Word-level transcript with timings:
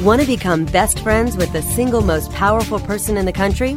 Want 0.00 0.20
to 0.20 0.26
become 0.26 0.64
best 0.64 0.98
friends 0.98 1.36
with 1.36 1.52
the 1.52 1.62
single 1.62 2.00
most 2.00 2.32
powerful 2.32 2.80
person 2.80 3.16
in 3.16 3.26
the 3.26 3.32
country? 3.32 3.76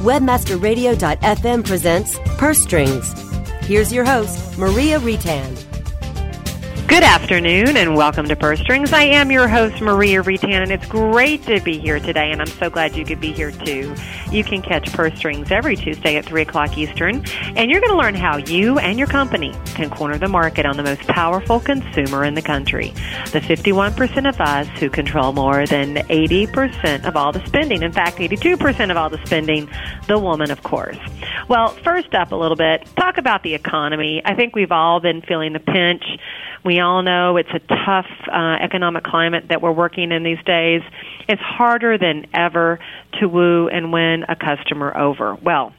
Webmasterradio.fm 0.00 1.66
presents 1.66 2.18
Purse 2.38 2.62
Strings. 2.62 3.12
Here's 3.60 3.92
your 3.92 4.06
host, 4.06 4.56
Maria 4.56 4.98
Reitan. 4.98 5.69
Good 6.90 7.04
afternoon 7.04 7.76
and 7.76 7.94
welcome 7.94 8.26
to 8.26 8.34
Purse 8.34 8.58
Strings. 8.58 8.92
I 8.92 9.04
am 9.04 9.30
your 9.30 9.46
host, 9.46 9.80
Maria 9.80 10.24
Reitan, 10.24 10.60
and 10.60 10.72
it's 10.72 10.86
great 10.86 11.40
to 11.44 11.60
be 11.60 11.78
here 11.78 12.00
today, 12.00 12.32
and 12.32 12.40
I'm 12.40 12.48
so 12.48 12.68
glad 12.68 12.96
you 12.96 13.04
could 13.04 13.20
be 13.20 13.32
here 13.32 13.52
too. 13.52 13.94
You 14.32 14.42
can 14.42 14.60
catch 14.60 14.92
Purse 14.92 15.16
Strings 15.16 15.52
every 15.52 15.76
Tuesday 15.76 16.16
at 16.16 16.24
3 16.24 16.42
o'clock 16.42 16.76
Eastern, 16.76 17.24
and 17.54 17.70
you're 17.70 17.80
going 17.80 17.92
to 17.92 17.96
learn 17.96 18.16
how 18.16 18.38
you 18.38 18.80
and 18.80 18.98
your 18.98 19.06
company 19.06 19.54
can 19.66 19.88
corner 19.88 20.18
the 20.18 20.26
market 20.26 20.66
on 20.66 20.76
the 20.76 20.82
most 20.82 21.02
powerful 21.02 21.60
consumer 21.60 22.24
in 22.24 22.34
the 22.34 22.42
country. 22.42 22.88
The 23.30 23.40
51% 23.40 24.28
of 24.28 24.40
us 24.40 24.66
who 24.80 24.90
control 24.90 25.32
more 25.32 25.66
than 25.66 25.94
80% 25.94 27.04
of 27.04 27.16
all 27.16 27.30
the 27.30 27.46
spending. 27.46 27.84
In 27.84 27.92
fact, 27.92 28.18
82% 28.18 28.90
of 28.90 28.96
all 28.96 29.08
the 29.08 29.24
spending, 29.24 29.70
the 30.08 30.18
woman, 30.18 30.50
of 30.50 30.64
course. 30.64 30.98
Well, 31.48 31.68
first 31.68 32.14
up 32.14 32.32
a 32.32 32.36
little 32.36 32.56
bit, 32.56 32.86
talk 32.96 33.18
about 33.18 33.42
the 33.42 33.54
economy. 33.54 34.22
I 34.24 34.34
think 34.34 34.54
we've 34.54 34.72
all 34.72 35.00
been 35.00 35.22
feeling 35.22 35.52
the 35.52 35.60
pinch 35.60 36.04
we 36.64 36.80
all 36.80 37.02
know 37.02 37.36
it's 37.36 37.50
a 37.54 37.58
tough 37.58 38.06
uh, 38.30 38.56
economic 38.60 39.04
climate 39.04 39.46
that 39.48 39.62
we're 39.62 39.72
working 39.72 40.12
in 40.12 40.22
these 40.22 40.42
days. 40.44 40.82
It's 41.28 41.40
harder 41.40 41.96
than 41.96 42.26
ever 42.34 42.78
to 43.18 43.28
woo 43.28 43.68
and 43.68 43.92
win 43.92 44.24
a 44.28 44.36
customer 44.36 44.96
over. 44.96 45.34
Well, 45.36 45.72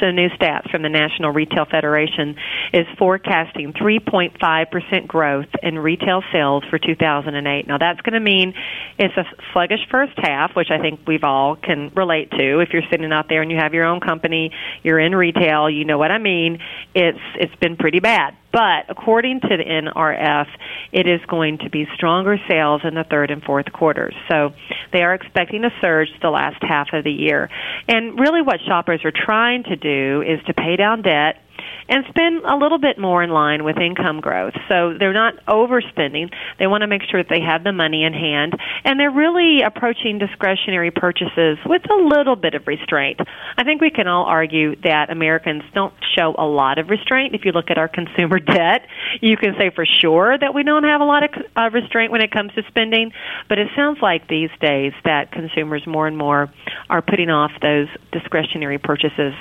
so 0.00 0.10
new 0.10 0.28
stats 0.30 0.70
from 0.70 0.82
the 0.82 0.88
National 0.88 1.30
Retail 1.30 1.64
Federation 1.64 2.36
is 2.72 2.86
forecasting 2.98 3.72
3.5% 3.72 5.06
growth 5.06 5.46
in 5.62 5.78
retail 5.78 6.22
sales 6.32 6.64
for 6.70 6.78
2008. 6.78 7.66
Now 7.66 7.78
that's 7.78 8.00
going 8.00 8.14
to 8.14 8.20
mean 8.20 8.54
it's 8.98 9.16
a 9.16 9.24
sluggish 9.52 9.80
first 9.90 10.14
half, 10.16 10.54
which 10.54 10.68
I 10.70 10.78
think 10.78 11.00
we've 11.06 11.24
all 11.24 11.56
can 11.56 11.90
relate 11.94 12.30
to. 12.30 12.60
If 12.60 12.70
you're 12.72 12.82
sitting 12.90 13.12
out 13.12 13.28
there 13.28 13.42
and 13.42 13.50
you 13.50 13.58
have 13.58 13.74
your 13.74 13.84
own 13.84 14.00
company, 14.00 14.50
you're 14.82 14.98
in 14.98 15.14
retail, 15.14 15.68
you 15.70 15.84
know 15.84 15.98
what 15.98 16.10
I 16.10 16.18
mean. 16.18 16.58
It's 16.94 17.18
it's 17.36 17.54
been 17.56 17.76
pretty 17.76 18.00
bad. 18.00 18.36
But 18.54 18.86
according 18.88 19.40
to 19.40 19.48
the 19.48 19.64
NRF, 19.64 20.46
it 20.92 21.08
is 21.08 21.20
going 21.26 21.58
to 21.58 21.70
be 21.70 21.88
stronger 21.96 22.38
sales 22.48 22.82
in 22.84 22.94
the 22.94 23.02
third 23.02 23.32
and 23.32 23.42
fourth 23.42 23.72
quarters. 23.72 24.14
So 24.30 24.52
they 24.92 25.02
are 25.02 25.12
expecting 25.12 25.64
a 25.64 25.70
surge 25.80 26.06
the 26.22 26.30
last 26.30 26.62
half 26.62 26.92
of 26.92 27.02
the 27.02 27.10
year. 27.10 27.50
And 27.88 28.16
really 28.16 28.42
what 28.42 28.60
shoppers 28.64 29.00
are 29.04 29.10
trying 29.12 29.64
to 29.64 29.74
do 29.74 30.22
is 30.22 30.38
to 30.46 30.54
pay 30.54 30.76
down 30.76 31.02
debt 31.02 31.42
and 31.88 32.04
spend 32.08 32.44
a 32.44 32.56
little 32.56 32.78
bit 32.78 32.98
more 32.98 33.22
in 33.22 33.30
line 33.30 33.64
with 33.64 33.76
income 33.78 34.20
growth. 34.20 34.54
So 34.68 34.94
they're 34.98 35.12
not 35.12 35.34
overspending. 35.46 36.32
They 36.58 36.66
want 36.66 36.82
to 36.82 36.86
make 36.86 37.02
sure 37.10 37.22
that 37.22 37.28
they 37.28 37.40
have 37.40 37.64
the 37.64 37.72
money 37.72 38.04
in 38.04 38.12
hand, 38.12 38.54
and 38.84 38.98
they're 38.98 39.10
really 39.10 39.62
approaching 39.62 40.18
discretionary 40.18 40.90
purchases 40.90 41.58
with 41.66 41.82
a 41.90 41.94
little 41.94 42.36
bit 42.36 42.54
of 42.54 42.66
restraint. 42.66 43.20
I 43.56 43.64
think 43.64 43.80
we 43.80 43.90
can 43.90 44.08
all 44.08 44.24
argue 44.24 44.76
that 44.82 45.10
Americans 45.10 45.62
don't 45.74 45.94
show 46.16 46.34
a 46.38 46.46
lot 46.46 46.78
of 46.78 46.88
restraint. 46.88 47.34
If 47.34 47.44
you 47.44 47.52
look 47.52 47.70
at 47.70 47.78
our 47.78 47.88
consumer 47.88 48.38
debt, 48.54 48.86
you 49.20 49.36
can 49.36 49.54
say 49.58 49.70
for 49.74 49.86
sure 49.86 50.36
that 50.38 50.54
we 50.54 50.62
don't 50.62 50.84
have 50.84 51.00
a 51.00 51.04
lot 51.04 51.24
of 51.24 51.30
uh, 51.56 51.70
restraint 51.72 52.12
when 52.12 52.22
it 52.22 52.30
comes 52.30 52.52
to 52.54 52.62
spending, 52.68 53.12
but 53.48 53.58
it 53.58 53.68
sounds 53.76 53.98
like 54.00 54.28
these 54.28 54.50
days 54.60 54.92
that 55.04 55.32
consumers 55.32 55.86
more 55.86 56.06
and 56.06 56.16
more 56.16 56.50
are 56.88 57.02
putting 57.02 57.30
off 57.30 57.50
those 57.60 57.88
discretionary 58.12 58.78
purchases 58.78 59.34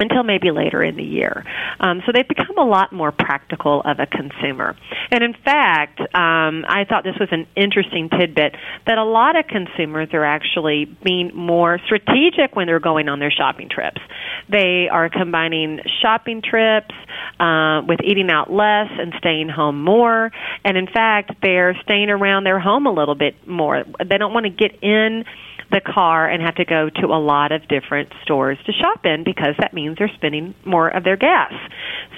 until 0.00 0.22
maybe 0.22 0.50
later 0.50 0.82
in 0.82 0.96
the 0.96 1.04
year. 1.04 1.44
Um, 1.78 2.02
so 2.06 2.12
they've 2.12 2.26
become 2.26 2.58
a 2.58 2.64
lot 2.64 2.92
more 2.92 3.12
practical 3.12 3.82
of 3.84 3.98
a 4.00 4.06
consumer. 4.06 4.76
And 5.10 5.22
in 5.22 5.34
fact, 5.34 6.00
um, 6.00 6.64
I 6.66 6.84
thought 6.88 7.04
this 7.04 7.18
was 7.20 7.28
an 7.30 7.46
interesting 7.54 8.08
tidbit 8.08 8.56
that 8.86 8.98
a 8.98 9.04
lot 9.04 9.38
of 9.38 9.46
consumers 9.46 10.08
are 10.12 10.24
actually 10.24 10.86
being 11.04 11.30
more 11.34 11.78
strategic 11.84 12.56
when 12.56 12.66
they're 12.66 12.80
going 12.80 13.08
on 13.08 13.20
their 13.20 13.30
shopping 13.30 13.68
trips. 13.68 14.00
They 14.48 14.88
are 14.90 15.08
combining 15.10 15.80
shopping 16.02 16.42
trips 16.42 16.94
uh, 17.38 17.82
with 17.86 18.00
eating 18.02 18.30
out 18.30 18.50
less 18.50 18.88
and 18.98 19.12
staying 19.18 19.48
home 19.48 19.82
more. 19.84 20.32
And 20.64 20.76
in 20.76 20.86
fact, 20.86 21.32
they're 21.42 21.76
staying 21.82 22.08
around 22.10 22.44
their 22.44 22.58
home 22.58 22.86
a 22.86 22.92
little 22.92 23.14
bit 23.14 23.46
more. 23.46 23.84
They 23.98 24.18
don't 24.18 24.32
want 24.32 24.44
to 24.44 24.50
get 24.50 24.82
in 24.82 25.24
the 25.70 25.80
car 25.80 26.28
and 26.28 26.42
have 26.42 26.56
to 26.56 26.64
go 26.64 26.90
to 26.90 27.06
a 27.06 27.20
lot 27.20 27.52
of 27.52 27.66
different 27.68 28.12
stores 28.22 28.58
to 28.66 28.72
shop 28.72 29.04
in 29.04 29.24
because 29.24 29.54
that 29.60 29.72
means 29.72 29.98
they're 29.98 30.10
spending 30.14 30.54
more 30.64 30.88
of 30.88 31.04
their 31.04 31.16
gas. 31.16 31.52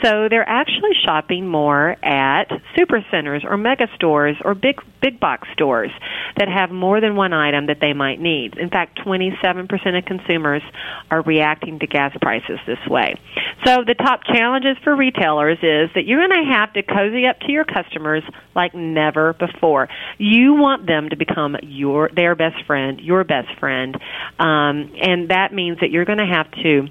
So 0.03 0.29
they're 0.29 0.49
actually 0.49 0.93
shopping 1.05 1.47
more 1.47 1.97
at 2.05 2.51
super 2.77 3.05
centers 3.11 3.45
or 3.45 3.57
mega 3.57 3.87
stores 3.95 4.37
or 4.45 4.55
big 4.55 4.81
big 5.01 5.19
box 5.21 5.49
stores 5.53 5.91
that 6.37 6.49
have 6.49 6.71
more 6.71 7.01
than 7.01 7.17
one 7.17 7.33
item 7.33 7.67
that 7.67 7.79
they 7.81 7.93
might 7.93 8.21
need. 8.21 8.57
In 8.57 8.71
fact, 8.71 9.01
27% 9.05 9.99
of 9.99 10.05
consumers 10.05 10.63
are 11.11 11.23
reacting 11.23 11.81
to 11.81 11.87
gas 11.87 12.17
prices 12.23 12.59
this 12.67 12.79
way. 12.89 13.15
So 13.65 13.83
the 13.85 13.95
top 13.95 14.21
challenges 14.25 14.77
for 14.85 14.95
retailers 14.95 15.59
is 15.59 15.91
that 15.95 16.07
you're 16.07 16.27
going 16.27 16.47
to 16.47 16.53
have 16.53 16.73
to 16.75 16.83
cozy 16.83 17.27
up 17.27 17.41
to 17.41 17.53
your 17.53 17.65
customers 17.65 18.23
like 18.55 18.75
never 18.75 19.35
before. 19.35 19.89
You 20.19 20.55
want 20.55 20.87
them 20.87 21.11
to 21.11 21.17
become 21.17 21.57
your 21.63 22.11
their 22.15 22.35
best 22.35 22.65
friend, 22.67 23.01
your 23.01 23.25
best 23.25 23.42
friend, 23.59 23.97
um, 24.39 24.93
and 25.01 25.31
that 25.31 25.53
means 25.53 25.79
that 25.81 25.91
you're 25.91 26.05
going 26.05 26.19
to 26.19 26.27
have 26.27 26.51
to 26.63 26.89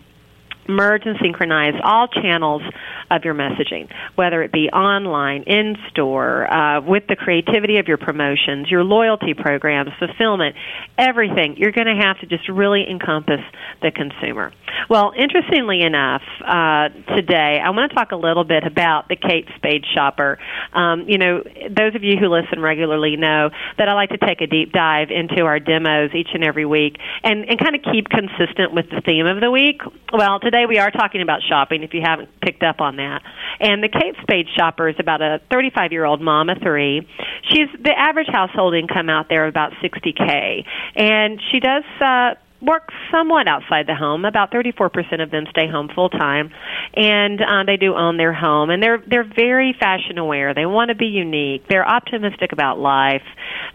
merge 0.72 1.04
and 1.06 1.18
synchronize 1.22 1.74
all 1.84 2.08
channels 2.08 2.62
of 3.10 3.24
your 3.26 3.34
messaging, 3.34 3.90
whether 4.16 4.42
it 4.42 4.52
be 4.52 4.70
online, 4.70 5.44
in 5.44 5.76
store, 5.90 6.52
uh, 6.52 6.82
with 6.82 7.04
the 7.08 7.16
creativity 7.16 7.78
of 7.78 7.88
your 7.88 7.98
promotions, 7.98 8.70
your 8.70 8.84
loyalty 8.84 9.34
programs, 9.34 9.92
fulfillment, 10.00 10.56
everything. 10.98 11.56
You're 11.58 11.74
going 11.74 11.88
to 11.88 12.02
have 12.02 12.20
to 12.20 12.26
just 12.26 12.48
really 12.50 12.86
encompass 12.90 13.42
the 13.82 13.92
consumer. 13.92 14.54
Well, 14.90 15.14
interestingly 15.18 15.82
enough, 15.82 16.22
uh, 16.46 16.90
today 17.16 17.60
I 17.64 17.70
want 17.72 17.92
to 17.92 17.96
talk 17.96 18.12
a 18.12 18.16
little 18.16 18.44
bit 18.44 18.64
about 18.66 19.10
the 19.10 19.16
Kate 19.16 19.48
Spade 19.58 19.84
shopper. 19.94 20.40
Um, 20.74 21.06
you 21.08 21.18
know, 21.18 21.44
those 21.44 21.96
of 21.96 22.04
you 22.04 22.18
who 22.18 22.28
listen 22.28 22.62
regularly 22.62 23.18
know 23.18 23.50
that 23.78 23.90
I 23.90 23.94
like 23.94 24.10
to 24.10 24.18
take 24.18 24.42
a 24.42 24.48
deep 24.48 24.72
dive 24.72 25.10
into 25.12 25.44
our 25.44 25.60
demos 25.60 26.12
each 26.16 26.30
and 26.34 26.44
every 26.44 26.66
week 26.66 26.98
and, 27.24 27.50
and 27.50 27.60
kind 27.60 27.76
of 27.76 27.82
keep 27.92 28.08
consistent 28.10 28.74
with 28.74 28.90
the 28.90 29.02
theme 29.06 29.28
of 29.28 29.42
the 29.42 29.52
week. 29.52 29.82
Well, 30.14 30.40
today 30.40 30.61
we 30.68 30.80
are 30.80 30.92
talking 30.92 31.22
about 31.22 31.42
shopping 31.48 31.84
if 31.84 31.94
you 31.94 32.02
haven't 32.04 32.30
picked 32.42 32.64
up 32.64 32.82
on 32.82 32.98
that. 32.98 33.22
And 33.60 33.84
the 33.84 33.90
Kate 33.90 34.16
Spade 34.22 34.48
shopper 34.58 34.90
is 34.90 34.96
about 35.00 35.22
a 35.22 35.40
35 35.52 35.92
year 35.92 36.06
old 36.06 36.22
mom 36.22 36.50
of 36.50 36.58
three. 36.62 37.08
She's 37.50 37.68
the 37.82 37.94
average 37.98 38.28
household 38.32 38.76
income 38.76 39.10
out 39.10 39.28
there 39.30 39.48
about 39.48 39.74
60k, 39.84 40.66
and 40.96 41.42
she 41.52 41.60
does. 41.60 41.84
Uh, 42.00 42.36
work 42.62 42.90
somewhat 43.12 43.48
outside 43.48 43.88
the 43.88 43.96
home. 43.96 44.26
About 44.26 44.52
34% 44.52 45.22
of 45.22 45.32
them 45.32 45.46
stay 45.50 45.68
home 45.70 45.90
full 45.94 46.10
time, 46.10 46.52
and 46.96 47.42
uh, 47.42 47.64
they 47.66 47.78
do 47.78 47.96
own 47.96 48.18
their 48.18 48.34
home. 48.34 48.70
And 48.70 48.82
they're 48.82 49.04
they're 49.06 49.28
very 49.28 49.76
fashion 49.78 50.18
aware. 50.18 50.54
They 50.54 50.66
want 50.66 50.90
to 50.90 50.96
be 50.96 51.08
unique. 51.08 51.68
They're 51.68 51.88
optimistic 51.88 52.52
about 52.52 52.80
life. 52.80 53.26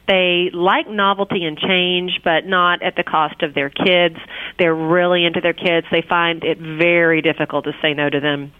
They 0.08 0.50
like 0.52 0.88
novelty 0.88 1.44
and 1.44 1.58
change, 1.58 2.20
but 2.24 2.46
not 2.46 2.82
at 2.82 2.96
the 2.96 3.02
cost 3.02 3.42
of 3.42 3.54
their 3.54 3.70
kids. 3.70 4.16
They're 4.58 4.74
really 4.74 5.24
into 5.24 5.40
their 5.40 5.54
kids. 5.54 5.86
They 5.90 6.04
find 6.08 6.44
it 6.44 6.58
very 6.58 7.22
difficult 7.22 7.64
to 7.64 7.72
say 7.82 7.94
no 7.94 8.08
to 8.08 8.20
them 8.20 8.52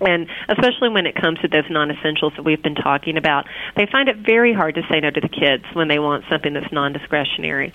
and 0.00 0.28
especially 0.48 0.88
when 0.88 1.06
it 1.06 1.14
comes 1.14 1.38
to 1.40 1.48
those 1.48 1.64
non-essentials 1.70 2.32
that 2.36 2.42
we've 2.44 2.62
been 2.62 2.74
talking 2.74 3.16
about, 3.16 3.46
they 3.76 3.86
find 3.90 4.08
it 4.08 4.16
very 4.18 4.52
hard 4.52 4.74
to 4.74 4.82
say 4.90 5.00
no 5.00 5.10
to 5.10 5.20
the 5.20 5.28
kids 5.28 5.64
when 5.72 5.88
they 5.88 5.98
want 5.98 6.24
something 6.30 6.52
that's 6.52 6.72
non-discretionary. 6.72 7.72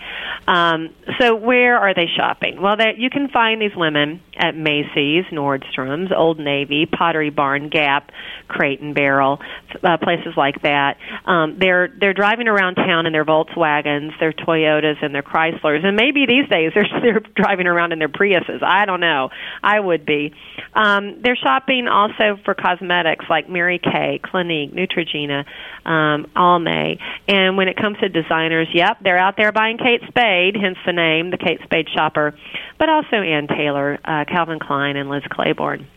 Um, 0.47 0.89
so 1.19 1.35
where 1.35 1.77
are 1.77 1.93
they 1.93 2.07
shopping? 2.15 2.61
Well, 2.61 2.77
you 2.97 3.09
can 3.09 3.29
find 3.29 3.61
these 3.61 3.75
women 3.75 4.21
at 4.39 4.55
Macy's, 4.55 5.25
Nordstrom's, 5.31 6.11
Old 6.15 6.39
Navy, 6.39 6.85
Pottery 6.85 7.29
Barn, 7.29 7.69
Gap, 7.69 8.09
Crate 8.47 8.79
and 8.79 8.95
Barrel, 8.95 9.39
uh, 9.83 9.97
places 9.97 10.33
like 10.37 10.61
that. 10.63 10.97
Um, 11.25 11.57
they're 11.59 11.89
they're 11.99 12.13
driving 12.13 12.47
around 12.47 12.75
town 12.75 13.05
in 13.05 13.11
their 13.11 13.25
Volkswagens, 13.25 14.17
their 14.19 14.31
Toyotas, 14.31 15.03
and 15.03 15.13
their 15.13 15.21
Chryslers, 15.21 15.85
and 15.85 15.95
maybe 15.95 16.25
these 16.25 16.47
days 16.49 16.71
they're 16.75 16.87
they're 17.01 17.21
driving 17.35 17.67
around 17.67 17.91
in 17.91 17.99
their 17.99 18.09
Priuses. 18.09 18.63
I 18.63 18.85
don't 18.85 19.01
know. 19.01 19.29
I 19.61 19.79
would 19.79 20.05
be. 20.05 20.33
Um, 20.73 21.21
they're 21.21 21.35
shopping 21.35 21.87
also 21.87 22.39
for 22.45 22.53
cosmetics 22.53 23.25
like 23.29 23.49
Mary 23.49 23.79
Kay, 23.79 24.21
Clinique, 24.23 24.73
Neutrogena, 24.73 25.45
um, 25.85 26.27
Almay, 26.35 26.97
and 27.27 27.57
when 27.57 27.67
it 27.67 27.75
comes 27.75 27.97
to 27.99 28.07
designers, 28.07 28.67
yep, 28.73 28.97
they're 29.03 29.17
out 29.17 29.35
there 29.35 29.51
buying 29.51 29.77
Kate 29.77 30.01
Spade, 30.07 30.55
hence 30.55 30.77
the 30.85 30.93
name, 30.93 31.31
the 31.31 31.37
Kate 31.37 31.59
Spade 31.63 31.87
shopper, 31.93 32.33
but 32.77 32.89
also 32.89 33.17
Ann 33.17 33.47
Taylor, 33.47 33.99
uh, 34.03 34.25
Calvin 34.29 34.59
Klein, 34.59 34.95
and 34.95 35.09
Liz 35.09 35.23
Claiborne. 35.29 35.87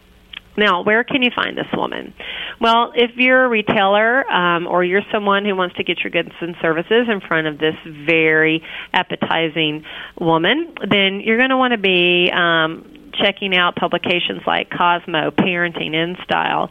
Now, 0.57 0.83
where 0.83 1.03
can 1.03 1.23
you 1.23 1.31
find 1.35 1.57
this 1.57 1.67
woman? 1.73 2.13
Well, 2.61 2.93
if 2.95 3.13
you're 3.17 3.45
a 3.45 3.49
retailer 3.49 4.31
um, 4.31 4.67
or 4.67 4.85
you're 4.85 5.03
someone 5.11 5.45
who 5.47 5.57
wants 5.57 5.77
to 5.77 5.85
get 5.85 6.01
your 6.01 6.11
goods 6.11 6.35
and 6.41 6.55
services 6.61 7.09
in 7.09 7.21
front 7.27 7.47
of 7.47 7.59
this 7.59 7.75
very 7.87 8.63
appetizing 8.93 9.85
woman, 10.21 10.75
then 10.89 11.21
you're 11.25 11.39
going 11.39 11.51
to 11.51 11.57
want 11.57 11.73
to 11.73 11.79
be 11.79 12.31
um, 12.31 13.11
checking 13.15 13.57
out 13.57 13.77
publications 13.77 14.43
like 14.47 14.69
Cosmo, 14.71 15.31
Parenting, 15.31 15.93
InStyle. 15.93 16.69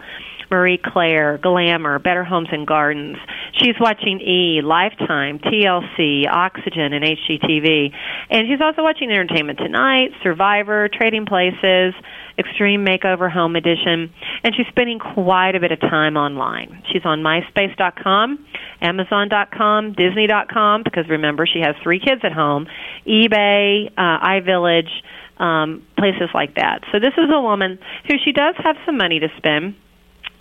Marie 0.52 0.78
Claire, 0.84 1.38
Glamour, 1.38 2.00
Better 2.00 2.24
Homes 2.26 2.50
and 2.52 2.68
Gardens. 2.68 3.18
She's 3.54 3.76
watching 3.80 4.20
E, 4.20 4.62
Lifetime, 4.62 5.40
TLC, 5.40 6.28
Oxygen, 6.30 6.94
and 6.94 7.06
HGTV. 7.06 7.94
And 8.30 8.48
she's 8.48 8.60
also 8.62 8.84
watching 8.84 9.10
Entertainment 9.10 9.60
Tonight, 9.60 10.12
Survivor, 10.22 10.90
Trading 10.90 11.26
Places, 11.26 11.94
Extreme 12.38 12.86
Makeover 12.86 13.32
Home 13.32 13.56
Edition, 13.56 14.12
and 14.44 14.56
she's 14.56 14.68
spending 14.68 15.00
quite 15.00 15.56
a 15.56 15.60
bit 15.60 15.72
of 15.72 15.80
time 15.80 16.18
online. 16.18 16.84
She's 16.92 17.06
on 17.06 17.22
MySpace.com, 17.22 18.46
Amazon.com, 18.82 19.94
Disney.com, 19.94 20.84
because 20.84 21.08
remember, 21.08 21.46
she 21.46 21.60
has 21.60 21.76
three 21.84 22.00
kids 22.00 22.22
at 22.24 22.34
home, 22.34 22.68
eBay, 23.08 23.92
uh, 23.98 24.20
iVillage, 24.28 24.90
um, 25.38 25.86
places 25.98 26.30
like 26.34 26.56
that. 26.56 26.82
So 26.92 27.00
this 27.00 27.14
is 27.18 27.30
a 27.34 27.42
woman 27.42 27.80
who 28.08 28.16
she 28.24 28.32
does 28.32 28.56
have 28.64 28.76
some 28.86 28.98
money 28.98 29.20
to 29.20 29.28
spend 29.38 29.76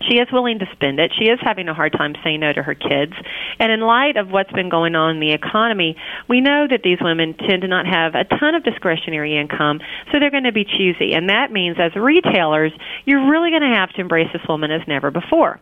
she 0.08 0.16
is 0.16 0.28
willing 0.32 0.58
to 0.60 0.66
spend 0.72 0.98
it. 0.98 1.12
She 1.18 1.26
is 1.26 1.38
having 1.42 1.68
a 1.68 1.74
hard 1.74 1.92
time 1.92 2.14
saying 2.24 2.40
no 2.40 2.52
to 2.52 2.62
her 2.62 2.74
kids. 2.74 3.12
And 3.58 3.70
in 3.70 3.80
light 3.80 4.16
of 4.16 4.30
what's 4.30 4.52
been 4.52 4.68
going 4.68 4.94
on 4.94 5.16
in 5.16 5.20
the 5.20 5.32
economy, 5.32 5.96
we 6.28 6.40
know 6.40 6.66
that 6.68 6.80
these 6.82 6.98
women 7.00 7.34
tend 7.34 7.62
to 7.62 7.68
not 7.68 7.86
have 7.86 8.14
a 8.14 8.24
ton 8.24 8.54
of 8.54 8.64
discretionary 8.64 9.38
income, 9.38 9.80
so 10.10 10.18
they're 10.18 10.30
going 10.30 10.44
to 10.44 10.52
be 10.52 10.64
choosy. 10.64 11.12
And 11.12 11.28
that 11.28 11.52
means 11.52 11.76
as 11.78 11.94
retailers, 11.94 12.72
you're 13.04 13.30
really 13.30 13.50
going 13.50 13.62
to 13.62 13.76
have 13.76 13.90
to 13.90 14.00
embrace 14.00 14.28
this 14.32 14.42
woman 14.48 14.70
as 14.70 14.86
never 14.88 15.10
before. 15.10 15.60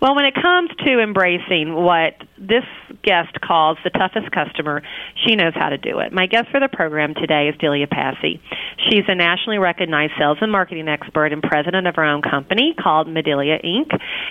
Well, 0.00 0.14
when 0.14 0.24
it 0.24 0.34
comes 0.34 0.70
to 0.86 1.00
embracing 1.00 1.74
what 1.74 2.14
this 2.38 2.64
guest 3.02 3.40
calls 3.40 3.78
the 3.84 3.90
toughest 3.90 4.30
customer, 4.32 4.82
she 5.26 5.36
knows 5.36 5.52
how 5.54 5.68
to 5.70 5.78
do 5.78 5.98
it. 5.98 6.12
My 6.12 6.26
guest 6.26 6.48
for 6.50 6.60
the 6.60 6.68
program 6.68 7.14
today 7.14 7.48
is 7.48 7.56
Delia 7.58 7.86
Passi. 7.86 8.40
She's 8.88 9.04
a 9.08 9.14
nationally 9.14 9.58
recognized 9.58 10.12
sales 10.18 10.38
and 10.40 10.52
marketing 10.52 10.88
expert 10.88 11.32
and 11.32 11.42
president 11.42 11.86
of 11.86 11.96
her 11.96 12.04
own 12.04 12.22
company 12.22 12.74
called 12.80 13.08
Medelia 13.08 13.62
Inc. 13.64 13.77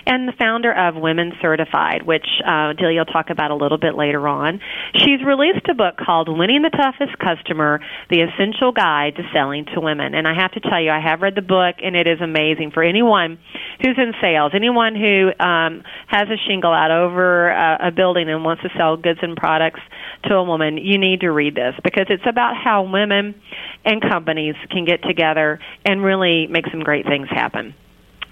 and 0.06 0.28
the 0.28 0.32
founder 0.32 0.72
of 0.72 0.96
Women 0.96 1.32
Certified, 1.40 2.02
which 2.02 2.26
uh, 2.44 2.72
Delia 2.74 3.00
will 3.00 3.06
talk 3.06 3.30
about 3.30 3.50
a 3.50 3.54
little 3.54 3.78
bit 3.78 3.94
later 3.94 4.26
on. 4.26 4.60
She's 4.96 5.22
released 5.24 5.68
a 5.70 5.74
book 5.74 5.96
called 5.96 6.28
Winning 6.28 6.62
the 6.62 6.70
Toughest 6.70 7.18
Customer: 7.18 7.80
The 8.10 8.22
Essential 8.22 8.72
Guide 8.72 9.16
to 9.16 9.22
Selling 9.32 9.66
to 9.74 9.80
Women. 9.80 10.14
And 10.14 10.26
I 10.26 10.34
have 10.34 10.52
to 10.52 10.60
tell 10.60 10.80
you, 10.80 10.90
I 10.90 11.00
have 11.00 11.22
read 11.22 11.34
the 11.34 11.42
book, 11.42 11.76
and 11.82 11.94
it 11.94 12.06
is 12.06 12.20
amazing 12.20 12.72
for 12.72 12.82
anyone 12.82 13.38
who's 13.80 13.96
in 13.96 14.12
sales, 14.20 14.52
anyone 14.54 14.94
who 14.94 15.30
um, 15.38 15.82
has 16.06 16.28
a 16.28 16.36
shingle 16.48 16.72
out 16.72 16.90
over 16.90 17.48
a, 17.48 17.88
a 17.88 17.90
building 17.90 18.28
and 18.28 18.44
wants 18.44 18.62
to 18.62 18.70
sell 18.76 18.96
goods 18.96 19.20
and 19.22 19.36
products 19.36 19.80
to 20.24 20.34
a 20.34 20.44
woman, 20.44 20.78
you 20.78 20.98
need 20.98 21.20
to 21.20 21.30
read 21.30 21.54
this 21.54 21.74
because 21.82 22.06
it's 22.08 22.26
about 22.28 22.56
how 22.56 22.82
women 22.82 23.34
and 23.84 24.02
companies 24.02 24.54
can 24.70 24.84
get 24.84 25.02
together 25.02 25.60
and 25.84 26.02
really 26.02 26.46
make 26.48 26.66
some 26.70 26.80
great 26.80 27.06
things 27.06 27.28
happen. 27.30 27.74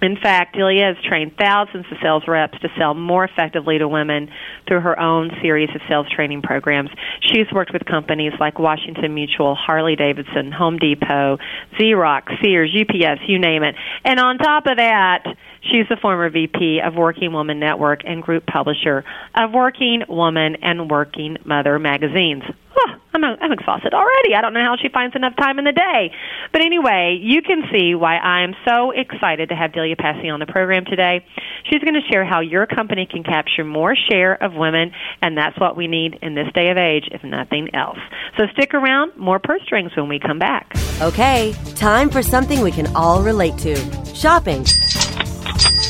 In 0.07 0.17
fact, 0.17 0.55
Delia 0.55 0.95
has 0.95 1.05
trained 1.05 1.33
thousands 1.37 1.85
of 1.91 1.99
sales 2.01 2.23
reps 2.29 2.57
to 2.61 2.69
sell 2.79 2.95
more 2.95 3.25
effectively 3.25 3.79
to 3.79 3.89
women 3.89 4.31
through 4.69 4.79
her 4.81 4.97
own 5.01 5.33
series 5.43 5.69
of 5.75 5.81
sales 5.89 6.07
training 6.15 6.43
programs. 6.43 6.91
She's 7.21 7.51
worked 7.53 7.73
with 7.73 7.85
companies 7.85 8.33
like 8.39 8.61
Washington 8.61 9.15
Mutual, 9.15 9.57
Harley 9.57 9.97
Davidson, 9.97 10.53
Home 10.53 10.79
Depot, 10.79 11.39
Xerox, 11.77 12.41
Sears, 12.41 12.71
UPS, 12.73 13.23
you 13.27 13.41
name 13.41 13.65
it. 13.65 13.75
And 14.05 14.21
on 14.21 14.39
top 14.39 14.67
of 14.67 14.77
that, 14.77 15.25
She's 15.71 15.89
the 15.89 15.97
former 15.97 16.31
VP 16.31 16.81
of 16.85 16.95
Working 16.95 17.33
Woman 17.33 17.59
Network 17.59 18.03
and 18.05 18.23
group 18.23 18.47
publisher 18.47 19.05
of 19.35 19.53
Working 19.53 20.03
Woman 20.09 20.57
and 20.63 20.89
Working 20.91 21.39
Mother 21.45 21.79
magazines. 21.79 22.45
Oh, 22.79 22.95
I'm, 23.15 23.25
I'm 23.25 23.53
exhausted 23.53 23.95
already. 23.95 24.35
I 24.35 24.43
don't 24.43 24.53
know 24.53 24.63
how 24.63 24.77
she 24.81 24.89
finds 24.91 25.17
enough 25.17 25.35
time 25.37 25.59
in 25.59 25.65
the 25.65 25.73
day. 25.73 26.13
But 26.53 26.61
anyway, 26.61 27.19
you 27.21 27.43
can 27.43 27.63
see 27.73 27.95
why 27.95 28.19
I'm 28.19 28.55
so 28.67 28.91
excited 28.91 29.49
to 29.49 29.57
have 29.57 29.73
Delia 29.73 29.97
Passi 29.97 30.29
on 30.29 30.41
the 30.41 30.47
program 30.47 30.85
today. 30.85 31.25
She's 31.71 31.81
going 31.81 31.95
to 31.95 32.07
share 32.11 32.25
how 32.25 32.41
your 32.41 32.67
company 32.67 33.07
can 33.11 33.25
capture 33.25 33.65
more 33.65 33.97
share 33.97 34.35
of 34.35 34.55
women, 34.55 34.93
and 35.23 35.37
that's 35.37 35.59
what 35.59 35.77
we 35.77 35.89
need 35.89 36.19
in 36.23 36.35
this 36.35 36.49
day 36.55 36.71
of 36.71 36.77
age, 36.77 37.09
if 37.11 37.25
nothing 37.25 37.75
else. 37.75 37.99
So 38.37 38.45
stick 38.53 38.75
around. 38.75 39.17
More 39.17 39.39
purse 39.39 39.63
strings 39.65 39.97
when 39.97 40.09
we 40.09 40.21
come 40.21 40.39
back. 40.39 40.73
Okay, 41.01 41.55
time 41.75 42.11
for 42.11 42.23
something 42.23 42.61
we 42.61 42.71
can 42.71 42.95
all 42.95 43.23
relate 43.23 43.57
to 43.59 43.75
shopping. 44.15 44.65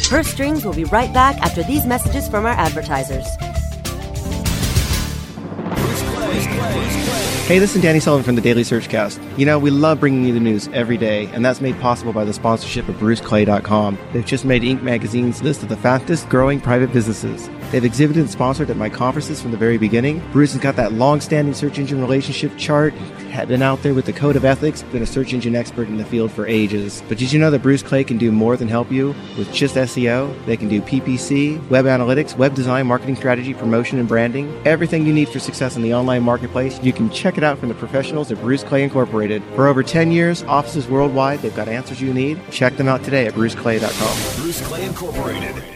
Purse 0.09 0.29
Strings 0.29 0.65
will 0.65 0.75
be 0.75 0.85
right 0.85 1.13
back 1.13 1.37
after 1.39 1.63
these 1.63 1.85
messages 1.85 2.29
from 2.29 2.47
our 2.47 2.53
advertisers. 2.53 3.27
Hey, 7.47 7.61
this 7.61 7.77
is 7.77 7.83
Danny 7.83 8.01
Sullivan 8.01 8.25
from 8.25 8.35
the 8.35 8.41
Daily 8.41 8.63
Searchcast. 8.63 9.39
You 9.39 9.47
know, 9.47 9.57
we 9.57 9.71
love 9.71 10.01
bringing 10.01 10.25
you 10.25 10.35
the 10.35 10.41
news 10.41 10.69
every 10.73 10.97
day, 10.97 11.27
and 11.27 11.45
that's 11.45 11.61
made 11.61 11.79
possible 11.81 12.13
by 12.13 12.25
the 12.25 12.33
sponsorship 12.33 12.89
of 12.89 12.97
BruceClay.com. 12.97 13.97
They've 14.13 14.27
just 14.27 14.45
made 14.45 14.63
Inc. 14.63 14.83
magazine's 14.83 15.43
list 15.45 15.63
of 15.63 15.69
the 15.69 15.77
fastest 15.77 16.29
growing 16.29 16.61
private 16.61 16.93
businesses. 16.93 17.49
They've 17.71 17.85
exhibited 17.85 18.21
and 18.21 18.31
sponsored 18.31 18.71
at 18.71 18.77
my 18.77 18.89
conferences 18.89 19.43
from 19.43 19.51
the 19.51 19.57
very 19.57 19.77
beginning. 19.77 20.23
Bruce 20.33 20.53
has 20.53 20.63
got 20.63 20.77
that 20.77 20.93
long-standing 20.93 21.55
search 21.55 21.79
engine 21.79 22.01
relationship 22.01 22.57
chart, 22.57 22.95
had 23.31 23.49
been 23.49 23.63
out 23.63 23.83
there 23.83 23.93
with 23.93 24.07
the 24.07 24.13
code 24.13 24.37
of 24.37 24.45
ethics, 24.45 24.83
been 24.85 25.03
a 25.03 25.07
search 25.07 25.33
engine 25.33 25.57
expert 25.57 25.89
in 25.89 25.97
the 25.97 26.05
field 26.05 26.31
for 26.31 26.47
ages. 26.47 27.03
But 27.09 27.19
did 27.19 27.33
you 27.33 27.39
know 27.39 27.51
that 27.51 27.63
Bruce 27.63 27.83
Clay 27.83 28.05
can 28.05 28.19
do 28.19 28.31
more 28.31 28.57
than 28.57 28.69
help 28.69 28.91
you 28.91 29.15
with 29.37 29.53
just 29.53 29.75
SEO? 29.75 30.47
They 30.47 30.57
can 30.57 30.69
do 30.69 30.81
PPC, 30.81 31.69
web 31.69 31.85
analytics, 31.85 32.37
web 32.37 32.55
design, 32.55 32.87
marketing 32.87 33.17
strategy, 33.17 33.53
promotion, 33.53 33.99
and 33.99 34.09
branding. 34.09 34.55
Everything 34.65 35.05
you 35.05 35.13
need 35.13 35.29
for 35.29 35.39
success 35.39 35.77
in 35.77 35.83
the 35.83 35.93
online 35.93 36.23
marketplace, 36.23 36.81
you 36.83 36.93
can 36.93 37.11
check 37.11 37.37
it 37.37 37.45
out 37.45 37.59
from 37.59 37.69
the 37.69 37.75
professionals 37.75 38.31
at 38.31 38.41
Bruce 38.41 38.63
Clay 38.63 38.85
Incorporated. 38.85 39.43
For 39.55 39.67
over 39.67 39.83
10 39.83 40.13
years, 40.13 40.43
offices 40.45 40.87
worldwide, 40.87 41.41
they've 41.41 41.55
got 41.55 41.69
answers 41.69 42.01
you 42.01 42.15
need. 42.15 42.41
Check 42.51 42.77
them 42.77 42.89
out 42.89 43.03
today 43.03 43.27
at 43.27 43.35
bruceclay.com. 43.35 44.43
Bruce 44.43 44.61
Clay 44.67 44.85
Incorporated. 44.85 45.76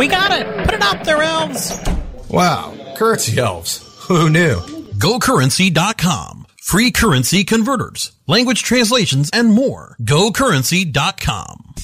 We 0.00 0.08
got 0.08 0.32
it! 0.32 0.46
Put 0.64 0.72
it 0.72 0.82
up 0.82 1.04
there, 1.04 1.22
elves! 1.22 1.78
Wow, 2.30 2.74
currency 2.96 3.38
elves. 3.38 3.84
Who 4.08 4.30
knew? 4.30 4.56
GoCurrency.com. 4.96 6.46
free 6.62 6.90
currency 6.90 7.44
converters, 7.44 8.12
language 8.26 8.62
translations, 8.62 9.28
and 9.34 9.52
more. 9.52 9.96
GoCurrency.com. 10.00 11.74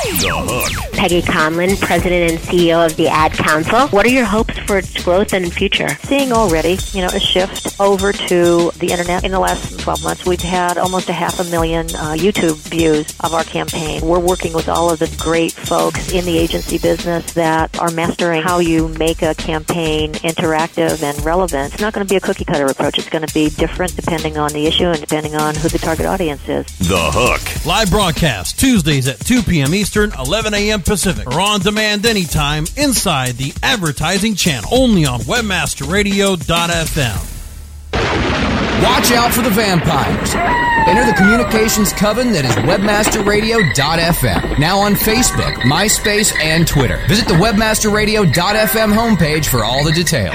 The 0.00 0.32
Hook. 0.32 0.92
Peggy 0.94 1.20
Conlin, 1.20 1.76
President 1.76 2.30
and 2.30 2.40
CEO 2.40 2.84
of 2.84 2.96
the 2.96 3.08
Ad 3.08 3.32
Council. 3.32 3.88
What 3.88 4.06
are 4.06 4.10
your 4.10 4.24
hopes 4.24 4.58
for 4.60 4.78
its 4.78 5.02
growth 5.02 5.34
and 5.34 5.52
future? 5.52 5.88
Seeing 6.04 6.32
already, 6.32 6.78
you 6.92 7.02
know, 7.02 7.08
a 7.08 7.20
shift 7.20 7.78
over 7.78 8.12
to 8.12 8.70
the 8.76 8.88
internet 8.90 9.24
in 9.24 9.30
the 9.30 9.38
last 9.38 9.78
12 9.78 10.02
months. 10.02 10.24
We've 10.24 10.40
had 10.40 10.78
almost 10.78 11.10
a 11.10 11.12
half 11.12 11.38
a 11.38 11.44
million 11.44 11.86
uh, 11.86 12.16
YouTube 12.16 12.56
views 12.68 13.14
of 13.20 13.34
our 13.34 13.44
campaign. 13.44 14.00
We're 14.00 14.20
working 14.20 14.54
with 14.54 14.68
all 14.70 14.90
of 14.90 15.00
the 15.00 15.14
great 15.18 15.52
folks 15.52 16.12
in 16.12 16.24
the 16.24 16.38
agency 16.38 16.78
business 16.78 17.34
that 17.34 17.78
are 17.78 17.90
mastering 17.90 18.42
how 18.42 18.58
you 18.58 18.88
make 18.88 19.20
a 19.20 19.34
campaign 19.34 20.12
interactive 20.14 21.02
and 21.02 21.22
relevant. 21.24 21.74
It's 21.74 21.82
not 21.82 21.92
going 21.92 22.06
to 22.06 22.10
be 22.10 22.16
a 22.16 22.20
cookie 22.20 22.44
cutter 22.46 22.66
approach. 22.66 22.98
It's 22.98 23.10
going 23.10 23.26
to 23.26 23.34
be 23.34 23.50
different 23.50 23.96
depending 23.96 24.38
on 24.38 24.52
the 24.52 24.66
issue 24.66 24.86
and 24.86 25.00
depending 25.00 25.34
on 25.34 25.54
who 25.56 25.68
the 25.68 25.78
target 25.78 26.06
audience 26.06 26.48
is. 26.48 26.66
The 26.78 27.10
Hook. 27.12 27.66
Live 27.66 27.90
broadcast 27.90 28.58
Tuesdays 28.58 29.06
at 29.06 29.20
2 29.20 29.42
p.m. 29.42 29.74
Eastern, 29.74 29.89
11 29.96 30.54
a.m. 30.54 30.80
Pacific, 30.82 31.26
or 31.26 31.40
on 31.40 31.60
demand 31.60 32.06
anytime 32.06 32.64
inside 32.76 33.32
the 33.32 33.52
advertising 33.62 34.34
channel. 34.34 34.70
Only 34.72 35.04
on 35.04 35.20
WebmasterRadio.fm. 35.20 37.36
Watch 38.82 39.12
out 39.12 39.30
for 39.32 39.42
the 39.42 39.50
vampires. 39.50 40.34
Enter 40.88 41.04
the 41.04 41.12
communications 41.16 41.92
coven 41.92 42.32
that 42.32 42.44
is 42.46 42.52
webmasterradio.fm. 42.52 44.58
Now 44.58 44.78
on 44.78 44.94
Facebook, 44.94 45.52
MySpace, 45.62 46.34
and 46.40 46.66
Twitter. 46.66 47.04
Visit 47.06 47.28
the 47.28 47.34
webmasterradio.fm 47.34 48.94
homepage 48.94 49.44
for 49.46 49.62
all 49.64 49.84
the 49.84 49.92
details. 49.92 50.34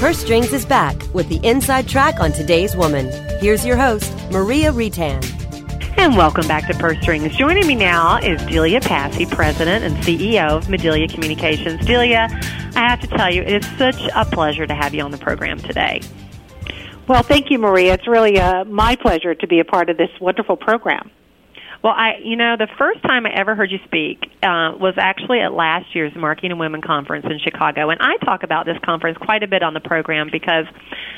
Her 0.00 0.12
Strings 0.12 0.52
is 0.52 0.66
back 0.66 1.02
with 1.14 1.28
the 1.30 1.40
inside 1.42 1.88
track 1.88 2.20
on 2.20 2.30
today's 2.32 2.76
woman. 2.76 3.10
Here's 3.40 3.64
your 3.64 3.78
host, 3.78 4.12
Maria 4.30 4.70
Reitan. 4.70 5.22
And 5.96 6.16
welcome 6.16 6.46
back 6.48 6.66
to 6.66 6.74
Purse 6.74 7.00
Strings. 7.00 7.34
Joining 7.36 7.66
me 7.66 7.74
now 7.74 8.18
is 8.18 8.44
Delia 8.46 8.80
Passi, 8.80 9.26
President 9.26 9.84
and 9.84 9.96
CEO 10.04 10.58
of 10.58 10.68
Medelia 10.68 11.08
Communications. 11.08 11.86
Delia, 11.86 12.28
I 12.74 12.88
have 12.88 13.00
to 13.00 13.06
tell 13.06 13.32
you, 13.32 13.42
it 13.42 13.64
is 13.64 13.78
such 13.78 14.00
a 14.14 14.24
pleasure 14.24 14.66
to 14.66 14.74
have 14.74 14.92
you 14.92 15.02
on 15.02 15.12
the 15.12 15.18
program 15.18 15.58
today. 15.60 16.02
Well, 17.06 17.22
thank 17.22 17.50
you, 17.50 17.58
Maria. 17.58 17.94
It's 17.94 18.08
really 18.08 18.38
uh, 18.38 18.64
my 18.64 18.96
pleasure 18.96 19.34
to 19.34 19.46
be 19.46 19.60
a 19.60 19.64
part 19.64 19.88
of 19.88 19.96
this 19.96 20.10
wonderful 20.20 20.56
program. 20.56 21.10
Well, 21.84 21.92
I, 21.94 22.12
you 22.24 22.36
know, 22.36 22.56
the 22.56 22.66
first 22.78 23.02
time 23.02 23.26
I 23.26 23.30
ever 23.36 23.54
heard 23.54 23.70
you 23.70 23.76
speak 23.84 24.24
uh, 24.42 24.72
was 24.80 24.94
actually 24.96 25.40
at 25.40 25.52
last 25.52 25.94
year's 25.94 26.14
Marketing 26.16 26.50
and 26.50 26.58
Women 26.58 26.80
Conference 26.80 27.26
in 27.28 27.38
Chicago, 27.44 27.90
and 27.90 28.00
I 28.00 28.16
talk 28.24 28.42
about 28.42 28.64
this 28.64 28.78
conference 28.82 29.18
quite 29.20 29.42
a 29.42 29.46
bit 29.46 29.62
on 29.62 29.74
the 29.74 29.80
program 29.80 30.30
because 30.32 30.64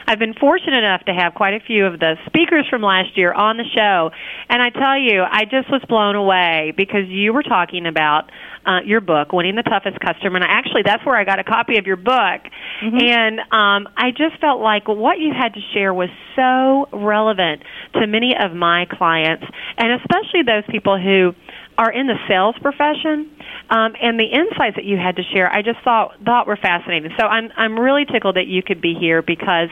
I've 0.09 0.19
been 0.19 0.35
fortunate 0.35 0.83
enough 0.83 1.05
to 1.05 1.15
have 1.15 1.35
quite 1.35 1.55
a 1.55 1.61
few 1.65 1.87
of 1.87 2.01
the 2.01 2.17
speakers 2.27 2.67
from 2.69 2.83
last 2.83 3.17
year 3.17 3.33
on 3.33 3.59
the 3.59 3.65
show, 3.77 4.11
and 4.49 4.61
I 4.61 4.71
tell 4.71 4.99
you, 4.99 5.23
I 5.23 5.45
just 5.45 5.71
was 5.71 5.83
blown 5.89 6.17
away 6.17 6.75
because 6.77 7.07
you 7.07 7.33
were 7.33 7.45
talking 7.45 7.87
about 7.87 8.33
uh, 8.67 8.81
your 8.85 9.01
book, 9.01 9.33
Winning 9.33 9.55
the 9.55 9.63
Toughest 9.63 9.99
Customer. 10.01 10.37
And 10.37 10.45
actually, 10.45 10.83
that's 10.85 11.05
where 11.07 11.17
I 11.17 11.25
got 11.25 11.39
a 11.39 11.45
copy 11.45 11.79
of 11.79 11.87
your 11.87 11.97
book. 11.97 12.43
Mm-hmm. 12.83 12.99
And 12.99 13.41
um, 13.41 13.93
I 13.97 14.11
just 14.11 14.41
felt 14.41 14.61
like 14.61 14.89
what 14.89 15.19
you 15.19 15.33
had 15.33 15.55
to 15.55 15.61
share 15.73 15.95
was 15.95 16.09
so 16.35 16.89
relevant 16.97 17.63
to 17.95 18.07
many 18.07 18.35
of 18.39 18.53
my 18.53 18.87
clients, 18.91 19.45
and 19.79 20.01
especially 20.01 20.43
those 20.43 20.65
people 20.71 21.01
who 21.01 21.33
are 21.79 21.93
in 21.93 22.07
the 22.07 22.17
sales 22.29 22.57
profession 22.61 23.31
um, 23.69 23.95
and 24.01 24.19
the 24.19 24.27
insights 24.27 24.77
that 24.77 24.85
you 24.85 24.97
had 24.97 25.17
to 25.17 25.23
share, 25.33 25.53
I 25.53 25.63
just 25.63 25.81
thought 25.83 26.15
thought 26.25 26.47
were 26.47 26.57
fascinating. 26.57 27.11
So 27.19 27.27
I'm 27.27 27.51
I'm 27.57 27.79
really 27.79 28.05
tickled 28.05 28.37
that 28.37 28.47
you 28.47 28.63
could 28.63 28.81
be 28.81 28.95
here 28.95 29.23
because 29.23 29.69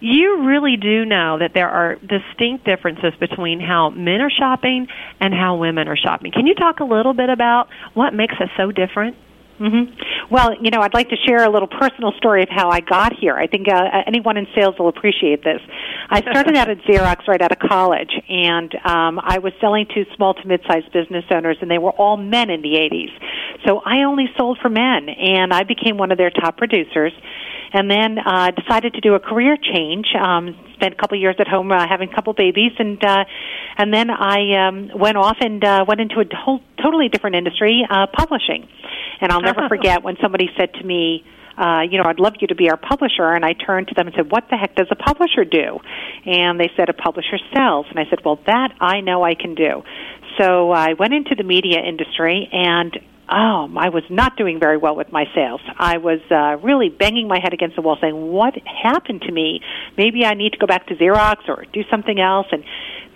you 0.00 0.46
really 0.46 0.76
do 0.76 1.04
know 1.04 1.38
that 1.38 1.52
there 1.54 1.68
are 1.68 1.96
distinct 1.96 2.64
differences 2.64 3.14
between 3.18 3.60
how 3.60 3.90
men 3.90 4.20
are 4.20 4.30
shopping 4.30 4.86
and 5.20 5.32
how 5.32 5.56
women 5.56 5.88
are 5.88 5.96
shopping. 5.96 6.30
Can 6.32 6.46
you 6.46 6.54
talk 6.54 6.80
a 6.80 6.84
little 6.84 7.14
bit 7.14 7.30
about 7.30 7.68
what 7.94 8.12
makes 8.12 8.34
us 8.34 8.50
so 8.56 8.70
different? 8.70 9.16
Mm-hmm. 9.60 10.30
Well, 10.30 10.54
you 10.62 10.70
know, 10.70 10.80
I'd 10.80 10.94
like 10.94 11.08
to 11.08 11.16
share 11.26 11.44
a 11.44 11.50
little 11.50 11.68
personal 11.68 12.12
story 12.12 12.42
of 12.42 12.48
how 12.48 12.70
I 12.70 12.80
got 12.80 13.12
here. 13.18 13.34
I 13.34 13.46
think 13.46 13.66
uh, 13.68 13.82
anyone 14.06 14.36
in 14.36 14.46
sales 14.54 14.76
will 14.78 14.88
appreciate 14.88 15.42
this. 15.42 15.60
I 16.10 16.20
started 16.20 16.56
out 16.56 16.70
at 16.70 16.78
Xerox 16.82 17.26
right 17.26 17.42
out 17.42 17.50
of 17.50 17.58
college, 17.58 18.12
and 18.28 18.72
um, 18.84 19.18
I 19.18 19.38
was 19.38 19.52
selling 19.60 19.86
to 19.94 20.04
small 20.14 20.34
to 20.34 20.46
mid-sized 20.46 20.92
business 20.92 21.24
owners, 21.30 21.56
and 21.60 21.70
they 21.70 21.78
were 21.78 21.90
all 21.90 22.16
men 22.16 22.50
in 22.50 22.62
the 22.62 22.74
80s. 22.74 23.10
So 23.66 23.80
I 23.84 24.04
only 24.04 24.26
sold 24.36 24.58
for 24.62 24.68
men, 24.68 25.08
and 25.08 25.52
I 25.52 25.64
became 25.64 25.96
one 25.96 26.12
of 26.12 26.18
their 26.18 26.30
top 26.30 26.56
producers 26.56 27.12
and 27.72 27.90
then 27.90 28.18
uh, 28.18 28.50
decided 28.50 28.94
to 28.94 29.00
do 29.00 29.14
a 29.14 29.20
career 29.20 29.56
change. 29.56 30.06
Um, 30.18 30.56
spent 30.74 30.94
a 30.94 30.96
couple 30.96 31.16
of 31.16 31.22
years 31.22 31.36
at 31.38 31.48
home 31.48 31.70
uh, 31.72 31.86
having 31.88 32.10
a 32.10 32.14
couple 32.14 32.32
babies, 32.32 32.72
and 32.78 33.02
uh, 33.02 33.24
and 33.76 33.92
then 33.92 34.10
I 34.10 34.68
um, 34.68 34.90
went 34.94 35.16
off 35.16 35.36
and 35.40 35.62
uh, 35.64 35.84
went 35.86 36.00
into 36.00 36.20
a 36.20 36.36
whole 36.36 36.60
totally 36.82 37.08
different 37.08 37.36
industry, 37.36 37.86
uh, 37.88 38.06
publishing. 38.12 38.68
And 39.20 39.32
I'll 39.32 39.42
never 39.42 39.66
forget 39.68 40.02
when 40.02 40.16
somebody 40.20 40.48
said 40.58 40.74
to 40.74 40.84
me. 40.84 41.24
Uh, 41.58 41.80
you 41.90 41.98
know, 41.98 42.04
I'd 42.06 42.20
love 42.20 42.34
you 42.40 42.46
to 42.46 42.54
be 42.54 42.70
our 42.70 42.76
publisher. 42.76 43.32
And 43.32 43.44
I 43.44 43.52
turned 43.52 43.88
to 43.88 43.94
them 43.94 44.06
and 44.06 44.14
said, 44.14 44.30
what 44.30 44.44
the 44.48 44.56
heck 44.56 44.76
does 44.76 44.86
a 44.92 44.94
publisher 44.94 45.44
do? 45.44 45.80
And 46.24 46.60
they 46.60 46.70
said, 46.76 46.88
a 46.88 46.92
publisher 46.92 47.36
sells. 47.52 47.86
And 47.90 47.98
I 47.98 48.04
said, 48.08 48.20
well, 48.24 48.38
that 48.46 48.74
I 48.80 49.00
know 49.00 49.24
I 49.24 49.34
can 49.34 49.56
do. 49.56 49.82
So 50.38 50.70
I 50.70 50.92
went 50.92 51.14
into 51.14 51.34
the 51.36 51.42
media 51.42 51.80
industry 51.80 52.48
and 52.52 52.96
oh, 53.30 53.68
I 53.76 53.90
was 53.90 54.04
not 54.08 54.36
doing 54.36 54.58
very 54.58 54.76
well 54.76 54.96
with 54.96 55.12
my 55.12 55.24
sales. 55.34 55.60
I 55.78 55.98
was 55.98 56.20
uh, 56.30 56.56
really 56.64 56.88
banging 56.88 57.28
my 57.28 57.38
head 57.40 57.52
against 57.52 57.76
the 57.76 57.82
wall 57.82 57.98
saying, 58.00 58.14
what 58.14 58.54
happened 58.66 59.22
to 59.22 59.32
me? 59.32 59.60
Maybe 59.96 60.24
I 60.24 60.34
need 60.34 60.52
to 60.52 60.58
go 60.58 60.66
back 60.66 60.86
to 60.88 60.96
Xerox 60.96 61.48
or 61.48 61.64
do 61.72 61.82
something 61.90 62.18
else. 62.18 62.46
And 62.52 62.64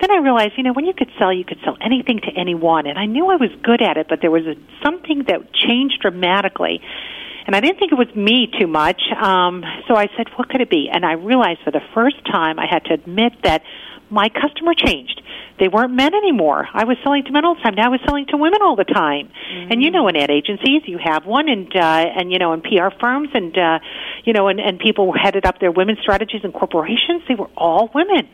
then 0.00 0.10
I 0.10 0.18
realized, 0.18 0.54
you 0.56 0.64
know, 0.64 0.72
when 0.72 0.84
you 0.84 0.94
could 0.94 1.10
sell, 1.18 1.32
you 1.32 1.44
could 1.44 1.58
sell 1.64 1.76
anything 1.80 2.20
to 2.20 2.30
anyone. 2.36 2.86
And 2.86 2.98
I 2.98 3.06
knew 3.06 3.26
I 3.30 3.36
was 3.36 3.50
good 3.62 3.80
at 3.80 3.96
it, 3.96 4.06
but 4.08 4.20
there 4.20 4.30
was 4.30 4.44
a, 4.46 4.54
something 4.84 5.24
that 5.28 5.52
changed 5.52 6.00
dramatically. 6.02 6.80
And 7.46 7.56
I 7.56 7.60
didn't 7.60 7.78
think 7.78 7.92
it 7.92 7.98
was 7.98 8.14
me 8.14 8.48
too 8.58 8.66
much. 8.66 9.02
Um, 9.20 9.64
so 9.88 9.96
I 9.96 10.08
said, 10.16 10.28
what 10.36 10.48
could 10.48 10.60
it 10.60 10.70
be? 10.70 10.88
And 10.92 11.04
I 11.04 11.12
realized 11.12 11.60
for 11.64 11.72
the 11.72 11.82
first 11.94 12.24
time 12.24 12.58
I 12.58 12.66
had 12.70 12.84
to 12.84 12.94
admit 12.94 13.32
that 13.42 13.62
my 14.12 14.28
customer 14.28 14.74
changed. 14.74 15.20
They 15.58 15.68
weren't 15.68 15.92
men 15.92 16.14
anymore. 16.14 16.68
I 16.72 16.84
was 16.84 16.96
selling 17.02 17.24
to 17.24 17.32
men 17.32 17.44
all 17.44 17.54
the 17.54 17.62
time. 17.62 17.74
Now 17.74 17.86
I 17.86 17.88
was 17.88 18.00
selling 18.04 18.26
to 18.26 18.36
women 18.36 18.60
all 18.62 18.76
the 18.76 18.84
time. 18.84 19.28
Mm-hmm. 19.28 19.72
And 19.72 19.82
you 19.82 19.90
know, 19.90 20.08
in 20.08 20.16
ad 20.16 20.30
agencies, 20.30 20.82
you 20.86 20.98
have 21.02 21.24
one, 21.24 21.48
and 21.48 21.74
uh, 21.74 21.78
and 21.80 22.32
you 22.32 22.38
know, 22.38 22.52
in 22.52 22.60
PR 22.60 22.90
firms, 23.00 23.30
and 23.34 23.56
uh, 23.56 23.78
you 24.24 24.32
know, 24.32 24.48
and 24.48 24.60
and 24.60 24.78
people 24.78 25.12
headed 25.12 25.46
up 25.46 25.60
their 25.60 25.72
women's 25.72 26.00
strategies 26.00 26.42
and 26.44 26.52
corporations. 26.52 27.22
They 27.28 27.34
were 27.34 27.50
all 27.56 27.90
women. 27.94 28.28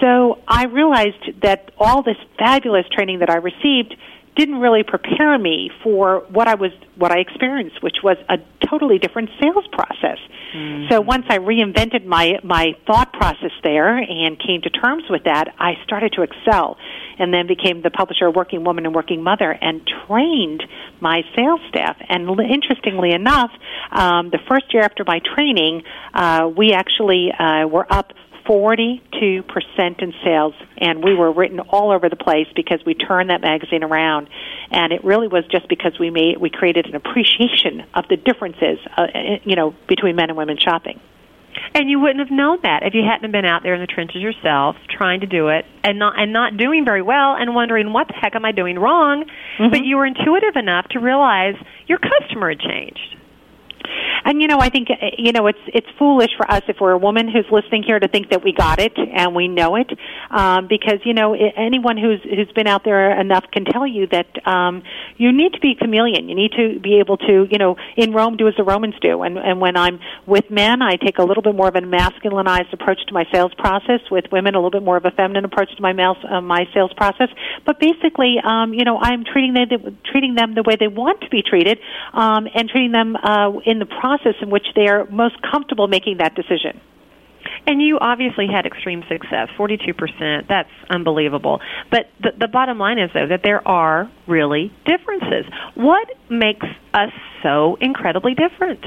So 0.00 0.38
I 0.48 0.64
realized 0.64 1.42
that 1.42 1.70
all 1.78 2.02
this 2.02 2.16
fabulous 2.38 2.86
training 2.92 3.20
that 3.20 3.30
I 3.30 3.36
received 3.36 3.94
didn't 4.36 4.60
really 4.60 4.82
prepare 4.82 5.38
me 5.38 5.70
for 5.82 6.24
what 6.30 6.48
I 6.48 6.54
was 6.54 6.72
what 6.96 7.12
I 7.12 7.18
experienced, 7.18 7.82
which 7.82 7.96
was 8.02 8.16
a 8.28 8.38
totally 8.66 8.98
different 8.98 9.30
sales 9.40 9.66
process. 9.72 10.18
Mm-hmm. 10.54 10.88
So 10.90 11.00
once 11.00 11.26
I 11.28 11.38
reinvented 11.38 12.04
my 12.06 12.38
my 12.42 12.74
thought 12.86 13.12
process 13.12 13.52
there 13.62 13.98
and 13.98 14.38
came 14.38 14.62
to 14.62 14.70
terms 14.70 15.04
with 15.10 15.24
that, 15.24 15.54
I 15.58 15.74
started 15.84 16.12
to 16.14 16.22
excel, 16.22 16.78
and 17.18 17.32
then 17.32 17.46
became 17.46 17.82
the 17.82 17.90
publisher 17.90 18.28
of 18.28 18.34
Working 18.34 18.64
Woman 18.64 18.86
and 18.86 18.94
Working 18.94 19.22
Mother, 19.22 19.50
and 19.50 19.82
trained 20.06 20.62
my 21.00 21.22
sales 21.36 21.60
staff. 21.68 21.96
And 22.08 22.28
interestingly 22.40 23.12
enough, 23.12 23.50
um, 23.90 24.30
the 24.30 24.40
first 24.48 24.72
year 24.72 24.82
after 24.82 25.04
my 25.04 25.20
training, 25.34 25.82
uh, 26.14 26.50
we 26.56 26.72
actually 26.72 27.32
uh, 27.32 27.66
were 27.66 27.86
up 27.90 28.12
42% 28.46 29.02
in 30.02 30.14
sales, 30.24 30.54
and 30.78 31.02
we 31.02 31.14
were 31.14 31.32
written 31.32 31.60
all 31.60 31.92
over 31.92 32.08
the 32.08 32.16
place 32.16 32.46
because 32.54 32.80
we 32.84 32.94
turned 32.94 33.30
that 33.30 33.40
magazine 33.40 33.82
around. 33.84 34.28
And 34.70 34.92
it 34.92 35.04
really 35.04 35.28
was 35.28 35.44
just 35.50 35.68
because 35.68 35.98
we 35.98 36.10
made 36.10 36.38
we 36.38 36.50
created 36.50 36.86
an 36.86 36.94
appreciation 36.94 37.84
of 37.94 38.06
the 38.08 38.16
differences, 38.16 38.78
uh, 38.96 39.06
you 39.44 39.56
know, 39.56 39.74
between 39.88 40.16
men 40.16 40.30
and 40.30 40.36
women 40.36 40.58
shopping. 40.58 41.00
And 41.74 41.88
you 41.88 42.00
wouldn't 42.00 42.20
have 42.20 42.30
known 42.30 42.58
that 42.62 42.82
if 42.82 42.94
you 42.94 43.02
hadn't 43.02 43.30
been 43.30 43.44
out 43.44 43.62
there 43.62 43.74
in 43.74 43.80
the 43.80 43.86
trenches 43.86 44.20
yourself, 44.20 44.76
trying 44.90 45.20
to 45.20 45.26
do 45.26 45.48
it 45.48 45.64
and 45.84 45.98
not 45.98 46.18
and 46.18 46.32
not 46.32 46.56
doing 46.56 46.84
very 46.84 47.02
well, 47.02 47.34
and 47.34 47.54
wondering 47.54 47.92
what 47.92 48.08
the 48.08 48.14
heck 48.14 48.34
am 48.34 48.44
I 48.44 48.52
doing 48.52 48.78
wrong. 48.78 49.24
Mm-hmm. 49.58 49.70
But 49.70 49.84
you 49.84 49.96
were 49.96 50.06
intuitive 50.06 50.56
enough 50.56 50.88
to 50.88 51.00
realize 51.00 51.54
your 51.86 51.98
customer 51.98 52.50
had 52.50 52.60
changed. 52.60 53.16
And 54.24 54.40
you 54.40 54.48
know, 54.48 54.58
I 54.58 54.68
think 54.68 54.88
uh, 54.90 54.94
you 55.18 55.32
know 55.32 55.46
it's 55.46 55.58
it's 55.66 55.86
foolish 55.98 56.30
for 56.36 56.50
us 56.50 56.62
if 56.68 56.76
we're 56.80 56.92
a 56.92 56.98
woman 56.98 57.28
who's 57.28 57.46
listening 57.50 57.82
here 57.82 57.98
to 57.98 58.08
think 58.08 58.30
that 58.30 58.44
we 58.44 58.52
got 58.52 58.78
it 58.78 58.96
and 58.96 59.34
we 59.34 59.48
know 59.48 59.76
it, 59.76 59.90
um, 60.30 60.68
because 60.68 61.00
you 61.04 61.14
know 61.14 61.34
anyone 61.34 61.96
who's 61.96 62.20
who's 62.22 62.50
been 62.54 62.66
out 62.66 62.84
there 62.84 63.18
enough 63.20 63.44
can 63.52 63.64
tell 63.64 63.86
you 63.86 64.06
that 64.08 64.46
um, 64.46 64.82
you 65.16 65.32
need 65.32 65.52
to 65.54 65.60
be 65.60 65.74
chameleon. 65.74 66.28
You 66.28 66.34
need 66.34 66.52
to 66.52 66.78
be 66.80 67.00
able 67.00 67.16
to 67.18 67.46
you 67.50 67.58
know 67.58 67.76
in 67.96 68.12
Rome 68.12 68.36
do 68.36 68.48
as 68.48 68.54
the 68.56 68.64
Romans 68.64 68.94
do. 69.00 69.22
And 69.22 69.38
and 69.38 69.60
when 69.60 69.76
I'm 69.76 69.98
with 70.26 70.50
men, 70.50 70.82
I 70.82 70.96
take 70.96 71.18
a 71.18 71.24
little 71.24 71.42
bit 71.42 71.54
more 71.54 71.68
of 71.68 71.76
a 71.76 71.80
masculinized 71.80 72.72
approach 72.72 73.04
to 73.08 73.14
my 73.14 73.24
sales 73.32 73.52
process. 73.54 74.00
With 74.10 74.26
women, 74.30 74.54
a 74.54 74.58
little 74.58 74.70
bit 74.70 74.84
more 74.84 74.96
of 74.96 75.04
a 75.04 75.10
feminine 75.10 75.44
approach 75.44 75.74
to 75.76 75.82
my 75.82 75.92
uh, 75.92 76.40
my 76.40 76.66
sales 76.74 76.92
process. 76.94 77.28
But 77.66 77.80
basically, 77.80 78.36
um, 78.42 78.72
you 78.74 78.84
know, 78.84 78.98
I'm 78.98 79.24
treating 79.24 79.54
them 79.54 79.98
treating 80.04 80.34
them 80.34 80.54
the 80.54 80.62
way 80.62 80.76
they 80.78 80.88
want 80.88 81.20
to 81.22 81.28
be 81.28 81.42
treated, 81.42 81.78
um, 82.12 82.46
and 82.54 82.68
treating 82.68 82.92
them 82.92 83.16
uh, 83.16 83.50
in 83.64 83.71
the 83.78 83.86
process 83.86 84.22
process 84.22 84.40
in 84.42 84.50
which 84.50 84.66
they 84.74 84.88
are 84.88 85.06
most 85.10 85.36
comfortable 85.42 85.88
making 85.88 86.18
that 86.18 86.34
decision. 86.34 86.80
And 87.66 87.80
you 87.82 87.98
obviously 88.00 88.46
had 88.46 88.66
extreme 88.66 89.02
success, 89.08 89.48
42%. 89.58 90.48
That's 90.48 90.68
unbelievable. 90.90 91.60
But 91.90 92.06
the, 92.20 92.30
the 92.38 92.48
bottom 92.48 92.78
line 92.78 92.98
is, 92.98 93.10
though, 93.14 93.26
that 93.28 93.42
there 93.42 93.66
are 93.66 94.10
really 94.26 94.72
differences. 94.84 95.44
What 95.74 96.08
makes 96.30 96.66
us 96.94 97.10
so 97.42 97.76
incredibly 97.80 98.34
different? 98.34 98.84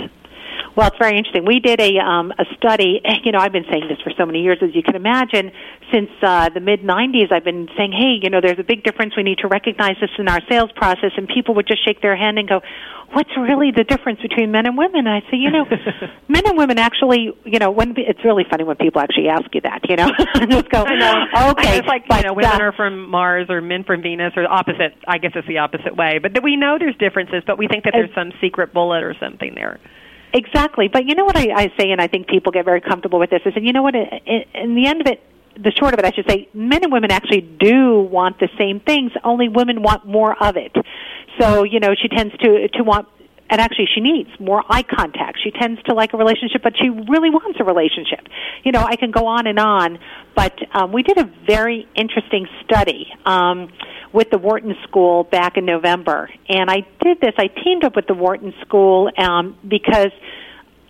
Well, 0.75 0.87
it's 0.87 0.97
very 0.99 1.17
interesting. 1.17 1.45
We 1.45 1.59
did 1.59 1.79
a 1.79 1.99
um, 1.99 2.31
a 2.37 2.45
study. 2.57 3.01
You 3.25 3.31
know, 3.31 3.39
I've 3.39 3.53
been 3.53 3.65
saying 3.71 3.87
this 3.89 3.97
for 4.03 4.11
so 4.19 4.25
many 4.27 4.43
years, 4.43 4.59
as 4.61 4.75
you 4.75 4.83
can 4.83 4.95
imagine, 4.95 5.51
since 5.91 6.11
uh, 6.21 6.49
the 6.49 6.59
mid 6.59 6.81
'90s. 6.81 7.31
I've 7.31 7.43
been 7.43 7.67
saying, 7.75 7.91
hey, 7.91 8.19
you 8.21 8.29
know, 8.29 8.39
there's 8.39 8.59
a 8.59 8.63
big 8.63 8.83
difference. 8.83 9.17
We 9.17 9.23
need 9.23 9.39
to 9.39 9.47
recognize 9.47 9.95
this 9.99 10.11
in 10.19 10.27
our 10.27 10.41
sales 10.47 10.69
process, 10.75 11.09
and 11.17 11.27
people 11.27 11.55
would 11.55 11.65
just 11.65 11.83
shake 11.83 12.03
their 12.03 12.15
hand 12.15 12.37
and 12.37 12.47
go, 12.47 12.61
"What's 13.13 13.31
really 13.35 13.71
the 13.71 13.83
difference 13.83 14.21
between 14.21 14.51
men 14.51 14.67
and 14.67 14.77
women?" 14.77 15.07
And 15.07 15.09
I 15.09 15.21
say, 15.31 15.37
you 15.37 15.49
know, 15.49 15.65
men 16.27 16.45
and 16.45 16.55
women 16.55 16.77
actually, 16.77 17.31
you 17.45 17.57
know, 17.57 17.71
when 17.71 17.95
it's 17.97 18.23
really 18.23 18.43
funny 18.47 18.63
when 18.63 18.75
people 18.75 19.01
actually 19.01 19.29
ask 19.29 19.47
you 19.55 19.61
that. 19.61 19.89
You 19.89 19.95
know, 19.95 20.11
just 20.51 20.69
go, 20.69 20.83
I 20.83 20.95
know. 20.95 21.49
okay, 21.51 21.79
it's 21.79 21.87
like 21.87 22.03
you 22.11 22.29
know, 22.29 22.33
women 22.33 22.61
are 22.61 22.73
from 22.73 23.09
Mars 23.09 23.47
or 23.49 23.59
men 23.59 23.85
from 23.85 24.03
Venus, 24.03 24.33
or 24.35 24.43
the 24.43 24.49
opposite. 24.49 24.93
I 25.07 25.17
guess 25.17 25.31
it's 25.33 25.47
the 25.47 25.59
opposite 25.59 25.95
way. 25.95 26.19
But 26.21 26.43
we 26.43 26.57
know 26.57 26.77
there's 26.77 26.97
differences, 26.97 27.41
but 27.47 27.57
we 27.57 27.67
think 27.67 27.85
that 27.85 27.93
there's 27.95 28.13
some 28.13 28.33
secret 28.39 28.71
bullet 28.71 29.01
or 29.01 29.15
something 29.19 29.55
there. 29.55 29.79
Exactly. 30.35 30.89
But 30.89 31.05
you 31.05 31.15
know 31.15 31.23
what 31.23 31.37
I, 31.37 31.47
I 31.55 31.73
say, 31.79 31.91
and 31.91 32.01
I 32.01 32.07
think 32.07 32.27
people 32.27 32.51
get 32.51 32.65
very 32.65 32.81
comfortable 32.81 33.19
with 33.19 33.29
this, 33.29 33.39
is, 33.45 33.53
and 33.55 33.65
you 33.65 33.71
know 33.71 33.81
what, 33.81 33.95
in, 33.95 34.43
in 34.53 34.75
the 34.75 34.85
end 34.85 34.99
of 34.99 35.07
it, 35.07 35.23
the 35.55 35.71
short 35.71 35.93
of 35.93 35.99
it, 35.99 36.05
I 36.05 36.11
should 36.11 36.29
say, 36.29 36.49
men 36.53 36.83
and 36.83 36.91
women 36.91 37.09
actually 37.09 37.39
do 37.39 38.01
want 38.01 38.37
the 38.39 38.49
same 38.57 38.81
things, 38.81 39.13
only 39.23 39.47
women 39.47 39.81
want 39.81 40.05
more 40.05 40.35
of 40.43 40.57
it. 40.57 40.75
So, 41.39 41.63
you 41.63 41.79
know, 41.79 41.95
she 41.95 42.09
tends 42.09 42.35
to, 42.39 42.67
to 42.67 42.83
want 42.83 43.07
and 43.55 43.61
actually 43.61 43.87
she 43.95 44.01
needs 44.01 44.29
more 44.37 44.65
eye 44.67 44.83
contact. 44.83 45.39
She 45.41 45.49
tends 45.49 45.81
to 45.83 45.93
like 45.93 46.11
a 46.11 46.17
relationship, 46.17 46.61
but 46.61 46.73
she 46.77 46.89
really 46.89 47.29
wants 47.29 47.57
a 47.57 47.63
relationship. 47.63 48.27
You 48.65 48.73
know, 48.73 48.81
I 48.81 48.97
can 48.97 49.11
go 49.11 49.27
on 49.27 49.47
and 49.47 49.57
on, 49.57 49.97
but 50.35 50.59
um, 50.73 50.91
we 50.91 51.03
did 51.03 51.17
a 51.17 51.23
very 51.47 51.87
interesting 51.95 52.47
study 52.65 53.07
um, 53.25 53.71
with 54.11 54.29
the 54.29 54.37
Wharton 54.37 54.75
School 54.83 55.23
back 55.23 55.55
in 55.55 55.63
November, 55.63 56.29
and 56.49 56.69
I 56.69 56.85
did 57.01 57.21
this. 57.21 57.31
I 57.37 57.47
teamed 57.47 57.85
up 57.85 57.95
with 57.95 58.07
the 58.07 58.13
Wharton 58.13 58.53
School 58.59 59.09
um, 59.17 59.57
because 59.65 60.11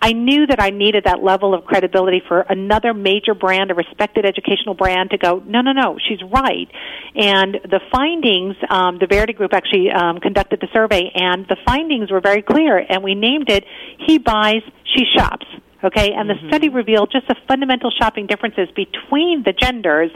I 0.05 0.11
knew 0.13 0.45
that 0.45 0.61
I 0.61 0.69
needed 0.69 1.05
that 1.05 1.23
level 1.23 1.55
of 1.55 1.65
credibility 1.65 2.21
for 2.27 2.41
another 2.41 2.93
major 2.93 3.33
brand, 3.33 3.71
a 3.71 3.73
respected 3.73 4.23
educational 4.23 4.75
brand, 4.75 5.09
to 5.09 5.17
go, 5.17 5.41
no, 5.47 5.61
no, 5.61 5.71
no, 5.71 5.97
she's 5.97 6.19
right. 6.21 6.69
And 7.15 7.55
the 7.63 7.79
findings, 7.91 8.55
um, 8.69 8.99
the 8.99 9.07
Verde 9.07 9.33
Group 9.33 9.51
actually 9.51 9.89
um, 9.89 10.19
conducted 10.19 10.59
the 10.61 10.67
survey, 10.71 11.09
and 11.15 11.47
the 11.47 11.57
findings 11.65 12.11
were 12.11 12.21
very 12.21 12.43
clear, 12.43 12.77
and 12.77 13.03
we 13.03 13.15
named 13.15 13.49
it 13.49 13.63
He 14.05 14.19
Buys, 14.19 14.61
She 14.95 15.05
Shops. 15.17 15.47
Okay, 15.83 16.11
and 16.13 16.29
the 16.29 16.35
mm-hmm. 16.35 16.49
study 16.49 16.69
revealed 16.69 17.09
just 17.11 17.27
the 17.27 17.35
fundamental 17.47 17.89
shopping 17.89 18.27
differences 18.27 18.69
between 18.75 19.41
the 19.43 19.53
genders 19.53 20.11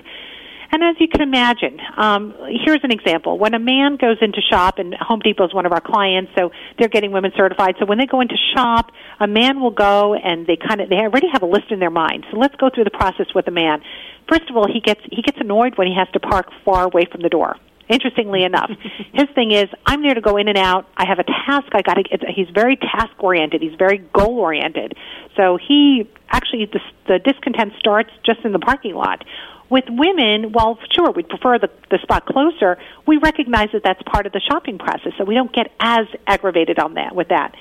and 0.71 0.83
as 0.83 0.95
you 0.99 1.07
can 1.07 1.21
imagine, 1.21 1.79
um, 1.97 2.33
here's 2.65 2.81
an 2.83 2.91
example. 2.91 3.37
When 3.37 3.53
a 3.53 3.59
man 3.59 3.97
goes 3.97 4.17
into 4.21 4.39
shop, 4.41 4.77
and 4.77 4.93
Home 4.95 5.19
Depot 5.19 5.45
is 5.45 5.53
one 5.53 5.65
of 5.65 5.71
our 5.71 5.81
clients, 5.81 6.31
so 6.37 6.51
they're 6.77 6.89
getting 6.89 7.11
women 7.11 7.31
certified. 7.35 7.75
So 7.79 7.85
when 7.85 7.97
they 7.97 8.05
go 8.05 8.21
into 8.21 8.35
shop, 8.55 8.91
a 9.19 9.27
man 9.27 9.61
will 9.61 9.71
go 9.71 10.13
and 10.13 10.45
they 10.45 10.57
kind 10.57 10.81
of 10.81 10.89
they 10.89 10.97
already 10.97 11.27
have 11.31 11.41
a 11.41 11.47
list 11.47 11.71
in 11.71 11.79
their 11.79 11.89
mind. 11.89 12.25
So 12.31 12.37
let's 12.37 12.55
go 12.55 12.69
through 12.73 12.85
the 12.85 12.91
process 12.91 13.27
with 13.33 13.47
a 13.47 13.51
man. 13.51 13.81
First 14.27 14.49
of 14.49 14.57
all, 14.57 14.67
he 14.71 14.79
gets 14.79 15.01
he 15.11 15.21
gets 15.21 15.37
annoyed 15.39 15.77
when 15.77 15.87
he 15.87 15.95
has 15.95 16.07
to 16.13 16.19
park 16.19 16.47
far 16.63 16.83
away 16.85 17.05
from 17.11 17.21
the 17.21 17.29
door 17.29 17.55
interestingly 17.89 18.43
enough. 18.43 18.71
His 19.13 19.27
thing 19.35 19.51
is, 19.51 19.67
I'm 19.85 20.01
there 20.01 20.13
to 20.13 20.21
go 20.21 20.37
in 20.37 20.47
and 20.47 20.57
out. 20.57 20.87
I 20.95 21.05
have 21.05 21.19
a 21.19 21.23
task. 21.23 21.67
I 21.73 21.81
got 21.81 21.95
to. 21.95 22.03
He's 22.33 22.49
very 22.53 22.77
task 22.77 23.11
oriented. 23.19 23.61
He's 23.61 23.75
very 23.77 23.97
goal 23.97 24.39
oriented. 24.39 24.95
So 25.35 25.57
he 25.57 26.09
actually 26.29 26.65
the, 26.65 26.79
the 27.07 27.19
discontent 27.19 27.73
starts 27.79 28.11
just 28.25 28.39
in 28.45 28.51
the 28.51 28.59
parking 28.59 28.95
lot. 28.95 29.25
With 29.69 29.85
women, 29.87 30.51
while 30.51 30.79
sure 30.91 31.11
we'd 31.11 31.29
prefer 31.29 31.59
the, 31.59 31.69
the 31.91 31.99
spot 32.01 32.25
closer, 32.25 32.77
we 33.05 33.17
recognize 33.17 33.69
that 33.73 33.83
that's 33.83 34.01
part 34.03 34.25
of 34.25 34.33
the 34.33 34.39
shopping 34.39 34.79
process, 34.79 35.13
so 35.17 35.25
we 35.25 35.35
don't 35.35 35.53
get 35.53 35.71
as 35.79 36.07
aggravated 36.25 36.79
on 36.79 36.95
that 36.95 37.15
with 37.15 37.29
that. 37.29 37.53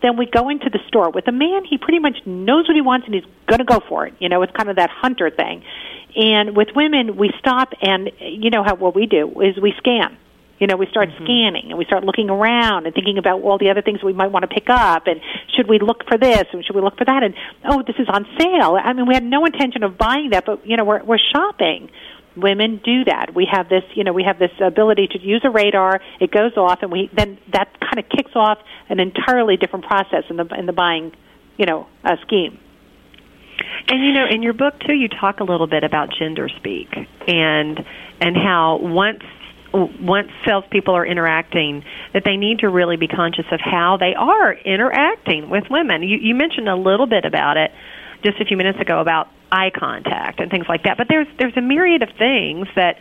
Then 0.00 0.16
we 0.16 0.24
go 0.24 0.48
into 0.48 0.70
the 0.70 0.78
store. 0.88 1.10
With 1.10 1.28
a 1.28 1.32
man, 1.32 1.64
he 1.64 1.76
pretty 1.76 1.98
much 1.98 2.16
knows 2.24 2.66
what 2.66 2.74
he 2.74 2.80
wants 2.80 3.06
and 3.06 3.14
he's 3.14 3.24
going 3.46 3.58
to 3.58 3.66
go 3.66 3.80
for 3.86 4.06
it. 4.06 4.14
You 4.18 4.30
know, 4.30 4.40
it's 4.42 4.52
kind 4.56 4.70
of 4.70 4.76
that 4.76 4.88
hunter 4.88 5.28
thing. 5.28 5.62
And 6.16 6.56
with 6.56 6.68
women, 6.74 7.16
we 7.16 7.30
stop 7.38 7.72
and 7.80 8.10
you 8.20 8.50
know 8.50 8.62
how 8.62 8.74
what 8.74 8.94
we 8.94 9.06
do 9.06 9.40
is 9.40 9.56
we 9.60 9.72
scan 9.78 10.16
you 10.60 10.66
know, 10.66 10.76
we 10.76 10.86
start 10.90 11.08
mm-hmm. 11.08 11.24
scanning 11.24 11.66
and 11.70 11.78
we 11.78 11.86
start 11.86 12.04
looking 12.04 12.28
around 12.28 12.84
and 12.84 12.94
thinking 12.94 13.16
about 13.16 13.40
all 13.40 13.56
the 13.56 13.70
other 13.70 13.80
things 13.80 14.02
we 14.04 14.12
might 14.12 14.30
want 14.30 14.42
to 14.42 14.54
pick 14.54 14.68
up 14.68 15.06
and 15.06 15.18
should 15.56 15.66
we 15.66 15.78
look 15.78 16.04
for 16.06 16.18
this 16.18 16.44
and 16.52 16.64
should 16.64 16.76
we 16.76 16.82
look 16.82 16.98
for 16.98 17.06
that 17.06 17.22
and 17.22 17.34
oh, 17.64 17.82
this 17.82 17.96
is 17.98 18.06
on 18.12 18.26
sale. 18.38 18.76
I 18.80 18.92
mean, 18.92 19.06
we 19.08 19.14
had 19.14 19.24
no 19.24 19.46
intention 19.46 19.82
of 19.82 19.96
buying 19.96 20.30
that, 20.30 20.44
but 20.44 20.64
you 20.66 20.76
know, 20.76 20.84
we're 20.84 21.02
we're 21.02 21.18
shopping. 21.32 21.90
Women 22.36 22.80
do 22.84 23.04
that. 23.04 23.34
We 23.34 23.48
have 23.50 23.68
this, 23.68 23.82
you 23.94 24.04
know, 24.04 24.12
we 24.12 24.22
have 24.22 24.38
this 24.38 24.52
ability 24.60 25.08
to 25.08 25.20
use 25.20 25.40
a 25.44 25.50
radar. 25.50 26.00
It 26.20 26.30
goes 26.30 26.56
off, 26.56 26.78
and 26.82 26.92
we 26.92 27.10
then 27.12 27.38
that 27.52 27.80
kind 27.80 27.98
of 27.98 28.08
kicks 28.08 28.32
off 28.36 28.58
an 28.88 29.00
entirely 29.00 29.56
different 29.56 29.86
process 29.86 30.24
in 30.28 30.36
the 30.36 30.46
in 30.56 30.66
the 30.66 30.72
buying, 30.72 31.12
you 31.56 31.66
know, 31.66 31.88
uh, 32.04 32.16
scheme. 32.22 32.58
And 33.88 34.04
you 34.04 34.12
know, 34.12 34.26
in 34.30 34.42
your 34.42 34.52
book 34.52 34.74
too, 34.80 34.94
you 34.94 35.08
talk 35.08 35.40
a 35.40 35.44
little 35.44 35.66
bit 35.66 35.84
about 35.84 36.10
gender 36.18 36.48
speak 36.48 36.88
and 37.26 37.80
and 38.20 38.36
how 38.36 38.78
once 38.80 39.22
once 39.72 40.28
salespeople 40.44 40.94
are 40.94 41.06
interacting, 41.06 41.84
that 42.12 42.24
they 42.24 42.36
need 42.36 42.60
to 42.60 42.68
really 42.68 42.96
be 42.96 43.06
conscious 43.06 43.44
of 43.52 43.60
how 43.60 43.96
they 43.98 44.14
are 44.14 44.52
interacting 44.52 45.48
with 45.48 45.64
women. 45.70 46.02
You, 46.02 46.18
you 46.20 46.34
mentioned 46.34 46.68
a 46.68 46.74
little 46.74 47.06
bit 47.06 47.24
about 47.24 47.56
it 47.56 47.70
just 48.24 48.40
a 48.40 48.44
few 48.44 48.56
minutes 48.56 48.80
ago 48.80 49.00
about 49.00 49.28
eye 49.52 49.70
contact 49.70 50.40
and 50.40 50.50
things 50.50 50.66
like 50.68 50.84
that, 50.84 50.96
but 50.98 51.06
there's 51.08 51.26
there's 51.38 51.56
a 51.56 51.60
myriad 51.60 52.02
of 52.02 52.10
things 52.18 52.66
that 52.76 52.96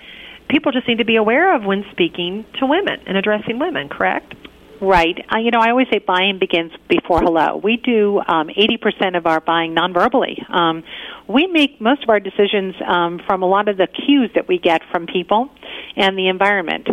people 0.49 0.71
just 0.71 0.87
need 0.87 0.97
to 0.97 1.05
be 1.05 1.15
aware 1.15 1.55
of 1.55 1.63
when 1.63 1.85
speaking 1.91 2.45
to 2.59 2.65
women 2.65 2.99
and 3.05 3.17
addressing 3.17 3.59
women. 3.59 3.89
Correct? 3.89 4.33
Right. 4.81 5.17
Uh, 5.33 5.39
you 5.39 5.51
know, 5.51 5.59
I 5.59 5.71
always 5.71 5.87
say 5.91 5.99
buying 5.99 6.39
begins 6.39 6.71
before 6.87 7.21
hello. 7.21 7.57
We 7.61 7.77
do 7.77 8.19
um, 8.19 8.47
80% 8.47 9.17
of 9.17 9.25
our 9.25 9.41
buying 9.41 9.73
non-verbally. 9.73 10.41
Um, 10.47 10.83
we 11.27 11.47
make 11.47 11.81
most 11.81 12.03
of 12.03 12.09
our 12.09 12.21
decisions 12.21 12.75
um, 12.87 13.19
from 13.27 13.43
a 13.43 13.45
lot 13.45 13.67
of 13.67 13.75
the 13.75 13.87
cues 13.87 14.31
that 14.35 14.47
we 14.47 14.57
get 14.57 14.81
from 14.89 15.05
people 15.05 15.49
and 15.97 16.17
the 16.17 16.29
environment. 16.29 16.87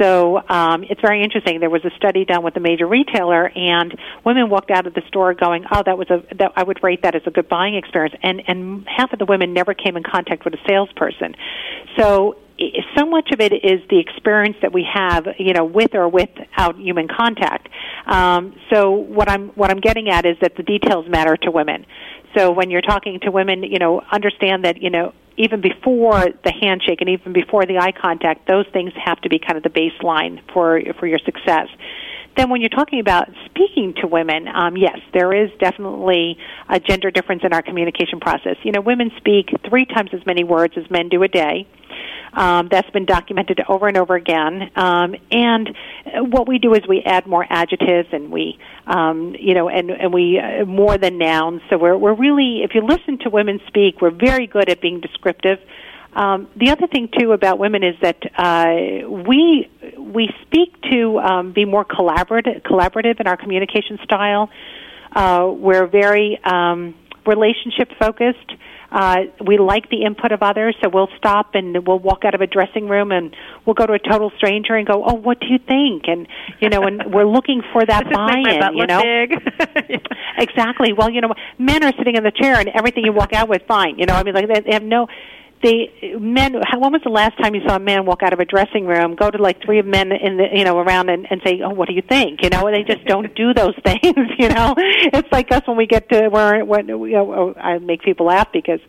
So 0.00 0.42
um, 0.48 0.84
it's 0.84 1.00
very 1.00 1.22
interesting. 1.22 1.60
There 1.60 1.70
was 1.70 1.84
a 1.84 1.90
study 1.96 2.24
done 2.24 2.42
with 2.42 2.56
a 2.56 2.60
major 2.60 2.86
retailer, 2.86 3.50
and 3.54 3.96
women 4.24 4.50
walked 4.50 4.70
out 4.70 4.86
of 4.86 4.94
the 4.94 5.02
store 5.08 5.32
going, 5.32 5.64
"Oh, 5.70 5.82
that 5.84 5.96
was 5.96 6.10
a 6.10 6.22
that 6.36 6.52
I 6.54 6.64
would 6.64 6.82
rate 6.82 7.02
that 7.02 7.14
as 7.14 7.22
a 7.24 7.30
good 7.30 7.48
buying 7.48 7.76
experience." 7.76 8.14
And 8.22 8.42
and 8.46 8.86
half 8.86 9.12
of 9.14 9.18
the 9.18 9.24
women 9.24 9.54
never 9.54 9.72
came 9.72 9.96
in 9.96 10.02
contact 10.02 10.44
with 10.44 10.52
a 10.52 10.60
salesperson. 10.68 11.34
So 11.96 12.36
so 12.96 13.06
much 13.06 13.30
of 13.32 13.40
it 13.40 13.52
is 13.52 13.80
the 13.90 13.98
experience 13.98 14.56
that 14.62 14.72
we 14.72 14.86
have, 14.92 15.26
you 15.38 15.52
know, 15.52 15.64
with 15.64 15.94
or 15.94 16.08
without 16.08 16.78
human 16.78 17.08
contact. 17.08 17.68
Um, 18.06 18.54
so 18.72 18.90
what 18.92 19.28
I'm 19.28 19.48
what 19.50 19.70
I'm 19.70 19.80
getting 19.80 20.08
at 20.08 20.24
is 20.24 20.36
that 20.40 20.56
the 20.56 20.62
details 20.62 21.06
matter 21.08 21.36
to 21.38 21.50
women. 21.50 21.86
So 22.36 22.52
when 22.52 22.70
you're 22.70 22.82
talking 22.82 23.20
to 23.20 23.30
women, 23.30 23.62
you 23.62 23.78
know, 23.78 24.02
understand 24.10 24.64
that 24.64 24.80
you 24.80 24.90
know 24.90 25.12
even 25.36 25.60
before 25.60 26.24
the 26.44 26.52
handshake 26.52 27.00
and 27.00 27.10
even 27.10 27.32
before 27.32 27.66
the 27.66 27.78
eye 27.78 27.92
contact, 27.92 28.48
those 28.48 28.66
things 28.72 28.92
have 29.04 29.20
to 29.20 29.28
be 29.28 29.38
kind 29.38 29.56
of 29.56 29.62
the 29.62 29.70
baseline 29.70 30.40
for 30.52 30.80
for 30.98 31.06
your 31.06 31.20
success 31.24 31.68
then 32.36 32.50
when 32.50 32.60
you're 32.60 32.70
talking 32.70 33.00
about 33.00 33.28
speaking 33.46 33.94
to 34.00 34.06
women, 34.06 34.46
um, 34.48 34.76
yes, 34.76 34.98
there 35.14 35.32
is 35.32 35.50
definitely 35.58 36.36
a 36.68 36.78
gender 36.78 37.10
difference 37.10 37.42
in 37.44 37.52
our 37.52 37.62
communication 37.62 38.20
process. 38.20 38.56
You 38.62 38.72
know, 38.72 38.80
women 38.80 39.10
speak 39.16 39.48
three 39.68 39.86
times 39.86 40.10
as 40.12 40.24
many 40.26 40.44
words 40.44 40.74
as 40.76 40.88
men 40.90 41.08
do 41.08 41.22
a 41.22 41.28
day. 41.28 41.66
Um, 42.36 42.68
that's 42.70 42.90
been 42.90 43.06
documented 43.06 43.62
over 43.66 43.88
and 43.88 43.96
over 43.96 44.14
again. 44.14 44.70
Um, 44.76 45.16
and 45.30 45.74
what 46.30 46.46
we 46.46 46.58
do 46.58 46.74
is 46.74 46.86
we 46.86 47.02
add 47.02 47.26
more 47.26 47.46
adjectives 47.48 48.08
and 48.12 48.30
we, 48.30 48.58
um, 48.86 49.34
you 49.40 49.54
know, 49.54 49.70
and, 49.70 49.90
and 49.90 50.12
we 50.12 50.38
uh, 50.38 50.66
more 50.66 50.98
than 50.98 51.16
nouns. 51.16 51.62
So 51.70 51.78
we're 51.78 51.96
we're 51.96 52.14
really, 52.14 52.62
if 52.62 52.74
you 52.74 52.82
listen 52.82 53.18
to 53.20 53.30
women 53.30 53.58
speak, 53.68 54.02
we're 54.02 54.10
very 54.10 54.46
good 54.46 54.68
at 54.68 54.82
being 54.82 55.00
descriptive. 55.00 55.58
Um, 56.12 56.48
the 56.56 56.70
other 56.70 56.86
thing 56.86 57.08
too 57.18 57.32
about 57.32 57.58
women 57.58 57.82
is 57.82 57.94
that 58.02 58.18
uh, 58.36 59.08
we 59.08 59.70
we 59.98 60.30
speak 60.42 60.78
to 60.90 61.18
um, 61.18 61.52
be 61.52 61.64
more 61.64 61.84
collaborative, 61.84 62.62
collaborative 62.62 63.18
in 63.20 63.26
our 63.26 63.36
communication 63.36 63.98
style. 64.04 64.50
Uh, 65.14 65.50
we're 65.54 65.86
very 65.86 66.38
um, 66.44 66.94
relationship 67.26 67.90
focused. 67.98 68.52
Uh, 68.90 69.24
we 69.44 69.58
like 69.58 69.90
the 69.90 70.04
input 70.04 70.32
of 70.32 70.42
others, 70.42 70.76
so 70.82 70.88
we'll 70.88 71.08
stop 71.16 71.54
and 71.54 71.86
we'll 71.86 71.98
walk 71.98 72.24
out 72.24 72.34
of 72.34 72.40
a 72.40 72.46
dressing 72.46 72.88
room 72.88 73.10
and 73.12 73.34
we'll 73.64 73.74
go 73.74 73.86
to 73.86 73.94
a 73.94 73.98
total 73.98 74.30
stranger 74.36 74.74
and 74.74 74.86
go, 74.86 75.04
"Oh, 75.04 75.14
what 75.14 75.40
do 75.40 75.46
you 75.46 75.58
think?" 75.58 76.04
And 76.06 76.28
you 76.60 76.68
know, 76.68 76.82
and 76.82 77.02
we're 77.12 77.26
looking 77.26 77.62
for 77.72 77.84
that 77.84 78.04
buy-in. 78.12 78.76
you 78.76 78.86
know, 78.86 79.02
exactly. 80.38 80.92
Well, 80.92 81.10
you 81.10 81.20
know, 81.20 81.34
men 81.58 81.84
are 81.84 81.92
sitting 81.98 82.16
in 82.16 82.22
the 82.22 82.30
chair 82.32 82.58
and 82.60 82.68
everything 82.68 83.04
you 83.04 83.12
walk 83.12 83.32
out 83.32 83.48
with, 83.48 83.62
fine. 83.66 83.98
You 83.98 84.06
know, 84.06 84.14
I 84.14 84.22
mean, 84.22 84.34
like 84.34 84.48
they 84.48 84.72
have 84.72 84.82
no 84.82 85.08
they 85.62 86.16
men 86.20 86.52
when 86.52 86.92
was 86.92 87.00
the 87.02 87.10
last 87.10 87.36
time 87.38 87.54
you 87.54 87.62
saw 87.66 87.76
a 87.76 87.80
man 87.80 88.04
walk 88.04 88.22
out 88.22 88.32
of 88.32 88.40
a 88.40 88.44
dressing 88.44 88.86
room 88.86 89.14
go 89.14 89.30
to 89.30 89.38
like 89.38 89.62
three 89.62 89.80
men 89.82 90.12
in 90.12 90.36
the 90.36 90.46
you 90.52 90.64
know 90.64 90.78
around 90.78 91.08
and, 91.08 91.26
and 91.30 91.40
say 91.44 91.60
oh 91.64 91.70
what 91.70 91.88
do 91.88 91.94
you 91.94 92.02
think 92.02 92.42
you 92.42 92.50
know 92.50 92.70
they 92.70 92.82
just 92.82 93.04
don't 93.06 93.34
do 93.34 93.54
those 93.54 93.74
things 93.84 94.28
you 94.38 94.48
know 94.48 94.74
it's 94.76 95.30
like 95.32 95.50
us 95.52 95.62
when 95.66 95.76
we 95.76 95.86
get 95.86 96.08
to 96.10 96.28
where 96.28 96.64
when 96.64 96.88
you 96.88 97.10
know 97.10 97.32
oh, 97.32 97.54
i 97.58 97.78
make 97.78 98.02
people 98.02 98.26
laugh 98.26 98.48
because 98.52 98.80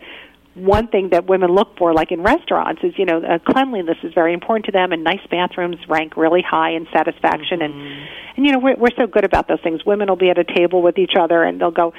one 0.58 0.88
thing 0.88 1.10
that 1.10 1.28
women 1.28 1.52
look 1.52 1.78
for, 1.78 1.94
like 1.94 2.12
in 2.12 2.22
restaurants, 2.24 2.82
is 2.84 2.94
you 2.98 3.06
know 3.06 3.22
uh, 3.22 3.38
cleanliness 3.40 3.98
is 4.04 4.14
very 4.14 4.34
important 4.34 4.66
to 4.66 4.72
them, 4.72 4.92
and 4.92 5.04
nice 5.04 5.26
bathrooms 5.30 5.78
rank 5.88 6.18
really 6.18 6.42
high 6.42 6.72
in 6.72 6.88
satisfaction. 6.92 7.60
Mm-hmm. 7.60 7.82
And 7.82 8.10
and 8.38 8.46
you 8.46 8.52
know 8.52 8.60
we're, 8.60 8.76
we're 8.76 8.96
so 8.98 9.08
good 9.08 9.24
about 9.24 9.48
those 9.48 9.62
things. 9.62 9.86
Women 9.86 10.10
will 10.10 10.16
be 10.16 10.30
at 10.30 10.38
a 10.38 10.44
table 10.44 10.82
with 10.82 10.98
each 10.98 11.14
other, 11.20 11.44
and 11.44 11.62
they'll 11.62 11.72
go, 11.72 11.94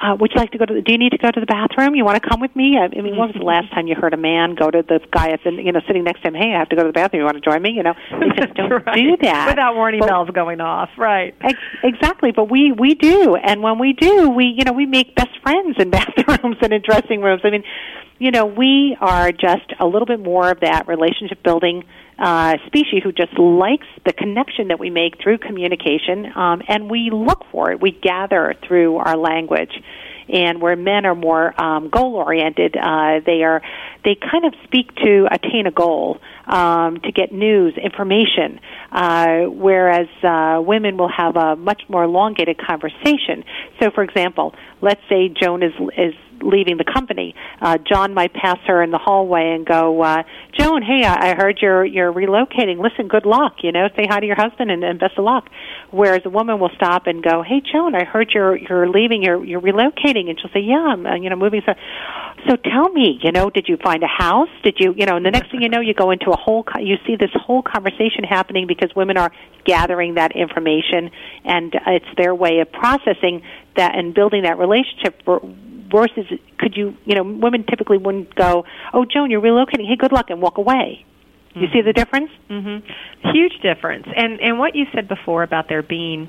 uh, 0.00 0.16
would 0.18 0.30
you 0.32 0.40
like 0.40 0.52
to 0.52 0.58
go 0.58 0.64
to 0.64 0.74
the, 0.74 0.82
do 0.82 0.92
you 0.92 0.98
need 0.98 1.10
to 1.10 1.18
go 1.18 1.30
to 1.30 1.40
the 1.40 1.46
bathroom? 1.46 1.94
You 1.94 2.04
want 2.04 2.22
to 2.22 2.28
come 2.28 2.40
with 2.40 2.54
me? 2.54 2.78
I, 2.78 2.84
I 2.84 3.02
mean, 3.02 3.16
when 3.16 3.28
was 3.28 3.36
the 3.36 3.44
last 3.44 3.70
time 3.72 3.86
you 3.86 3.96
heard 3.96 4.14
a 4.14 4.16
man 4.16 4.54
go 4.54 4.70
to 4.70 4.82
the 4.82 5.00
guy 5.10 5.30
at 5.30 5.40
the, 5.42 5.50
you 5.50 5.72
know, 5.72 5.80
sitting 5.86 6.04
next 6.04 6.22
to 6.22 6.28
him, 6.28 6.34
hey, 6.34 6.54
I 6.54 6.58
have 6.58 6.68
to 6.68 6.76
go 6.76 6.82
to 6.82 6.88
the 6.88 6.92
bathroom. 6.92 7.20
You 7.20 7.24
want 7.24 7.42
to 7.42 7.50
join 7.50 7.62
me? 7.62 7.70
You 7.70 7.82
know, 7.82 7.94
they 8.20 8.28
just 8.36 8.54
don't 8.54 8.70
right. 8.70 8.94
do 8.94 9.16
that. 9.22 9.48
Without 9.48 9.74
warning 9.74 10.00
but, 10.00 10.08
bells 10.08 10.30
going 10.30 10.60
off, 10.60 10.90
right. 10.96 11.34
Ex- 11.40 11.58
exactly. 11.82 12.30
But 12.30 12.50
we, 12.50 12.72
we 12.72 12.94
do. 12.94 13.34
And 13.34 13.62
when 13.62 13.78
we 13.78 13.92
do, 13.92 14.30
we, 14.30 14.54
you 14.56 14.64
know, 14.64 14.72
we 14.72 14.86
make 14.86 15.14
best 15.16 15.36
friends 15.42 15.76
in 15.78 15.90
bathrooms 15.98 16.56
and 16.62 16.72
in 16.72 16.82
dressing 16.82 17.20
rooms. 17.20 17.42
I 17.44 17.50
mean, 17.50 17.64
you 18.18 18.30
know, 18.30 18.46
we 18.46 18.96
are 19.00 19.32
just 19.32 19.72
a 19.80 19.86
little 19.86 20.06
bit 20.06 20.20
more 20.20 20.50
of 20.50 20.60
that 20.60 20.86
relationship 20.86 21.42
building 21.42 21.84
uh, 22.18 22.56
species 22.66 23.02
who 23.02 23.12
just 23.12 23.38
likes 23.38 23.86
the 24.04 24.12
connection 24.12 24.68
that 24.68 24.78
we 24.78 24.90
make 24.90 25.22
through 25.22 25.38
communication, 25.38 26.26
um, 26.34 26.62
and 26.68 26.90
we 26.90 27.10
look 27.12 27.44
for 27.50 27.70
it. 27.70 27.80
We 27.80 27.92
gather 27.92 28.54
through 28.66 28.96
our 28.96 29.16
language 29.16 29.72
and 30.28 30.60
where 30.60 30.76
men 30.76 31.06
are 31.06 31.14
more 31.14 31.58
um, 31.60 31.88
goal 31.88 32.16
oriented, 32.16 32.76
uh, 32.76 33.20
they 33.24 33.42
are 33.42 33.62
they 34.04 34.14
kind 34.14 34.44
of 34.44 34.54
speak 34.64 34.94
to 34.96 35.26
attain 35.30 35.66
a 35.66 35.70
goal, 35.70 36.20
um, 36.46 37.00
to 37.00 37.12
get 37.12 37.32
news, 37.32 37.74
information, 37.76 38.60
uh, 38.92 39.44
whereas 39.44 40.08
uh, 40.22 40.60
women 40.62 40.96
will 40.96 41.10
have 41.10 41.36
a 41.36 41.56
much 41.56 41.82
more 41.88 42.04
elongated 42.04 42.58
conversation. 42.58 43.44
So, 43.80 43.90
for 43.90 44.02
example, 44.02 44.54
let's 44.80 45.00
say 45.08 45.28
Joan 45.28 45.62
is 45.62 45.72
is 45.96 46.14
leaving 46.42 46.76
the 46.76 46.84
company, 46.84 47.34
uh, 47.60 47.78
John 47.78 48.14
might 48.14 48.32
pass 48.32 48.58
her 48.66 48.82
in 48.82 48.90
the 48.90 48.98
hallway 48.98 49.52
and 49.54 49.66
go, 49.66 50.02
uh, 50.02 50.22
"Joan, 50.58 50.82
hey, 50.82 51.04
I, 51.04 51.30
I 51.30 51.34
heard 51.34 51.58
you're 51.60 51.84
you're 51.84 52.12
relocating. 52.12 52.78
Listen, 52.78 53.08
good 53.08 53.26
luck. 53.26 53.56
You 53.62 53.72
know, 53.72 53.88
say 53.96 54.06
hi 54.08 54.20
to 54.20 54.26
your 54.26 54.36
husband 54.36 54.70
and, 54.70 54.84
and 54.84 54.98
best 54.98 55.18
of 55.18 55.24
luck." 55.24 55.48
Whereas 55.90 56.22
a 56.24 56.30
woman 56.30 56.60
will 56.60 56.70
stop 56.76 57.06
and 57.06 57.22
go, 57.22 57.42
"Hey, 57.42 57.60
Joan, 57.60 57.94
I 57.94 58.04
heard 58.04 58.30
you're 58.32 58.56
you're 58.56 58.88
leaving. 58.88 59.22
You're 59.22 59.44
you're 59.44 59.60
relocating," 59.60 60.28
and 60.28 60.38
she'll 60.40 60.50
say, 60.52 60.60
"Yeah, 60.60 60.76
I'm 60.78 61.06
uh, 61.06 61.16
you 61.16 61.30
know 61.30 61.36
moving." 61.36 61.62
So, 61.64 61.74
so 62.48 62.56
tell 62.56 62.88
me, 62.90 63.18
you 63.22 63.32
know, 63.32 63.50
did 63.50 63.68
you 63.68 63.76
find 63.76 64.02
a 64.02 64.08
house? 64.08 64.50
Did 64.62 64.76
you 64.78 64.94
you 64.96 65.06
know? 65.06 65.16
And 65.16 65.24
the 65.24 65.30
next 65.30 65.50
thing 65.50 65.62
you 65.62 65.68
know, 65.68 65.80
you 65.80 65.94
go 65.94 66.10
into 66.10 66.30
a 66.30 66.36
whole 66.36 66.64
you 66.80 66.96
see 67.06 67.16
this 67.16 67.30
whole 67.34 67.62
conversation 67.62 68.24
happening 68.24 68.66
because 68.66 68.94
women 68.94 69.16
are 69.16 69.32
gathering 69.64 70.14
that 70.14 70.36
information, 70.36 71.10
and 71.44 71.74
it's 71.86 72.06
their 72.16 72.34
way 72.34 72.60
of 72.60 72.70
processing 72.72 73.42
that 73.76 73.96
and 73.96 74.14
building 74.14 74.42
that 74.42 74.58
relationship 74.58 75.22
for 75.90 76.06
versus 76.06 76.26
could 76.58 76.76
you 76.76 76.96
you 77.04 77.14
know 77.14 77.22
women 77.22 77.64
typically 77.64 77.98
wouldn't 77.98 78.34
go 78.34 78.64
oh 78.92 79.04
joan 79.04 79.30
you're 79.30 79.40
relocating 79.40 79.86
hey 79.86 79.96
good 79.96 80.12
luck 80.12 80.30
and 80.30 80.40
walk 80.40 80.58
away 80.58 81.04
you 81.54 81.62
mm-hmm. 81.62 81.72
see 81.72 81.82
the 81.82 81.92
difference 81.92 82.30
mm-hmm. 82.48 83.30
huge 83.32 83.60
difference 83.62 84.06
and 84.16 84.40
and 84.40 84.58
what 84.58 84.74
you 84.74 84.86
said 84.94 85.08
before 85.08 85.42
about 85.42 85.68
there 85.68 85.82
being 85.82 86.28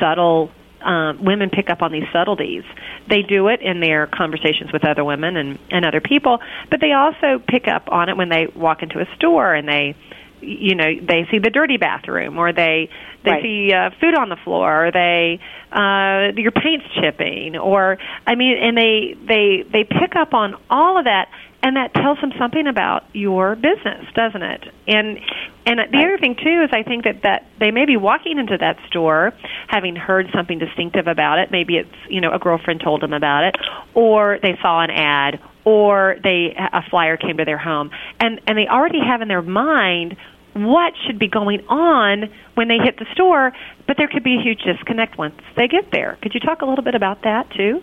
subtle 0.00 0.50
um, 0.80 1.24
women 1.24 1.50
pick 1.50 1.70
up 1.70 1.82
on 1.82 1.90
these 1.90 2.04
subtleties. 2.12 2.62
They 3.08 3.22
do 3.22 3.48
it 3.48 3.60
in 3.60 3.80
their 3.80 4.06
conversations 4.06 4.72
with 4.72 4.84
other 4.84 5.04
women 5.04 5.36
and, 5.36 5.58
and 5.70 5.84
other 5.84 6.00
people, 6.00 6.38
but 6.70 6.80
they 6.80 6.92
also 6.92 7.42
pick 7.46 7.66
up 7.66 7.88
on 7.90 8.08
it 8.08 8.16
when 8.16 8.28
they 8.28 8.46
walk 8.54 8.82
into 8.82 9.00
a 9.00 9.06
store 9.16 9.54
and 9.54 9.68
they 9.68 9.96
you 10.40 10.74
know 10.74 10.94
they 11.00 11.26
see 11.30 11.38
the 11.38 11.50
dirty 11.50 11.76
bathroom 11.76 12.38
or 12.38 12.52
they 12.52 12.88
they 13.24 13.30
right. 13.30 13.42
see 13.42 13.72
uh, 13.72 13.90
food 14.00 14.14
on 14.14 14.28
the 14.28 14.36
floor 14.36 14.86
or 14.86 14.92
they 14.92 15.40
uh 15.72 16.32
your 16.36 16.52
paint's 16.52 16.86
chipping 17.00 17.56
or 17.56 17.98
i 18.26 18.34
mean 18.34 18.56
and 18.56 18.76
they 18.76 19.14
they 19.26 19.64
they 19.70 19.84
pick 19.84 20.16
up 20.16 20.34
on 20.34 20.54
all 20.70 20.98
of 20.98 21.04
that 21.04 21.28
and 21.62 21.76
that 21.76 21.92
tells 21.92 22.20
them 22.20 22.32
something 22.38 22.66
about 22.66 23.04
your 23.12 23.56
business 23.56 24.06
doesn't 24.14 24.42
it? 24.42 24.64
And 24.86 25.18
and 25.66 25.80
the 25.92 25.98
other 25.98 26.18
thing 26.18 26.36
too 26.36 26.62
is 26.64 26.70
i 26.72 26.82
think 26.82 27.04
that 27.04 27.22
that 27.22 27.46
they 27.58 27.70
may 27.70 27.84
be 27.84 27.96
walking 27.96 28.38
into 28.38 28.56
that 28.58 28.78
store 28.88 29.32
having 29.66 29.96
heard 29.96 30.26
something 30.34 30.58
distinctive 30.58 31.06
about 31.06 31.38
it. 31.38 31.50
Maybe 31.50 31.76
it's 31.76 31.94
you 32.08 32.20
know 32.20 32.32
a 32.32 32.38
girlfriend 32.38 32.80
told 32.80 33.02
them 33.02 33.12
about 33.12 33.44
it 33.44 33.56
or 33.94 34.38
they 34.40 34.56
saw 34.62 34.82
an 34.82 34.90
ad 34.90 35.40
or 35.64 36.16
they 36.22 36.54
a 36.56 36.82
flyer 36.90 37.16
came 37.16 37.36
to 37.36 37.44
their 37.44 37.58
home 37.58 37.90
and 38.20 38.40
and 38.46 38.56
they 38.58 38.66
already 38.66 39.00
have 39.00 39.22
in 39.22 39.28
their 39.28 39.42
mind 39.42 40.16
what 40.54 40.92
should 41.06 41.18
be 41.18 41.28
going 41.28 41.60
on 41.68 42.24
when 42.54 42.68
they 42.68 42.78
hit 42.78 42.98
the 42.98 43.06
store 43.12 43.52
but 43.86 43.96
there 43.96 44.08
could 44.08 44.24
be 44.24 44.36
a 44.38 44.42
huge 44.42 44.60
disconnect 44.62 45.18
once 45.18 45.34
they 45.56 45.68
get 45.68 45.90
there 45.92 46.18
could 46.22 46.34
you 46.34 46.40
talk 46.40 46.62
a 46.62 46.66
little 46.66 46.84
bit 46.84 46.94
about 46.94 47.22
that 47.22 47.50
too 47.56 47.82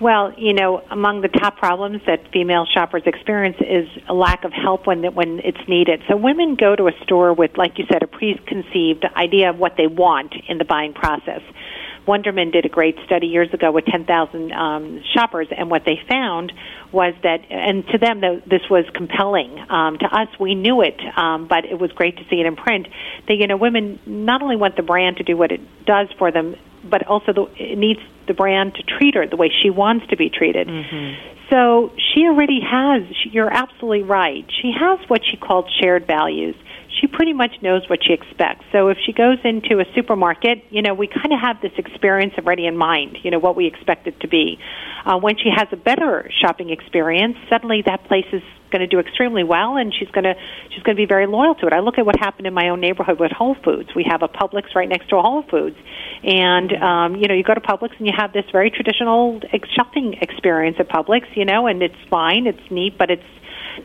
well, 0.00 0.34
you 0.36 0.52
know, 0.52 0.82
among 0.90 1.22
the 1.22 1.28
top 1.28 1.56
problems 1.56 2.02
that 2.06 2.30
female 2.32 2.66
shoppers 2.66 3.02
experience 3.06 3.56
is 3.60 3.88
a 4.08 4.14
lack 4.14 4.44
of 4.44 4.52
help 4.52 4.86
when 4.86 5.02
when 5.14 5.40
it's 5.42 5.68
needed. 5.68 6.02
So 6.08 6.16
women 6.16 6.54
go 6.54 6.76
to 6.76 6.88
a 6.88 6.92
store 7.02 7.32
with, 7.32 7.56
like 7.56 7.78
you 7.78 7.86
said, 7.90 8.02
a 8.02 8.06
preconceived 8.06 9.06
idea 9.16 9.50
of 9.50 9.58
what 9.58 9.76
they 9.76 9.86
want 9.86 10.34
in 10.48 10.58
the 10.58 10.64
buying 10.64 10.92
process. 10.92 11.40
Wunderman 12.06 12.52
did 12.52 12.64
a 12.64 12.68
great 12.68 12.96
study 13.04 13.26
years 13.26 13.52
ago 13.52 13.72
with 13.72 13.84
10,000 13.86 14.52
um, 14.52 15.02
shoppers, 15.14 15.48
and 15.56 15.70
what 15.70 15.84
they 15.84 15.98
found 16.08 16.52
was 16.92 17.14
that, 17.22 17.40
and 17.50 17.86
to 17.88 17.98
them, 17.98 18.20
this 18.46 18.62
was 18.70 18.84
compelling. 18.94 19.58
Um, 19.68 19.98
to 19.98 20.06
us, 20.06 20.28
we 20.38 20.54
knew 20.54 20.82
it, 20.82 21.00
um, 21.16 21.48
but 21.48 21.64
it 21.64 21.78
was 21.78 21.90
great 21.92 22.16
to 22.18 22.24
see 22.30 22.40
it 22.40 22.46
in 22.46 22.56
print. 22.56 22.86
That 23.28 23.34
you 23.34 23.46
know, 23.46 23.56
women 23.56 23.98
not 24.06 24.42
only 24.42 24.56
want 24.56 24.76
the 24.76 24.82
brand 24.82 25.16
to 25.16 25.24
do 25.24 25.36
what 25.36 25.50
it 25.50 25.60
does 25.84 26.08
for 26.18 26.30
them, 26.30 26.54
but 26.88 27.06
also 27.06 27.32
the, 27.32 27.46
it 27.56 27.76
needs 27.76 28.00
the 28.28 28.34
brand 28.34 28.74
to 28.74 28.82
treat 28.82 29.14
her 29.14 29.26
the 29.26 29.36
way 29.36 29.50
she 29.62 29.70
wants 29.70 30.06
to 30.08 30.16
be 30.16 30.30
treated. 30.30 30.68
Mm-hmm. 30.68 31.36
So 31.50 31.92
she 31.96 32.24
already 32.26 32.60
has. 32.60 33.02
You're 33.30 33.52
absolutely 33.52 34.02
right. 34.02 34.44
She 34.62 34.72
has 34.78 34.98
what 35.08 35.22
she 35.24 35.36
called 35.36 35.70
shared 35.80 36.06
values 36.06 36.56
she 37.00 37.06
pretty 37.06 37.32
much 37.32 37.52
knows 37.62 37.88
what 37.88 38.00
she 38.04 38.12
expects. 38.12 38.64
So 38.72 38.88
if 38.88 38.98
she 39.04 39.12
goes 39.12 39.38
into 39.44 39.80
a 39.80 39.84
supermarket, 39.94 40.64
you 40.70 40.82
know, 40.82 40.94
we 40.94 41.06
kind 41.06 41.32
of 41.32 41.40
have 41.40 41.60
this 41.60 41.72
experience 41.76 42.34
already 42.38 42.66
in 42.66 42.76
mind, 42.76 43.18
you 43.22 43.30
know, 43.30 43.38
what 43.38 43.56
we 43.56 43.66
expect 43.66 44.06
it 44.06 44.20
to 44.20 44.28
be. 44.28 44.58
Uh, 45.04 45.18
when 45.18 45.36
she 45.36 45.50
has 45.54 45.68
a 45.72 45.76
better 45.76 46.28
shopping 46.40 46.70
experience, 46.70 47.36
suddenly 47.48 47.82
that 47.86 48.04
place 48.04 48.26
is 48.32 48.42
going 48.70 48.80
to 48.80 48.86
do 48.86 48.98
extremely 48.98 49.44
well 49.44 49.76
and 49.76 49.94
she's 49.94 50.10
going 50.10 50.24
to 50.24 50.34
she's 50.70 50.82
going 50.82 50.96
to 50.96 51.00
be 51.00 51.06
very 51.06 51.26
loyal 51.26 51.54
to 51.54 51.66
it. 51.66 51.72
I 51.72 51.80
look 51.80 51.98
at 51.98 52.06
what 52.06 52.18
happened 52.18 52.46
in 52.46 52.54
my 52.54 52.68
own 52.68 52.80
neighborhood 52.80 53.20
with 53.20 53.30
Whole 53.30 53.54
Foods. 53.64 53.90
We 53.94 54.04
have 54.10 54.22
a 54.22 54.28
Publix 54.28 54.74
right 54.74 54.88
next 54.88 55.08
to 55.10 55.16
a 55.16 55.22
Whole 55.22 55.44
Foods. 55.48 55.76
And 56.24 56.72
um 56.72 57.16
you 57.16 57.28
know, 57.28 57.34
you 57.34 57.44
go 57.44 57.54
to 57.54 57.60
Publix 57.60 57.96
and 57.98 58.06
you 58.06 58.12
have 58.16 58.32
this 58.32 58.44
very 58.50 58.70
traditional 58.70 59.40
shopping 59.74 60.18
experience 60.20 60.76
at 60.80 60.88
Publix, 60.88 61.24
you 61.36 61.44
know, 61.44 61.66
and 61.66 61.82
it's 61.82 61.94
fine, 62.10 62.46
it's 62.46 62.70
neat, 62.70 62.98
but 62.98 63.10
it's 63.10 63.22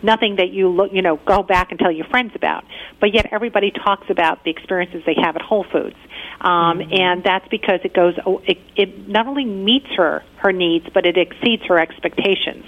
nothing 0.04 0.38
that 0.38 0.50
you 0.52 0.70
look, 0.70 0.92
you 0.94 1.02
know, 1.02 1.18
go 1.18 1.44
back 1.44 1.72
and 1.72 1.80
tell 1.80 1.92
your 1.92 2.06
friends 2.08 2.32
about. 2.36 2.64
But 3.00 3.14
yet 3.14 3.28
everybody 3.32 3.72
talks 3.72 4.10
about 4.10 4.44
the 4.44 4.52
experiences 4.52 5.04
they 5.06 5.16
have 5.22 5.36
at 5.36 5.42
Whole 5.42 5.66
Foods. 5.72 5.96
Um, 6.40 6.80
mm-hmm. 6.80 6.94
and 6.94 7.24
that's 7.24 7.48
because 7.50 7.80
it 7.84 7.94
goes, 7.94 8.16
it, 8.48 8.58
it 8.76 9.08
not 9.08 9.28
only 9.28 9.46
meets 9.46 9.88
her, 9.98 10.24
her 10.38 10.52
needs, 10.52 10.88
but 10.94 11.06
it 11.06 11.18
exceeds 11.18 11.64
her 11.68 11.80
expectations 11.80 12.66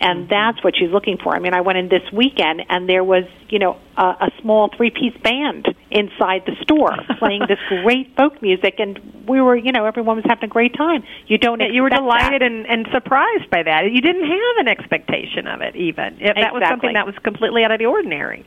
and 0.00 0.28
that's 0.28 0.64
what 0.64 0.74
she's 0.76 0.90
looking 0.90 1.18
for. 1.18 1.36
I 1.36 1.40
mean, 1.40 1.52
I 1.52 1.60
went 1.60 1.76
in 1.76 1.88
this 1.88 2.02
weekend, 2.10 2.62
and 2.70 2.88
there 2.88 3.04
was, 3.04 3.24
you 3.50 3.58
know, 3.58 3.78
a, 3.98 4.02
a 4.02 4.30
small 4.40 4.70
three-piece 4.74 5.16
band 5.22 5.68
inside 5.90 6.44
the 6.46 6.56
store 6.62 6.96
playing 7.18 7.42
this 7.48 7.58
great 7.68 8.16
folk 8.16 8.40
music, 8.40 8.76
and 8.78 8.98
we 9.28 9.42
were, 9.42 9.56
you 9.56 9.72
know, 9.72 9.84
everyone 9.84 10.16
was 10.16 10.24
having 10.26 10.44
a 10.44 10.48
great 10.48 10.74
time. 10.74 11.04
You 11.26 11.36
don't, 11.36 11.60
you 11.60 11.82
were 11.82 11.90
delighted 11.90 12.40
that. 12.40 12.46
and, 12.46 12.66
and 12.66 12.88
surprised 12.92 13.50
by 13.50 13.62
that. 13.62 13.92
You 13.92 14.00
didn't 14.00 14.24
have 14.24 14.56
an 14.58 14.68
expectation 14.68 15.46
of 15.46 15.60
it, 15.60 15.76
even. 15.76 16.14
If 16.14 16.30
exactly. 16.30 16.42
That 16.42 16.52
was 16.54 16.62
something 16.68 16.92
that 16.94 17.06
was 17.06 17.14
completely 17.22 17.64
out 17.64 17.70
of 17.70 17.78
the 17.78 17.86
ordinary 17.86 18.46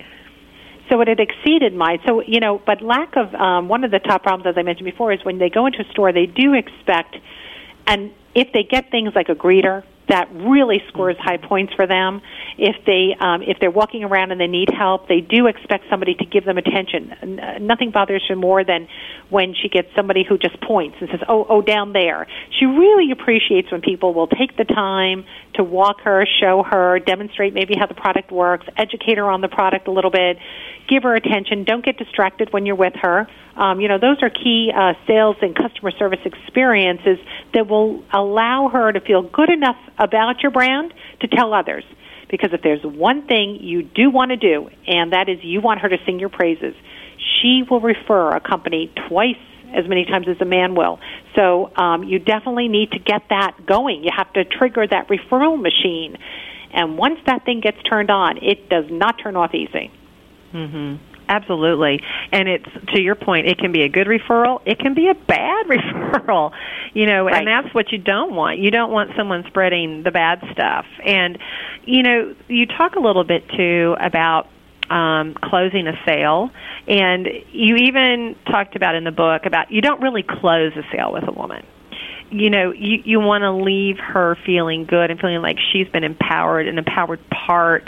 so 0.89 0.99
it 0.99 1.07
had 1.07 1.19
exceeded 1.19 1.73
mine. 1.73 1.99
So 2.05 2.21
you 2.21 2.41
know, 2.41 2.61
but 2.65 2.81
lack 2.81 3.15
of 3.15 3.33
um, 3.35 3.69
one 3.69 3.85
of 3.85 3.91
the 3.91 3.99
top 3.99 4.23
problems, 4.23 4.45
as 4.45 4.55
I 4.57 4.63
mentioned 4.63 4.85
before, 4.85 5.13
is 5.13 5.23
when 5.23 5.37
they 5.37 5.49
go 5.49 5.65
into 5.65 5.79
a 5.81 5.89
store, 5.91 6.11
they 6.11 6.25
do 6.25 6.53
expect, 6.53 7.15
and 7.87 8.11
if 8.35 8.51
they 8.51 8.63
get 8.63 8.91
things 8.91 9.13
like 9.15 9.29
a 9.29 9.35
greeter, 9.35 9.83
that 10.13 10.29
really 10.31 10.79
scores 10.89 11.17
high 11.19 11.37
points 11.37 11.73
for 11.73 11.87
them. 11.87 12.21
If 12.59 12.85
they 12.85 13.15
um, 13.19 13.41
if 13.41 13.57
they're 13.59 13.71
walking 13.71 14.03
around 14.03 14.31
and 14.31 14.39
they 14.39 14.45
need 14.45 14.69
help, 14.69 15.07
they 15.07 15.21
do 15.21 15.47
expect 15.47 15.85
somebody 15.89 16.13
to 16.13 16.25
give 16.25 16.45
them 16.45 16.59
attention. 16.59 17.11
Uh, 17.11 17.57
nothing 17.57 17.89
bothers 17.89 18.21
her 18.29 18.35
more 18.35 18.63
than 18.63 18.87
when 19.31 19.55
she 19.59 19.69
gets 19.69 19.87
somebody 19.95 20.23
who 20.23 20.37
just 20.37 20.61
points 20.61 20.97
and 20.99 21.09
says, 21.09 21.21
"Oh, 21.27 21.47
oh, 21.49 21.63
down 21.63 21.93
there." 21.93 22.27
She 22.59 22.65
really 22.65 23.09
appreciates 23.11 23.71
when 23.71 23.81
people 23.81 24.13
will 24.13 24.27
take 24.27 24.55
the 24.55 24.65
time 24.65 25.25
to 25.55 25.63
walk 25.63 26.01
her, 26.01 26.27
show 26.39 26.61
her, 26.61 26.99
demonstrate 26.99 27.55
maybe 27.55 27.73
how 27.75 27.87
the 27.87 27.95
product 27.95 28.31
works, 28.31 28.67
educate 28.77 29.17
her 29.17 29.31
on 29.31 29.41
the 29.41 29.47
product 29.47 29.87
a 29.87 29.91
little 29.91 30.11
bit, 30.11 30.37
give 30.87 31.01
her 31.03 31.15
attention. 31.15 31.63
Don't 31.63 31.83
get 31.83 31.97
distracted 31.97 32.53
when 32.53 32.67
you're 32.67 32.75
with 32.75 32.93
her. 33.01 33.27
Um, 33.55 33.79
you 33.79 33.87
know, 33.87 33.99
those 33.99 34.17
are 34.23 34.29
key 34.29 34.71
uh, 34.75 34.93
sales 35.05 35.35
and 35.41 35.55
customer 35.55 35.91
service 35.91 36.19
experiences 36.25 37.19
that 37.53 37.67
will 37.67 38.03
allow 38.11 38.69
her 38.69 38.91
to 38.91 38.99
feel 38.99 39.21
good 39.21 39.49
enough 39.49 39.77
about 39.97 40.41
your 40.41 40.51
brand 40.51 40.93
to 41.21 41.27
tell 41.27 41.53
others 41.53 41.83
Because 42.29 42.51
if 42.51 42.61
there's 42.61 42.83
one 42.83 43.27
thing 43.27 43.59
you 43.61 43.83
do 43.83 44.09
want 44.09 44.31
to 44.31 44.37
do, 44.37 44.69
and 44.87 45.13
that 45.13 45.29
is 45.29 45.43
you 45.43 45.61
want 45.61 45.81
her 45.81 45.89
to 45.89 45.97
sing 46.05 46.19
your 46.19 46.29
praises, 46.29 46.73
she 47.17 47.63
will 47.69 47.79
refer 47.81 48.31
a 48.35 48.39
company 48.39 48.91
twice 49.07 49.37
as 49.73 49.87
many 49.87 50.05
times 50.05 50.27
as 50.27 50.37
a 50.39 50.45
man 50.45 50.75
will. 50.75 50.99
So 51.35 51.71
um, 51.75 52.03
you 52.03 52.19
definitely 52.19 52.67
need 52.67 52.91
to 52.91 52.99
get 52.99 53.23
that 53.29 53.65
going. 53.65 54.03
You 54.03 54.11
have 54.15 54.31
to 54.33 54.45
trigger 54.45 54.85
that 54.87 55.07
referral 55.09 55.61
machine. 55.61 56.17
And 56.71 56.97
once 56.97 57.19
that 57.25 57.45
thing 57.45 57.59
gets 57.59 57.81
turned 57.83 58.09
on, 58.09 58.37
it 58.37 58.69
does 58.69 58.85
not 58.89 59.19
turn 59.19 59.35
off 59.35 59.53
easy. 59.53 59.91
Mhm. 60.53 60.97
Absolutely. 61.29 62.01
And 62.31 62.47
it's 62.47 62.65
to 62.93 63.01
your 63.01 63.15
point, 63.15 63.47
it 63.47 63.57
can 63.57 63.71
be 63.71 63.83
a 63.83 63.89
good 63.89 64.07
referral, 64.07 64.61
it 64.65 64.79
can 64.79 64.93
be 64.93 65.07
a 65.09 65.13
bad 65.15 65.65
referral. 65.67 66.51
You 66.93 67.05
know, 67.07 67.25
Right. 67.25 67.35
and 67.35 67.47
that's 67.47 67.73
what 67.73 67.91
you 67.91 67.97
don't 67.97 68.35
want. 68.35 68.59
You 68.59 68.71
don't 68.71 68.91
want 68.91 69.11
someone 69.15 69.43
spreading 69.47 70.03
the 70.03 70.11
bad 70.11 70.43
stuff. 70.51 70.85
And 71.05 71.37
you 71.85 72.03
know, 72.03 72.35
you 72.47 72.65
talk 72.65 72.95
a 72.95 72.99
little 72.99 73.23
bit 73.23 73.47
too 73.49 73.95
about 73.99 74.47
um, 74.89 75.33
closing 75.35 75.87
a 75.87 75.97
sale, 76.05 76.51
and 76.87 77.27
you 77.51 77.77
even 77.77 78.35
talked 78.51 78.75
about 78.75 78.95
in 78.95 79.03
the 79.05 79.11
book 79.11 79.45
about 79.45 79.71
you 79.71 79.81
don't 79.81 80.01
really 80.01 80.23
close 80.23 80.73
a 80.75 80.83
sale 80.95 81.11
with 81.13 81.27
a 81.27 81.31
woman 81.31 81.65
you 82.33 82.49
know 82.49 82.71
you 82.71 83.01
you 83.05 83.19
want 83.19 83.43
to 83.43 83.51
leave 83.51 83.97
her 83.99 84.35
feeling 84.45 84.85
good 84.85 85.11
and 85.11 85.19
feeling 85.19 85.41
like 85.41 85.57
she's 85.71 85.87
been 85.89 86.03
empowered 86.03 86.67
an 86.67 86.77
empowered 86.77 87.19
part 87.29 87.87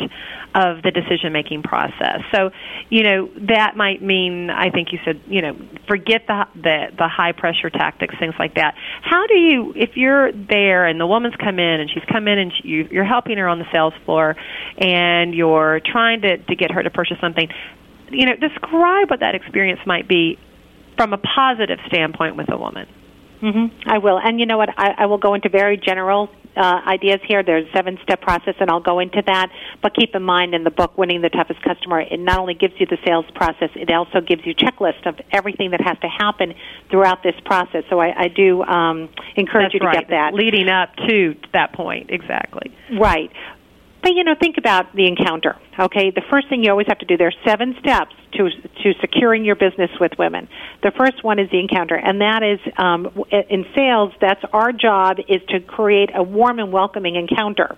of 0.54 0.82
the 0.84 0.92
decision 0.92 1.34
making 1.34 1.64
process. 1.64 2.22
So 2.34 2.52
you 2.90 3.04
know 3.04 3.30
that 3.50 3.76
might 3.76 4.02
mean 4.02 4.50
i 4.50 4.70
think 4.70 4.94
you 4.94 5.00
said 5.04 5.20
you 5.28 5.42
know 5.42 5.58
forget 5.88 6.28
the 6.28 6.46
the 6.56 6.88
the 6.98 7.08
high 7.08 7.32
pressure 7.32 7.70
tactics 7.70 8.16
things 8.20 8.36
like 8.38 8.56
that. 8.56 8.76
How 9.02 9.26
do 9.28 9.36
you 9.36 9.74
if 9.76 9.98
you're 9.98 10.32
there 10.32 10.86
and 10.86 11.00
the 11.00 11.08
woman's 11.08 11.36
come 11.36 11.60
in 11.60 11.80
and 11.82 11.90
she's 11.90 12.06
come 12.12 12.28
in 12.28 12.38
and 12.38 12.54
she, 12.54 12.68
you, 12.68 12.88
you're 12.92 13.06
helping 13.06 13.38
her 13.38 13.48
on 13.48 13.60
the 13.60 13.66
sales 13.74 13.94
floor 14.06 14.36
and 14.78 15.34
you're 15.34 15.82
trying 15.84 16.22
to 16.22 16.38
to 16.38 16.56
get 16.56 16.72
her 16.72 16.84
to 16.84 16.90
purchase 16.90 17.18
something 17.20 17.50
you 18.12 18.26
know 18.28 18.36
describe 18.36 19.10
what 19.10 19.22
that 19.22 19.34
experience 19.34 19.80
might 19.86 20.08
be 20.08 20.38
from 20.96 21.14
a 21.14 21.18
positive 21.18 21.80
standpoint 21.88 22.38
with 22.38 22.52
a 22.52 22.58
woman 22.58 22.88
hmm 23.46 23.66
I 23.86 24.00
will. 24.00 24.20
And 24.20 24.40
you 24.40 24.46
know 24.46 24.58
what? 24.58 24.70
I, 24.78 24.96
I 25.00 25.06
will 25.06 25.20
go 25.20 25.36
into 25.36 25.50
very 25.50 25.78
general 25.78 26.30
uh, 26.58 26.82
ideas 26.88 27.20
here. 27.28 27.44
There's 27.44 27.68
a 27.68 27.72
seven 27.74 28.00
step 28.02 28.22
process, 28.22 28.56
and 28.60 28.70
I'll 28.72 28.80
go 28.80 29.00
into 29.00 29.22
that. 29.28 29.52
But 29.84 29.96
keep 29.96 30.16
in 30.16 30.24
mind 30.24 30.56
in 30.56 30.64
the 30.64 30.72
book, 30.72 30.98
Winning 30.98 31.22
the 31.22 31.30
Toughest 31.30 31.62
Customer, 31.62 32.02
it 32.02 32.20
not 32.20 32.40
only 32.40 32.56
gives 32.56 32.74
you 32.80 32.88
the 32.88 32.98
sales 33.06 33.26
process, 33.36 33.70
it 33.76 33.92
also 33.92 34.22
gives 34.22 34.46
you 34.46 34.56
checklist 34.56 35.06
of 35.06 35.20
everything 35.32 35.72
that 35.72 35.82
has 35.82 35.98
to 36.00 36.08
happen 36.08 36.56
throughout 36.90 37.22
this 37.24 37.36
process. 37.46 37.84
So 37.90 38.00
I, 38.00 38.24
I 38.24 38.28
do 38.30 38.64
um, 38.64 39.10
encourage 39.36 39.66
That's 39.66 39.74
you 39.76 39.80
to 39.82 39.86
right. 39.88 40.00
get 40.00 40.10
that. 40.10 40.34
leading 40.34 40.70
up 40.70 40.96
to 41.08 41.36
that 41.54 41.74
point 41.74 42.10
exactly 42.10 42.76
Right. 43.00 43.32
But 44.02 44.14
you 44.14 44.24
know, 44.24 44.36
think 44.40 44.58
about 44.58 44.96
the 44.96 45.08
encounter. 45.08 45.56
Okay, 45.80 46.12
the 46.12 46.22
first 46.30 46.48
thing 46.48 46.64
you 46.64 46.70
always 46.70 46.88
have 46.88 47.00
to 47.00 47.06
do. 47.06 47.18
There 47.18 47.28
are 47.28 47.46
seven 47.46 47.76
steps 47.80 48.14
to 48.38 48.50
to 48.84 48.94
securing 49.02 49.46
your 49.46 49.56
business 49.56 49.90
with 50.00 50.12
women. 50.18 50.48
The 50.84 50.92
first 50.92 51.24
one 51.24 51.40
is 51.40 51.50
the 51.50 51.60
encounter, 51.60 51.96
and 51.96 52.22
that 52.22 52.44
is 52.44 52.60
um, 52.78 53.26
in 53.32 53.66
sales. 53.76 54.14
That's 54.22 54.42
our 54.54 54.72
job 54.72 55.18
is 55.28 55.42
to 55.50 55.60
create 55.60 56.10
a 56.14 56.24
warm 56.24 56.60
and 56.60 56.72
welcoming 56.72 57.16
encounter, 57.16 57.76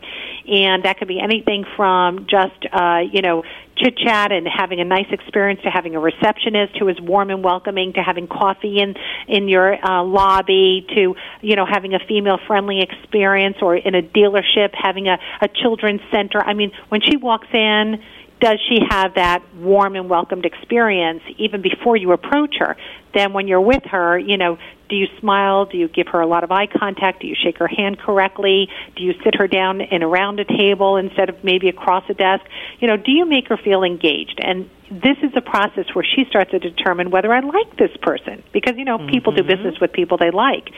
and 0.47 0.83
that 0.83 0.97
could 0.97 1.07
be 1.07 1.19
anything 1.19 1.65
from 1.75 2.27
just 2.29 2.65
uh, 2.71 2.99
you 3.11 3.21
know 3.21 3.43
chit 3.77 3.97
chat 3.97 4.31
and 4.31 4.47
having 4.47 4.79
a 4.79 4.85
nice 4.85 5.05
experience 5.11 5.61
to 5.63 5.69
having 5.69 5.95
a 5.95 5.99
receptionist 5.99 6.77
who 6.77 6.87
is 6.87 6.99
warm 6.99 7.29
and 7.29 7.43
welcoming 7.43 7.93
to 7.93 8.01
having 8.01 8.27
coffee 8.27 8.79
in 8.79 8.95
in 9.27 9.47
your 9.47 9.73
uh, 9.85 10.03
lobby 10.03 10.85
to 10.95 11.15
you 11.41 11.55
know 11.55 11.65
having 11.65 11.93
a 11.93 11.99
female 12.07 12.39
friendly 12.47 12.81
experience 12.81 13.57
or 13.61 13.75
in 13.75 13.95
a 13.95 14.01
dealership 14.01 14.73
having 14.73 15.07
a, 15.07 15.17
a 15.41 15.47
children's 15.47 16.01
center 16.11 16.41
i 16.41 16.53
mean 16.53 16.71
when 16.89 17.01
she 17.01 17.17
walks 17.17 17.47
in 17.53 18.01
does 18.39 18.59
she 18.69 18.79
have 18.89 19.15
that 19.15 19.43
warm 19.55 19.95
and 19.95 20.09
welcomed 20.09 20.45
experience 20.45 21.21
even 21.37 21.61
before 21.61 21.95
you 21.95 22.11
approach 22.11 22.55
her? 22.59 22.75
Then 23.13 23.33
when 23.33 23.47
you're 23.47 23.61
with 23.61 23.83
her 23.85 24.17
you 24.17 24.37
know 24.37 24.57
do 24.89 24.95
you 24.95 25.07
smile? 25.19 25.65
Do 25.65 25.77
you 25.77 25.89
give 25.89 26.07
her 26.13 26.21
a 26.21 26.27
lot 26.27 26.45
of 26.45 26.51
eye 26.51 26.67
contact? 26.67 27.21
Do 27.21 27.27
you 27.27 27.35
shake 27.35 27.57
her 27.57 27.67
hand 27.67 27.99
correctly? 27.99 28.69
Do 28.95 29.03
you 29.03 29.13
sit 29.21 29.35
her 29.35 29.47
down 29.47 29.81
and 29.81 30.01
around 30.01 30.39
a 30.39 30.45
table 30.45 30.95
instead 30.95 31.27
of 31.27 31.43
maybe 31.43 31.67
across 31.67 32.03
a 32.09 32.13
desk? 32.13 32.45
You 32.79 32.87
know 32.87 32.97
do 32.97 33.11
you 33.11 33.25
make 33.25 33.47
her 33.49 33.57
feel 33.57 33.83
engaged? 33.83 34.39
And 34.41 34.69
this 34.89 35.17
is 35.23 35.31
a 35.35 35.41
process 35.41 35.85
where 35.93 36.05
she 36.05 36.25
starts 36.29 36.51
to 36.51 36.59
determine 36.59 37.11
whether 37.11 37.33
I 37.33 37.41
like 37.41 37.75
this 37.77 37.91
person 38.01 38.43
because 38.53 38.77
you 38.77 38.85
know 38.85 38.97
people 39.09 39.33
do 39.33 39.41
mm-hmm. 39.41 39.55
business 39.55 39.79
with 39.81 39.91
people 39.91 40.17
they 40.17 40.31
like. 40.31 40.69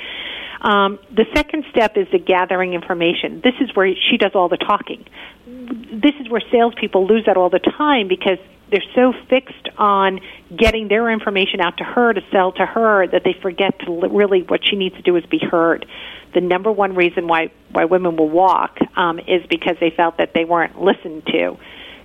Um, 0.61 0.99
the 1.09 1.25
second 1.33 1.65
step 1.71 1.95
is 1.95 2.07
the 2.11 2.19
gathering 2.19 2.73
information. 2.73 3.41
This 3.43 3.55
is 3.61 3.73
where 3.75 3.93
she 4.09 4.17
does 4.17 4.31
all 4.35 4.49
the 4.49 4.57
talking. 4.57 5.05
This 5.47 6.13
is 6.19 6.29
where 6.29 6.41
salespeople 6.51 7.07
lose 7.07 7.25
that 7.25 7.37
all 7.37 7.49
the 7.49 7.59
time 7.59 8.07
because 8.07 8.37
they're 8.69 8.83
so 8.93 9.13
fixed 9.29 9.69
on 9.77 10.19
getting 10.55 10.87
their 10.87 11.09
information 11.09 11.59
out 11.61 11.77
to 11.77 11.83
her 11.83 12.13
to 12.13 12.21
sell 12.31 12.51
to 12.51 12.65
her 12.65 13.07
that 13.07 13.23
they 13.23 13.35
forget 13.41 13.79
to 13.79 14.07
really 14.09 14.43
what 14.43 14.61
she 14.63 14.75
needs 14.75 14.95
to 14.95 15.01
do 15.01 15.15
is 15.15 15.25
be 15.25 15.39
heard. 15.39 15.85
The 16.33 16.41
number 16.41 16.71
one 16.71 16.95
reason 16.95 17.27
why 17.27 17.51
why 17.71 17.85
women 17.85 18.15
will 18.17 18.29
walk 18.29 18.77
um, 18.95 19.19
is 19.19 19.45
because 19.49 19.77
they 19.79 19.91
felt 19.95 20.17
that 20.17 20.33
they 20.33 20.45
weren't 20.45 20.79
listened 20.79 21.25
to. 21.27 21.57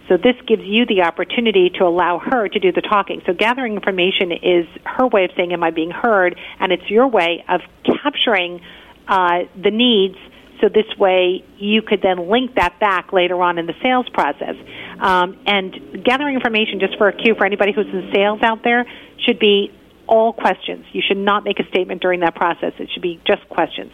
So 0.08 0.16
this 0.16 0.36
gives 0.46 0.62
you 0.62 0.84
the 0.86 1.02
opportunity 1.02 1.70
to 1.78 1.84
allow 1.84 2.18
her 2.18 2.48
to 2.48 2.58
do 2.58 2.72
the 2.72 2.82
talking. 2.82 3.22
So 3.26 3.32
gathering 3.32 3.74
information 3.74 4.32
is 4.32 4.66
her 4.84 5.06
way 5.06 5.24
of 5.24 5.30
saying, 5.36 5.52
"Am 5.52 5.62
I 5.62 5.70
being 5.70 5.90
heard?" 5.90 6.38
and 6.60 6.72
it's 6.72 6.88
your 6.90 7.08
way 7.08 7.44
of 7.48 7.60
capturing 7.84 8.60
uh, 9.08 9.44
the 9.60 9.70
needs. 9.70 10.16
So 10.60 10.68
this 10.68 10.86
way, 10.98 11.44
you 11.58 11.82
could 11.82 12.00
then 12.00 12.28
link 12.30 12.54
that 12.54 12.78
back 12.80 13.12
later 13.12 13.42
on 13.42 13.58
in 13.58 13.66
the 13.66 13.74
sales 13.82 14.08
process. 14.10 14.54
Um, 15.00 15.36
and 15.46 16.04
gathering 16.04 16.36
information, 16.36 16.80
just 16.80 16.96
for 16.96 17.08
a 17.08 17.12
cue 17.12 17.34
for 17.34 17.44
anybody 17.44 17.72
who's 17.72 17.86
in 17.86 18.10
sales 18.14 18.40
out 18.42 18.62
there, 18.62 18.86
should 19.18 19.38
be 19.38 19.72
all 20.06 20.32
questions. 20.32 20.86
You 20.92 21.02
should 21.06 21.16
not 21.16 21.44
make 21.44 21.58
a 21.60 21.66
statement 21.68 22.02
during 22.02 22.20
that 22.20 22.34
process. 22.34 22.72
It 22.78 22.88
should 22.92 23.02
be 23.02 23.20
just 23.26 23.48
questions. 23.48 23.90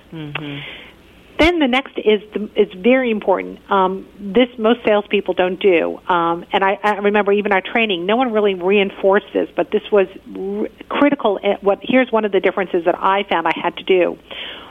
Then 1.40 1.58
the 1.58 1.68
next 1.68 1.96
is 1.96 2.20
the, 2.34 2.50
is 2.54 2.68
very 2.76 3.10
important. 3.10 3.58
Um, 3.70 4.06
this 4.20 4.48
most 4.58 4.80
salespeople 4.86 5.32
don't 5.32 5.58
do, 5.58 5.98
um, 6.06 6.44
and 6.52 6.62
I, 6.62 6.78
I 6.82 6.98
remember 6.98 7.32
even 7.32 7.50
our 7.50 7.62
training. 7.62 8.04
No 8.04 8.16
one 8.16 8.30
really 8.30 8.52
reinforced 8.52 9.32
this, 9.32 9.48
but 9.56 9.70
this 9.72 9.80
was 9.90 10.06
r- 10.36 10.68
critical. 10.90 11.40
At 11.42 11.64
what 11.64 11.78
here's 11.80 12.12
one 12.12 12.26
of 12.26 12.32
the 12.32 12.40
differences 12.40 12.84
that 12.84 12.94
I 12.94 13.24
found 13.30 13.46
I 13.46 13.52
had 13.56 13.74
to 13.78 13.84
do. 13.84 14.18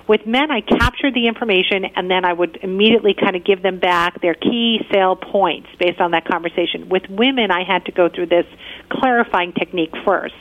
With 0.10 0.26
men, 0.26 0.50
I 0.50 0.62
captured 0.62 1.14
the 1.14 1.28
information 1.28 1.86
and 1.96 2.10
then 2.10 2.26
I 2.26 2.34
would 2.34 2.58
immediately 2.64 3.14
kind 3.14 3.36
of 3.36 3.46
give 3.46 3.62
them 3.62 3.78
back 3.78 4.20
their 4.22 4.34
key 4.34 4.80
sale 4.92 5.16
points 5.16 5.70
based 5.80 6.02
on 6.02 6.12
that 6.12 6.26
conversation. 6.26 6.90
With 6.90 7.04
women, 7.08 7.52
I 7.52 7.64
had 7.64 7.86
to 7.86 7.92
go 7.92 8.10
through 8.10 8.26
this 8.26 8.48
clarifying 8.90 9.54
technique 9.54 9.94
first. 10.08 10.34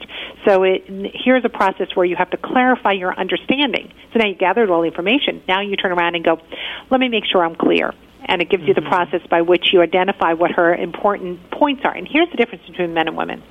So 0.46 0.62
it, 0.62 0.84
here's 1.12 1.44
a 1.44 1.50
process 1.50 1.88
where 1.92 2.06
you 2.06 2.16
have 2.16 2.30
to 2.30 2.38
clarify 2.38 2.92
your 2.92 3.12
understanding. 3.12 3.92
So 4.14 4.20
now 4.20 4.28
you 4.28 4.36
gathered 4.36 4.70
all 4.70 4.80
the 4.80 4.88
information. 4.88 5.42
Now 5.46 5.60
you 5.60 5.76
turn 5.76 5.92
around 5.92 6.14
and 6.14 6.24
go, 6.24 6.40
let 6.90 6.98
me 6.98 7.10
make 7.10 7.24
sure 7.30 7.44
I'm 7.44 7.54
clear. 7.54 7.92
And 8.24 8.40
it 8.40 8.48
gives 8.48 8.64
you 8.64 8.72
the 8.72 8.80
mm-hmm. 8.80 8.88
process 8.88 9.20
by 9.28 9.42
which 9.42 9.74
you 9.74 9.82
identify 9.82 10.32
what 10.32 10.50
her 10.52 10.74
important 10.74 11.50
points 11.50 11.82
are. 11.84 11.94
And 11.94 12.08
here's 12.10 12.30
the 12.30 12.38
difference 12.38 12.64
between 12.66 12.94
men 12.94 13.06
and 13.06 13.18
women 13.18 13.42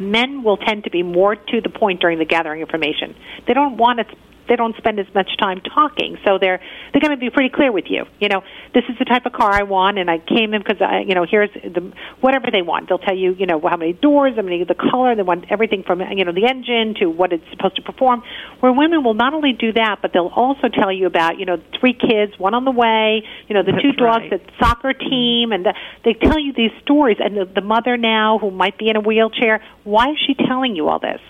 men 0.00 0.42
will 0.42 0.56
tend 0.56 0.84
to 0.84 0.90
be 0.90 1.02
more 1.02 1.36
to 1.36 1.60
the 1.62 1.70
point 1.70 2.00
during 2.00 2.18
the 2.18 2.24
gathering 2.24 2.60
information. 2.60 3.16
They 3.46 3.54
don't 3.54 3.76
want 3.76 3.98
to 3.98 4.04
they 4.48 4.56
don't 4.56 4.76
spend 4.76 5.00
as 5.00 5.06
much 5.14 5.30
time 5.38 5.60
talking, 5.60 6.18
so 6.24 6.38
they're 6.38 6.60
they're 6.92 7.00
going 7.00 7.16
to 7.16 7.20
be 7.20 7.30
pretty 7.30 7.50
clear 7.54 7.72
with 7.72 7.86
you. 7.88 8.04
You 8.20 8.28
know, 8.28 8.42
this 8.74 8.84
is 8.88 8.98
the 8.98 9.04
type 9.04 9.26
of 9.26 9.32
car 9.32 9.52
I 9.52 9.62
want, 9.62 9.98
and 9.98 10.10
I 10.10 10.18
came 10.18 10.54
in 10.54 10.62
because 10.62 10.80
I, 10.80 11.00
you 11.00 11.14
know, 11.14 11.26
here's 11.28 11.50
the 11.54 11.92
whatever 12.20 12.48
they 12.52 12.62
want. 12.62 12.88
They'll 12.88 12.98
tell 12.98 13.16
you, 13.16 13.34
you 13.38 13.46
know, 13.46 13.60
how 13.60 13.76
many 13.76 13.92
doors, 13.92 14.34
how 14.36 14.42
many 14.42 14.64
the 14.64 14.74
color. 14.74 15.14
They 15.14 15.22
want 15.22 15.46
everything 15.50 15.82
from 15.82 16.00
you 16.00 16.24
know 16.24 16.32
the 16.32 16.46
engine 16.46 16.94
to 17.00 17.06
what 17.06 17.32
it's 17.32 17.44
supposed 17.50 17.76
to 17.76 17.82
perform. 17.82 18.22
Where 18.60 18.72
women 18.72 19.04
will 19.04 19.14
not 19.14 19.34
only 19.34 19.52
do 19.52 19.72
that, 19.72 19.98
but 20.02 20.12
they'll 20.12 20.32
also 20.34 20.68
tell 20.68 20.92
you 20.92 21.06
about 21.06 21.38
you 21.38 21.46
know 21.46 21.60
three 21.78 21.94
kids, 21.94 22.38
one 22.38 22.54
on 22.54 22.64
the 22.64 22.70
way, 22.70 23.22
you 23.48 23.54
know, 23.54 23.62
the 23.62 23.72
two 23.72 23.92
dogs 23.92 24.24
right. 24.30 24.32
at 24.34 24.40
soccer 24.58 24.92
mm-hmm. 24.92 25.08
team, 25.08 25.52
and 25.52 25.64
the, 25.64 25.74
they 26.04 26.14
tell 26.14 26.38
you 26.38 26.52
these 26.52 26.72
stories. 26.82 27.18
And 27.20 27.36
the, 27.36 27.44
the 27.44 27.60
mother 27.60 27.96
now 27.96 28.38
who 28.38 28.50
might 28.50 28.78
be 28.78 28.88
in 28.88 28.96
a 28.96 29.00
wheelchair, 29.00 29.62
why 29.84 30.10
is 30.10 30.18
she 30.26 30.34
telling 30.34 30.76
you 30.76 30.88
all 30.88 30.98
this? 30.98 31.20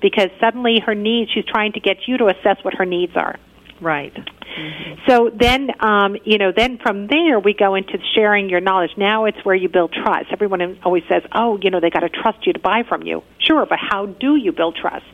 Because 0.00 0.30
suddenly 0.40 0.80
her 0.84 0.94
needs, 0.94 1.30
she's 1.32 1.44
trying 1.44 1.72
to 1.72 1.80
get 1.80 1.96
you 2.06 2.18
to 2.18 2.26
assess 2.26 2.56
what 2.62 2.74
her 2.74 2.86
needs 2.86 3.12
are. 3.16 3.38
Right. 3.80 4.12
So 5.08 5.30
then, 5.32 5.70
um, 5.80 6.16
you 6.24 6.38
know, 6.38 6.52
then 6.54 6.78
from 6.82 7.06
there 7.06 7.38
we 7.38 7.54
go 7.54 7.74
into 7.74 7.98
sharing 8.14 8.50
your 8.50 8.60
knowledge. 8.60 8.90
Now 8.96 9.24
it's 9.24 9.38
where 9.42 9.54
you 9.54 9.68
build 9.68 9.92
trust. 9.92 10.26
Everyone 10.32 10.78
always 10.84 11.04
says, 11.08 11.22
"Oh, 11.32 11.58
you 11.62 11.70
know, 11.70 11.80
they 11.80 11.90
got 11.90 12.00
to 12.00 12.08
trust 12.08 12.46
you 12.46 12.52
to 12.52 12.58
buy 12.58 12.82
from 12.88 13.02
you." 13.02 13.22
Sure, 13.38 13.64
but 13.64 13.78
how 13.78 14.06
do 14.06 14.36
you 14.36 14.52
build 14.52 14.76
trust? 14.76 15.06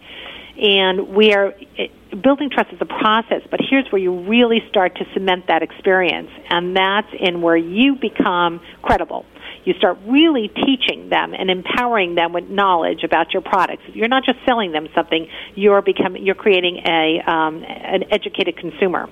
And 0.61 1.09
we 1.09 1.33
are 1.35 1.55
it, 1.77 1.92
building 2.22 2.51
trust 2.51 2.72
is 2.72 2.81
a 2.81 2.87
process, 2.87 3.42
but 3.51 3.61
here's 3.61 3.90
where 3.92 4.01
you 4.01 4.20
really 4.27 4.62
start 4.68 4.96
to 4.96 5.05
cement 5.12 5.46
that 5.49 5.62
experience, 5.62 6.31
and 6.51 6.77
that's 6.77 7.09
in 7.18 7.42
where 7.42 7.57
you 7.57 7.96
become 7.96 8.61
credible. 8.83 9.27
You 9.66 9.74
start 9.74 9.98
really 10.07 10.48
teaching 10.48 11.11
them 11.11 11.35
and 11.35 11.50
empowering 11.50 12.14
them 12.14 12.33
with 12.33 12.48
knowledge 12.48 13.02
about 13.05 13.33
your 13.35 13.42
products. 13.42 13.83
You're 13.92 14.09
not 14.09 14.24
just 14.24 14.38
selling 14.46 14.72
them 14.72 14.88
something; 14.94 15.29
you're 15.55 15.83
becoming 15.83 16.24
you're 16.24 16.35
creating 16.37 16.81
a 16.87 17.20
um, 17.31 17.62
an 17.64 18.05
educated 18.11 18.57
consumer, 18.57 19.11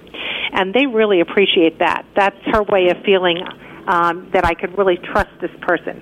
and 0.52 0.72
they 0.72 0.86
really 0.86 1.20
appreciate 1.20 1.80
that. 1.80 2.06
That's 2.16 2.38
her 2.52 2.62
way 2.62 2.88
of 2.88 3.04
feeling. 3.04 3.44
um, 3.86 4.30
that 4.32 4.44
I 4.44 4.54
could 4.54 4.76
really 4.78 4.96
trust 4.96 5.30
this 5.40 5.50
person. 5.62 6.00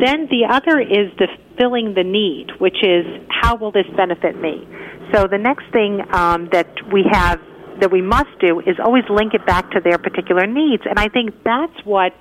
Then 0.00 0.26
the 0.30 0.46
other 0.48 0.80
is 0.80 1.12
the 1.18 1.28
filling 1.58 1.94
the 1.94 2.04
need, 2.04 2.48
which 2.58 2.82
is 2.82 3.04
how 3.28 3.56
will 3.56 3.70
this 3.70 3.86
benefit 3.96 4.40
me? 4.40 4.66
So 5.12 5.26
the 5.30 5.38
next 5.38 5.64
thing 5.72 6.00
um, 6.12 6.48
that 6.52 6.68
we 6.92 7.04
have 7.10 7.40
that 7.80 7.90
we 7.90 8.00
must 8.00 8.30
do 8.40 8.60
is 8.60 8.76
always 8.82 9.02
link 9.10 9.34
it 9.34 9.44
back 9.46 9.70
to 9.72 9.80
their 9.80 9.98
particular 9.98 10.46
needs, 10.46 10.84
and 10.88 10.98
I 10.98 11.08
think 11.08 11.34
that's 11.44 11.74
what 11.84 12.12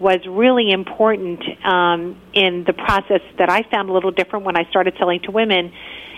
was 0.00 0.20
really 0.26 0.72
important 0.72 1.40
um, 1.64 2.20
in 2.32 2.64
the 2.66 2.72
process 2.72 3.20
that 3.38 3.50
I 3.50 3.62
found 3.70 3.90
a 3.90 3.92
little 3.92 4.10
different 4.10 4.46
when 4.46 4.56
I 4.56 4.64
started 4.70 4.94
selling 4.98 5.20
to 5.24 5.30
women 5.30 5.72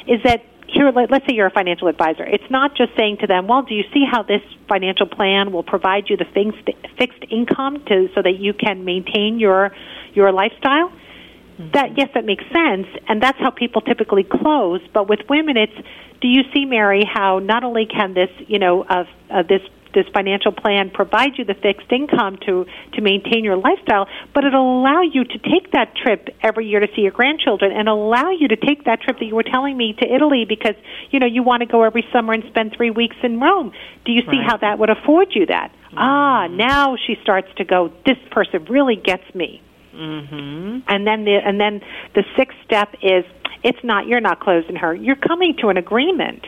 is 0.06 0.22
that 0.24 0.44
here, 0.68 0.90
let, 0.90 1.12
us 1.12 1.20
say 1.28 1.34
you're 1.34 1.48
a 1.48 1.50
financial 1.50 1.88
advisor. 1.88 2.24
It's 2.24 2.48
not 2.50 2.74
just 2.76 2.96
saying 2.96 3.18
to 3.20 3.26
them, 3.26 3.46
well, 3.46 3.62
do 3.62 3.74
you 3.74 3.84
see 3.92 4.04
how 4.10 4.22
this 4.22 4.40
financial 4.68 5.06
plan 5.06 5.52
will 5.52 5.62
provide 5.62 6.08
you 6.08 6.16
the 6.16 6.24
fixed, 6.24 6.70
fixed 6.96 7.24
income 7.30 7.84
to, 7.88 8.08
so 8.14 8.22
that 8.22 8.38
you 8.38 8.54
can 8.54 8.84
maintain 8.84 9.38
your, 9.38 9.72
your 10.14 10.32
lifestyle? 10.32 10.88
Mm-hmm. 10.88 11.70
That, 11.72 11.98
yes, 11.98 12.08
that 12.14 12.24
makes 12.24 12.44
sense, 12.44 12.86
and 13.08 13.22
that's 13.22 13.38
how 13.38 13.50
people 13.50 13.82
typically 13.82 14.24
close. 14.24 14.80
But 14.94 15.08
with 15.08 15.20
women, 15.28 15.56
it's, 15.56 15.76
do 16.22 16.28
you 16.28 16.42
see, 16.54 16.64
Mary, 16.64 17.04
how 17.04 17.40
not 17.40 17.64
only 17.64 17.86
can 17.86 18.14
this, 18.14 18.30
you 18.46 18.58
know, 18.58 18.84
uh, 18.84 19.04
uh, 19.30 19.42
this 19.42 19.60
this 19.94 20.06
financial 20.12 20.52
plan 20.52 20.90
provides 20.90 21.38
you 21.38 21.44
the 21.44 21.54
fixed 21.54 21.90
income 21.90 22.38
to 22.46 22.66
to 22.94 23.00
maintain 23.00 23.44
your 23.44 23.56
lifestyle, 23.56 24.06
but 24.34 24.44
it'll 24.44 24.80
allow 24.80 25.02
you 25.02 25.24
to 25.24 25.38
take 25.38 25.72
that 25.72 25.94
trip 25.96 26.28
every 26.42 26.66
year 26.66 26.80
to 26.80 26.88
see 26.94 27.02
your 27.02 27.12
grandchildren 27.12 27.72
and 27.72 27.88
allow 27.88 28.30
you 28.30 28.48
to 28.48 28.56
take 28.56 28.84
that 28.84 29.00
trip 29.02 29.18
that 29.18 29.24
you 29.24 29.34
were 29.34 29.42
telling 29.42 29.76
me 29.76 29.94
to 29.94 30.14
Italy 30.14 30.44
because 30.48 30.74
you 31.10 31.18
know 31.18 31.26
you 31.26 31.42
want 31.42 31.60
to 31.60 31.66
go 31.66 31.82
every 31.82 32.04
summer 32.12 32.32
and 32.32 32.44
spend 32.48 32.74
3 32.76 32.90
weeks 32.90 33.16
in 33.22 33.40
Rome. 33.40 33.72
Do 34.04 34.12
you 34.12 34.22
see 34.22 34.38
right. 34.38 34.46
how 34.46 34.56
that 34.58 34.78
would 34.78 34.90
afford 34.90 35.28
you 35.34 35.46
that? 35.46 35.70
Mm-hmm. 35.70 35.98
Ah, 35.98 36.46
now 36.48 36.96
she 36.96 37.16
starts 37.22 37.48
to 37.56 37.64
go 37.64 37.92
this 38.06 38.18
person 38.30 38.64
really 38.66 38.96
gets 38.96 39.24
me. 39.34 39.62
Mm-hmm. 39.94 40.78
And 40.88 41.06
then 41.06 41.24
the 41.24 41.36
and 41.44 41.60
then 41.60 41.80
the 42.14 42.24
sixth 42.36 42.56
step 42.64 42.94
is 43.02 43.24
it's 43.62 43.78
not 43.82 44.06
you're 44.06 44.20
not 44.20 44.40
closing 44.40 44.76
her. 44.76 44.94
You're 44.94 45.16
coming 45.16 45.56
to 45.60 45.68
an 45.68 45.76
agreement. 45.76 46.44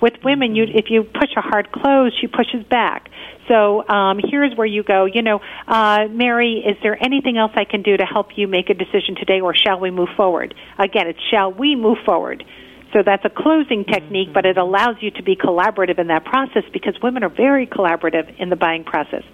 With 0.00 0.14
women, 0.24 0.54
you 0.54 0.64
if 0.64 0.86
you 0.90 1.02
push 1.02 1.30
a 1.36 1.40
hard 1.40 1.72
close, 1.72 2.12
she 2.20 2.26
pushes 2.26 2.64
back. 2.68 3.08
So 3.48 3.86
um, 3.88 4.20
here's 4.22 4.54
where 4.56 4.66
you 4.66 4.82
go. 4.82 5.06
You 5.06 5.22
know, 5.22 5.40
uh, 5.66 6.06
Mary, 6.10 6.62
is 6.66 6.76
there 6.82 7.02
anything 7.02 7.38
else 7.38 7.52
I 7.54 7.64
can 7.64 7.82
do 7.82 7.96
to 7.96 8.04
help 8.04 8.28
you 8.36 8.46
make 8.46 8.70
a 8.70 8.74
decision 8.74 9.16
today, 9.16 9.40
or 9.40 9.54
shall 9.54 9.80
we 9.80 9.90
move 9.90 10.10
forward? 10.16 10.54
Again, 10.78 11.08
it's 11.08 11.20
shall 11.30 11.52
we 11.52 11.74
move 11.74 11.98
forward. 12.04 12.44
So 12.92 13.02
that's 13.04 13.24
a 13.24 13.30
closing 13.30 13.84
technique, 13.84 14.28
but 14.32 14.46
it 14.46 14.56
allows 14.56 14.96
you 15.00 15.10
to 15.12 15.22
be 15.22 15.36
collaborative 15.36 15.98
in 15.98 16.06
that 16.06 16.24
process 16.24 16.62
because 16.72 16.94
women 17.02 17.22
are 17.22 17.28
very 17.28 17.66
collaborative 17.66 18.34
in 18.38 18.48
the 18.48 18.56
buying 18.56 18.84
process. 18.84 19.24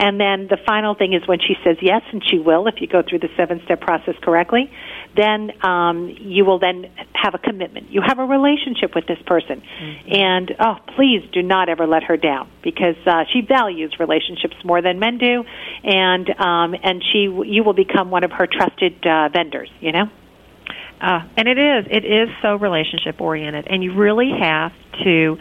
And 0.00 0.18
then 0.18 0.48
the 0.48 0.56
final 0.66 0.94
thing 0.94 1.12
is 1.12 1.28
when 1.28 1.40
she 1.40 1.54
says 1.62 1.76
yes, 1.82 2.00
and 2.10 2.22
she 2.26 2.38
will 2.38 2.66
if 2.66 2.80
you 2.80 2.86
go 2.86 3.02
through 3.06 3.18
the 3.18 3.28
seven 3.36 3.60
step 3.66 3.82
process 3.82 4.14
correctly, 4.22 4.72
then 5.14 5.52
um, 5.62 6.08
you 6.18 6.46
will 6.46 6.58
then 6.58 6.90
have 7.12 7.34
a 7.34 7.38
commitment. 7.38 7.90
You 7.90 8.00
have 8.00 8.18
a 8.18 8.24
relationship 8.24 8.94
with 8.94 9.06
this 9.06 9.18
person. 9.26 9.60
Mm-hmm. 9.60 10.12
And 10.14 10.52
oh, 10.58 10.76
please 10.96 11.28
do 11.34 11.42
not 11.42 11.68
ever 11.68 11.86
let 11.86 12.04
her 12.04 12.16
down 12.16 12.50
because 12.62 12.96
uh, 13.06 13.24
she 13.30 13.42
values 13.42 13.94
relationships 14.00 14.56
more 14.64 14.80
than 14.80 14.98
men 14.98 15.18
do. 15.18 15.44
And, 15.84 16.30
um, 16.40 16.74
and 16.82 17.04
she, 17.12 17.28
you 17.28 17.62
will 17.62 17.74
become 17.74 18.10
one 18.10 18.24
of 18.24 18.32
her 18.32 18.46
trusted 18.46 19.06
uh, 19.06 19.28
vendors, 19.28 19.68
you 19.80 19.92
know? 19.92 20.06
Uh, 20.98 21.20
and 21.36 21.46
it 21.46 21.58
is. 21.58 21.86
It 21.90 22.06
is 22.06 22.28
so 22.40 22.56
relationship 22.56 23.20
oriented. 23.20 23.66
And 23.68 23.84
you 23.84 23.94
really 23.94 24.30
have 24.40 24.72
to. 25.04 25.36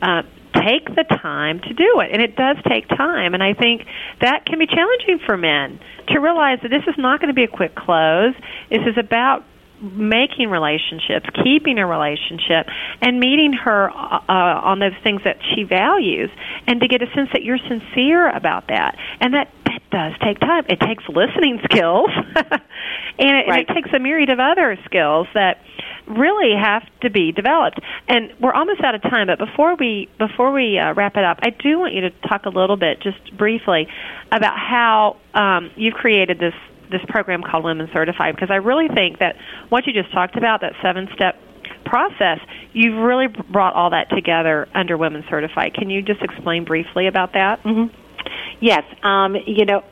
Uh, 0.00 0.22
take 0.54 0.86
the 0.86 1.04
time 1.04 1.60
to 1.60 1.74
do 1.74 2.00
it. 2.00 2.10
And 2.12 2.22
it 2.22 2.36
does 2.36 2.56
take 2.68 2.88
time. 2.88 3.34
And 3.34 3.42
I 3.42 3.54
think 3.54 3.82
that 4.20 4.46
can 4.46 4.58
be 4.58 4.66
challenging 4.66 5.20
for 5.26 5.36
men 5.36 5.80
to 6.08 6.18
realize 6.20 6.58
that 6.62 6.70
this 6.70 6.84
is 6.86 6.94
not 6.98 7.20
going 7.20 7.28
to 7.28 7.34
be 7.34 7.44
a 7.44 7.48
quick 7.48 7.74
close. 7.74 8.34
This 8.70 8.82
is 8.86 8.96
about 8.98 9.44
making 9.80 10.48
relationships, 10.48 11.26
keeping 11.42 11.78
a 11.78 11.86
relationship, 11.86 12.66
and 13.00 13.20
meeting 13.20 13.52
her 13.52 13.90
uh, 13.90 14.22
on 14.28 14.78
those 14.78 14.96
things 15.02 15.20
that 15.24 15.36
she 15.54 15.64
values, 15.64 16.30
and 16.66 16.80
to 16.80 16.88
get 16.88 17.02
a 17.02 17.06
sense 17.14 17.28
that 17.32 17.42
you're 17.42 17.58
sincere 17.58 18.30
about 18.30 18.68
that. 18.68 18.96
And 19.20 19.34
that 19.34 19.50
that 19.66 19.82
does 19.90 20.12
take 20.22 20.38
time. 20.40 20.64
It 20.68 20.80
takes 20.80 21.04
listening 21.08 21.60
skills, 21.64 22.10
and, 22.36 22.44
it, 23.18 23.48
right. 23.48 23.48
and 23.48 23.58
it 23.58 23.74
takes 23.74 23.90
a 23.94 23.98
myriad 23.98 24.30
of 24.30 24.38
other 24.38 24.78
skills 24.84 25.26
that 25.34 25.58
really 26.06 26.54
have 26.58 26.82
to 27.00 27.10
be 27.10 27.32
developed. 27.32 27.80
And 28.08 28.32
we're 28.40 28.52
almost 28.52 28.80
out 28.82 28.94
of 28.94 29.02
time, 29.02 29.26
but 29.26 29.38
before 29.38 29.76
we 29.76 30.08
before 30.18 30.52
we 30.52 30.78
uh, 30.78 30.94
wrap 30.94 31.16
it 31.16 31.24
up, 31.24 31.38
I 31.42 31.50
do 31.50 31.78
want 31.78 31.94
you 31.94 32.02
to 32.02 32.10
talk 32.28 32.46
a 32.46 32.50
little 32.50 32.76
bit, 32.76 33.00
just 33.00 33.36
briefly, 33.36 33.88
about 34.30 34.56
how 34.56 35.16
um, 35.34 35.70
you've 35.76 35.94
created 35.94 36.38
this 36.38 36.54
this 36.90 37.00
program 37.08 37.42
called 37.42 37.64
Women 37.64 37.88
Certified. 37.92 38.34
Because 38.34 38.50
I 38.50 38.56
really 38.56 38.88
think 38.88 39.18
that 39.18 39.36
what 39.68 39.86
you 39.86 39.92
just 39.92 40.12
talked 40.12 40.36
about, 40.36 40.60
that 40.60 40.74
seven 40.82 41.08
step 41.14 41.40
process, 41.84 42.38
you've 42.72 42.96
really 42.96 43.26
brought 43.28 43.74
all 43.74 43.90
that 43.90 44.10
together 44.10 44.68
under 44.74 44.96
Women 44.96 45.24
Certified. 45.28 45.74
Can 45.74 45.90
you 45.90 46.02
just 46.02 46.22
explain 46.22 46.64
briefly 46.64 47.06
about 47.06 47.32
that? 47.32 47.62
Mm-hmm. 47.62 47.94
Yes, 48.60 48.84
um, 49.02 49.36
you 49.46 49.64
know, 49.64 49.84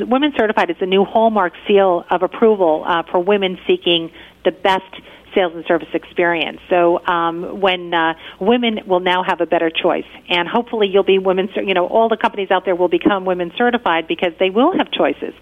Women 0.00 0.32
Certified 0.36 0.70
is 0.70 0.76
a 0.80 0.86
new 0.86 1.04
hallmark 1.04 1.52
seal 1.66 2.04
of 2.10 2.22
approval 2.22 2.84
uh, 2.86 3.02
for 3.10 3.20
women 3.20 3.58
seeking 3.66 4.10
the 4.44 4.52
best 4.52 4.84
sales 5.34 5.52
and 5.54 5.64
service 5.66 5.88
experience. 5.92 6.60
So 6.70 7.04
um, 7.04 7.60
when 7.60 7.92
uh, 7.92 8.14
women 8.40 8.80
will 8.86 9.00
now 9.00 9.22
have 9.26 9.40
a 9.40 9.46
better 9.46 9.70
choice, 9.70 10.06
and 10.28 10.48
hopefully 10.48 10.88
you'll 10.92 11.04
be 11.04 11.18
women. 11.18 11.48
You 11.56 11.74
know, 11.74 11.86
all 11.86 12.08
the 12.08 12.16
companies 12.16 12.50
out 12.50 12.64
there 12.64 12.76
will 12.76 12.88
become 12.88 13.24
women 13.24 13.52
certified 13.56 14.06
because 14.08 14.32
they 14.38 14.50
will 14.50 14.72
have 14.76 14.90
choices. 14.90 15.34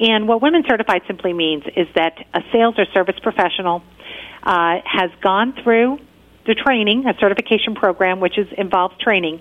And 0.00 0.28
what 0.28 0.40
women 0.40 0.62
certified 0.68 1.02
simply 1.06 1.32
means 1.32 1.64
is 1.76 1.88
that 1.96 2.14
a 2.32 2.40
sales 2.52 2.76
or 2.78 2.86
service 2.94 3.16
professional 3.20 3.82
uh, 4.42 4.76
has 4.84 5.10
gone 5.22 5.54
through 5.62 5.98
the 6.46 6.54
training, 6.54 7.04
a 7.06 7.18
certification 7.18 7.74
program, 7.74 8.20
which 8.20 8.38
is 8.38 8.46
involves 8.56 8.96
training 8.98 9.40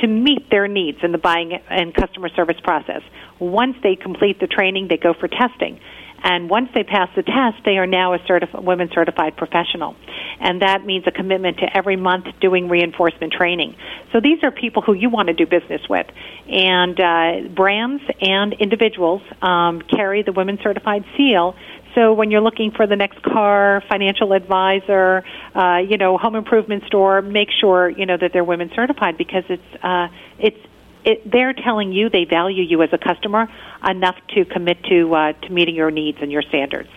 to 0.00 0.06
meet 0.06 0.50
their 0.50 0.68
needs 0.68 0.98
in 1.02 1.12
the 1.12 1.18
buying 1.18 1.52
and 1.52 1.94
customer 1.94 2.28
service 2.30 2.56
process. 2.62 3.02
Once 3.38 3.76
they 3.82 3.96
complete 3.96 4.40
the 4.40 4.46
training, 4.46 4.88
they 4.88 4.96
go 4.96 5.12
for 5.12 5.28
testing. 5.28 5.80
And 6.22 6.50
once 6.50 6.68
they 6.74 6.82
pass 6.82 7.08
the 7.16 7.22
test, 7.22 7.64
they 7.64 7.78
are 7.78 7.86
now 7.86 8.14
a 8.14 8.18
certif- 8.20 8.62
women 8.62 8.90
certified 8.92 9.36
professional. 9.36 9.96
And 10.40 10.62
that 10.62 10.84
means 10.84 11.04
a 11.06 11.10
commitment 11.10 11.58
to 11.58 11.76
every 11.76 11.96
month 11.96 12.26
doing 12.40 12.68
reinforcement 12.68 13.32
training. 13.32 13.76
So 14.12 14.20
these 14.20 14.42
are 14.42 14.50
people 14.50 14.82
who 14.82 14.94
you 14.94 15.10
want 15.10 15.28
to 15.28 15.34
do 15.34 15.46
business 15.46 15.82
with. 15.88 16.06
And 16.48 16.98
uh, 17.00 17.48
brands 17.54 18.02
and 18.20 18.52
individuals 18.54 19.22
um, 19.42 19.82
carry 19.82 20.22
the 20.22 20.32
women 20.32 20.58
certified 20.62 21.04
seal 21.16 21.54
so 21.94 22.12
when 22.12 22.30
you're 22.30 22.42
looking 22.42 22.70
for 22.70 22.86
the 22.86 22.94
next 22.94 23.20
car, 23.22 23.82
financial 23.88 24.32
advisor, 24.32 25.24
uh, 25.54 25.78
you 25.78 25.96
know, 25.96 26.16
home 26.16 26.36
improvement 26.36 26.84
store, 26.86 27.22
make 27.22 27.48
sure 27.60 27.90
you 27.90 28.06
know 28.06 28.16
that 28.16 28.32
they're 28.32 28.44
women 28.44 28.70
certified 28.74 29.16
because 29.18 29.42
it's 29.48 29.82
uh, 29.82 30.06
it's 30.38 30.58
it, 31.08 31.30
they're 31.30 31.54
telling 31.54 31.92
you 31.92 32.10
they 32.10 32.24
value 32.24 32.62
you 32.62 32.82
as 32.82 32.90
a 32.92 32.98
customer 32.98 33.48
enough 33.88 34.16
to 34.34 34.44
commit 34.44 34.82
to 34.84 35.14
uh, 35.14 35.32
to 35.32 35.50
meeting 35.50 35.74
your 35.74 35.90
needs 35.90 36.18
and 36.20 36.30
your 36.30 36.42
standards. 36.42 36.90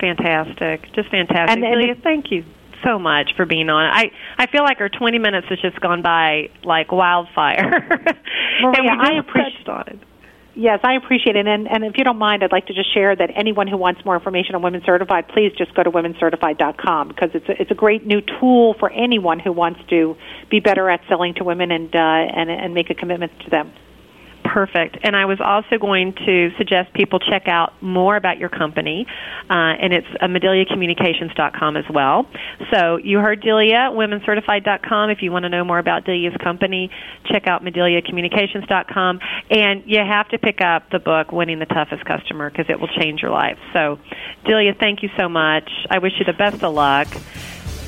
Fantastic, 0.00 0.92
just 0.94 1.08
fantastic. 1.10 1.62
And, 1.62 1.64
and 1.64 2.02
thank 2.02 2.32
you 2.32 2.44
so 2.84 2.98
much 2.98 3.30
for 3.36 3.46
being 3.46 3.70
on. 3.70 3.86
I 3.86 4.10
I 4.36 4.46
feel 4.46 4.64
like 4.64 4.80
our 4.80 4.88
20 4.88 5.18
minutes 5.18 5.46
has 5.48 5.60
just 5.60 5.80
gone 5.80 6.02
by 6.02 6.50
like 6.64 6.90
wildfire. 6.90 7.70
Maria, 8.60 8.90
and 8.90 9.00
we 9.00 9.06
I 9.08 9.18
appreciate 9.18 9.68
on 9.68 9.84
it. 9.88 9.98
Yes, 10.56 10.80
I 10.84 10.94
appreciate 10.94 11.34
it. 11.34 11.48
And, 11.48 11.68
and 11.68 11.84
if 11.84 11.98
you 11.98 12.04
don't 12.04 12.18
mind, 12.18 12.44
I'd 12.44 12.52
like 12.52 12.66
to 12.66 12.74
just 12.74 12.92
share 12.94 13.14
that 13.14 13.30
anyone 13.34 13.66
who 13.66 13.76
wants 13.76 14.04
more 14.04 14.14
information 14.14 14.54
on 14.54 14.62
Women 14.62 14.82
Certified, 14.86 15.26
please 15.28 15.52
just 15.58 15.74
go 15.74 15.82
to 15.82 15.90
womencertified.com 15.90 17.08
because 17.08 17.30
it's 17.34 17.48
a, 17.48 17.60
it's 17.60 17.70
a 17.72 17.74
great 17.74 18.06
new 18.06 18.20
tool 18.20 18.74
for 18.78 18.90
anyone 18.90 19.40
who 19.40 19.50
wants 19.50 19.80
to 19.90 20.16
be 20.50 20.60
better 20.60 20.88
at 20.88 21.00
selling 21.08 21.34
to 21.34 21.44
women 21.44 21.72
and, 21.72 21.94
uh, 21.94 21.98
and, 21.98 22.50
and 22.50 22.72
make 22.72 22.88
a 22.90 22.94
commitment 22.94 23.32
to 23.40 23.50
them. 23.50 23.72
Perfect. 24.44 24.98
And 25.02 25.16
I 25.16 25.24
was 25.24 25.40
also 25.40 25.78
going 25.78 26.12
to 26.26 26.50
suggest 26.58 26.92
people 26.92 27.18
check 27.18 27.48
out 27.48 27.72
more 27.82 28.14
about 28.14 28.38
your 28.38 28.50
company, 28.50 29.06
uh, 29.48 29.54
and 29.80 29.92
it's 29.92 30.06
uh, 30.20 30.26
medeliacommunications.com 30.26 31.76
as 31.76 31.84
well. 31.92 32.26
So 32.70 32.98
you 32.98 33.18
heard 33.18 33.40
Delia, 33.40 33.90
womencertified.com. 33.90 35.10
If 35.10 35.22
you 35.22 35.32
want 35.32 35.44
to 35.44 35.48
know 35.48 35.64
more 35.64 35.78
about 35.78 36.04
Delia's 36.04 36.36
company, 36.42 36.90
check 37.24 37.46
out 37.46 37.64
medeliacommunications.com. 37.64 39.20
And 39.50 39.82
you 39.86 40.00
have 40.00 40.28
to 40.28 40.38
pick 40.38 40.60
up 40.60 40.90
the 40.90 40.98
book, 40.98 41.32
Winning 41.32 41.58
the 41.58 41.66
Toughest 41.66 42.04
Customer, 42.04 42.50
because 42.50 42.66
it 42.68 42.78
will 42.78 42.88
change 42.88 43.22
your 43.22 43.30
life. 43.30 43.58
So, 43.72 43.98
Delia, 44.44 44.74
thank 44.78 45.02
you 45.02 45.08
so 45.18 45.28
much. 45.28 45.70
I 45.90 45.98
wish 45.98 46.12
you 46.18 46.26
the 46.26 46.34
best 46.34 46.62
of 46.62 46.74
luck. 46.74 47.08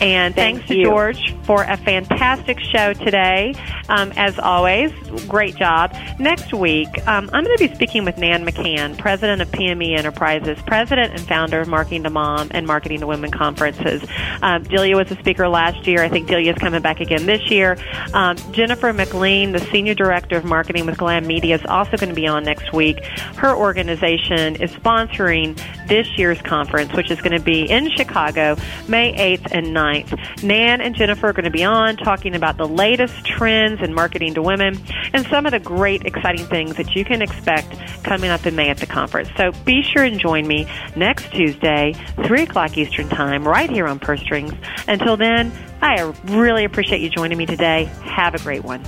And 0.00 0.34
Thank 0.34 0.58
thanks 0.58 0.68
to. 0.68 0.82
George 0.82 1.34
for 1.44 1.62
a 1.62 1.76
fantastic 1.76 2.60
show 2.60 2.92
today. 2.92 3.54
Um, 3.88 4.12
as 4.16 4.38
always, 4.38 4.92
great 5.26 5.56
job. 5.56 5.94
Next 6.18 6.52
week, 6.52 6.88
um, 7.06 7.30
I'm 7.32 7.44
going 7.44 7.56
to 7.56 7.68
be 7.68 7.74
speaking 7.74 8.04
with 8.04 8.18
Nan 8.18 8.44
McCann, 8.44 8.98
president 8.98 9.42
of 9.42 9.48
PME 9.50 9.96
Enterprises, 9.96 10.58
president 10.66 11.12
and 11.12 11.20
founder 11.20 11.60
of 11.60 11.68
Marketing 11.68 12.02
to 12.02 12.10
Mom 12.10 12.48
and 12.50 12.66
Marketing 12.66 13.00
to 13.00 13.06
Women 13.06 13.30
conferences. 13.30 14.04
Um, 14.42 14.64
Delia 14.64 14.96
was 14.96 15.10
a 15.10 15.16
speaker 15.16 15.48
last 15.48 15.86
year. 15.86 16.02
I 16.02 16.08
think 16.08 16.28
Delia 16.28 16.52
is 16.52 16.58
coming 16.58 16.82
back 16.82 17.00
again 17.00 17.26
this 17.26 17.50
year. 17.50 17.78
Um, 18.12 18.36
Jennifer 18.52 18.92
McLean, 18.92 19.52
the 19.52 19.60
senior 19.60 19.94
director 19.94 20.36
of 20.36 20.44
marketing 20.44 20.86
with 20.86 20.98
Glam 20.98 21.26
Media, 21.26 21.54
is 21.54 21.64
also 21.66 21.96
going 21.96 22.10
to 22.10 22.14
be 22.14 22.26
on 22.26 22.44
next 22.44 22.72
week. 22.72 23.04
Her 23.36 23.54
organization 23.54 24.56
is 24.56 24.70
sponsoring 24.72 25.56
this 25.86 26.06
year's 26.18 26.40
conference, 26.42 26.92
which 26.92 27.10
is 27.10 27.20
going 27.20 27.38
to 27.38 27.44
be 27.44 27.70
in 27.70 27.90
Chicago, 27.90 28.56
May 28.88 29.36
8th 29.36 29.48
and 29.52 29.72
9th. 29.86 30.42
Nan 30.42 30.80
and 30.80 30.94
Jennifer 30.94 31.28
are 31.28 31.32
going 31.32 31.44
to 31.44 31.50
be 31.50 31.64
on 31.64 31.96
talking 31.96 32.34
about 32.34 32.56
the 32.56 32.66
latest 32.66 33.24
trends 33.24 33.80
in 33.80 33.94
marketing 33.94 34.34
to 34.34 34.42
women 34.42 34.78
and 35.12 35.26
some 35.26 35.46
of 35.46 35.52
the 35.52 35.60
great, 35.60 36.04
exciting 36.04 36.46
things 36.46 36.76
that 36.76 36.94
you 36.94 37.04
can 37.04 37.22
expect 37.22 37.78
coming 38.02 38.30
up 38.30 38.46
in 38.46 38.56
May 38.56 38.68
at 38.68 38.78
the 38.78 38.86
conference. 38.86 39.28
So 39.36 39.52
be 39.64 39.82
sure 39.82 40.02
and 40.02 40.18
join 40.18 40.46
me 40.46 40.66
next 40.94 41.30
Tuesday, 41.32 41.94
3 42.24 42.42
o'clock 42.42 42.76
Eastern 42.76 43.08
Time, 43.08 43.46
right 43.46 43.70
here 43.70 43.86
on 43.86 43.98
Purse 43.98 44.20
Strings. 44.20 44.52
Until 44.88 45.16
then, 45.16 45.52
I 45.80 46.12
really 46.24 46.64
appreciate 46.64 47.00
you 47.00 47.10
joining 47.10 47.38
me 47.38 47.46
today. 47.46 47.84
Have 48.04 48.34
a 48.34 48.38
great 48.38 48.64
one. 48.64 48.82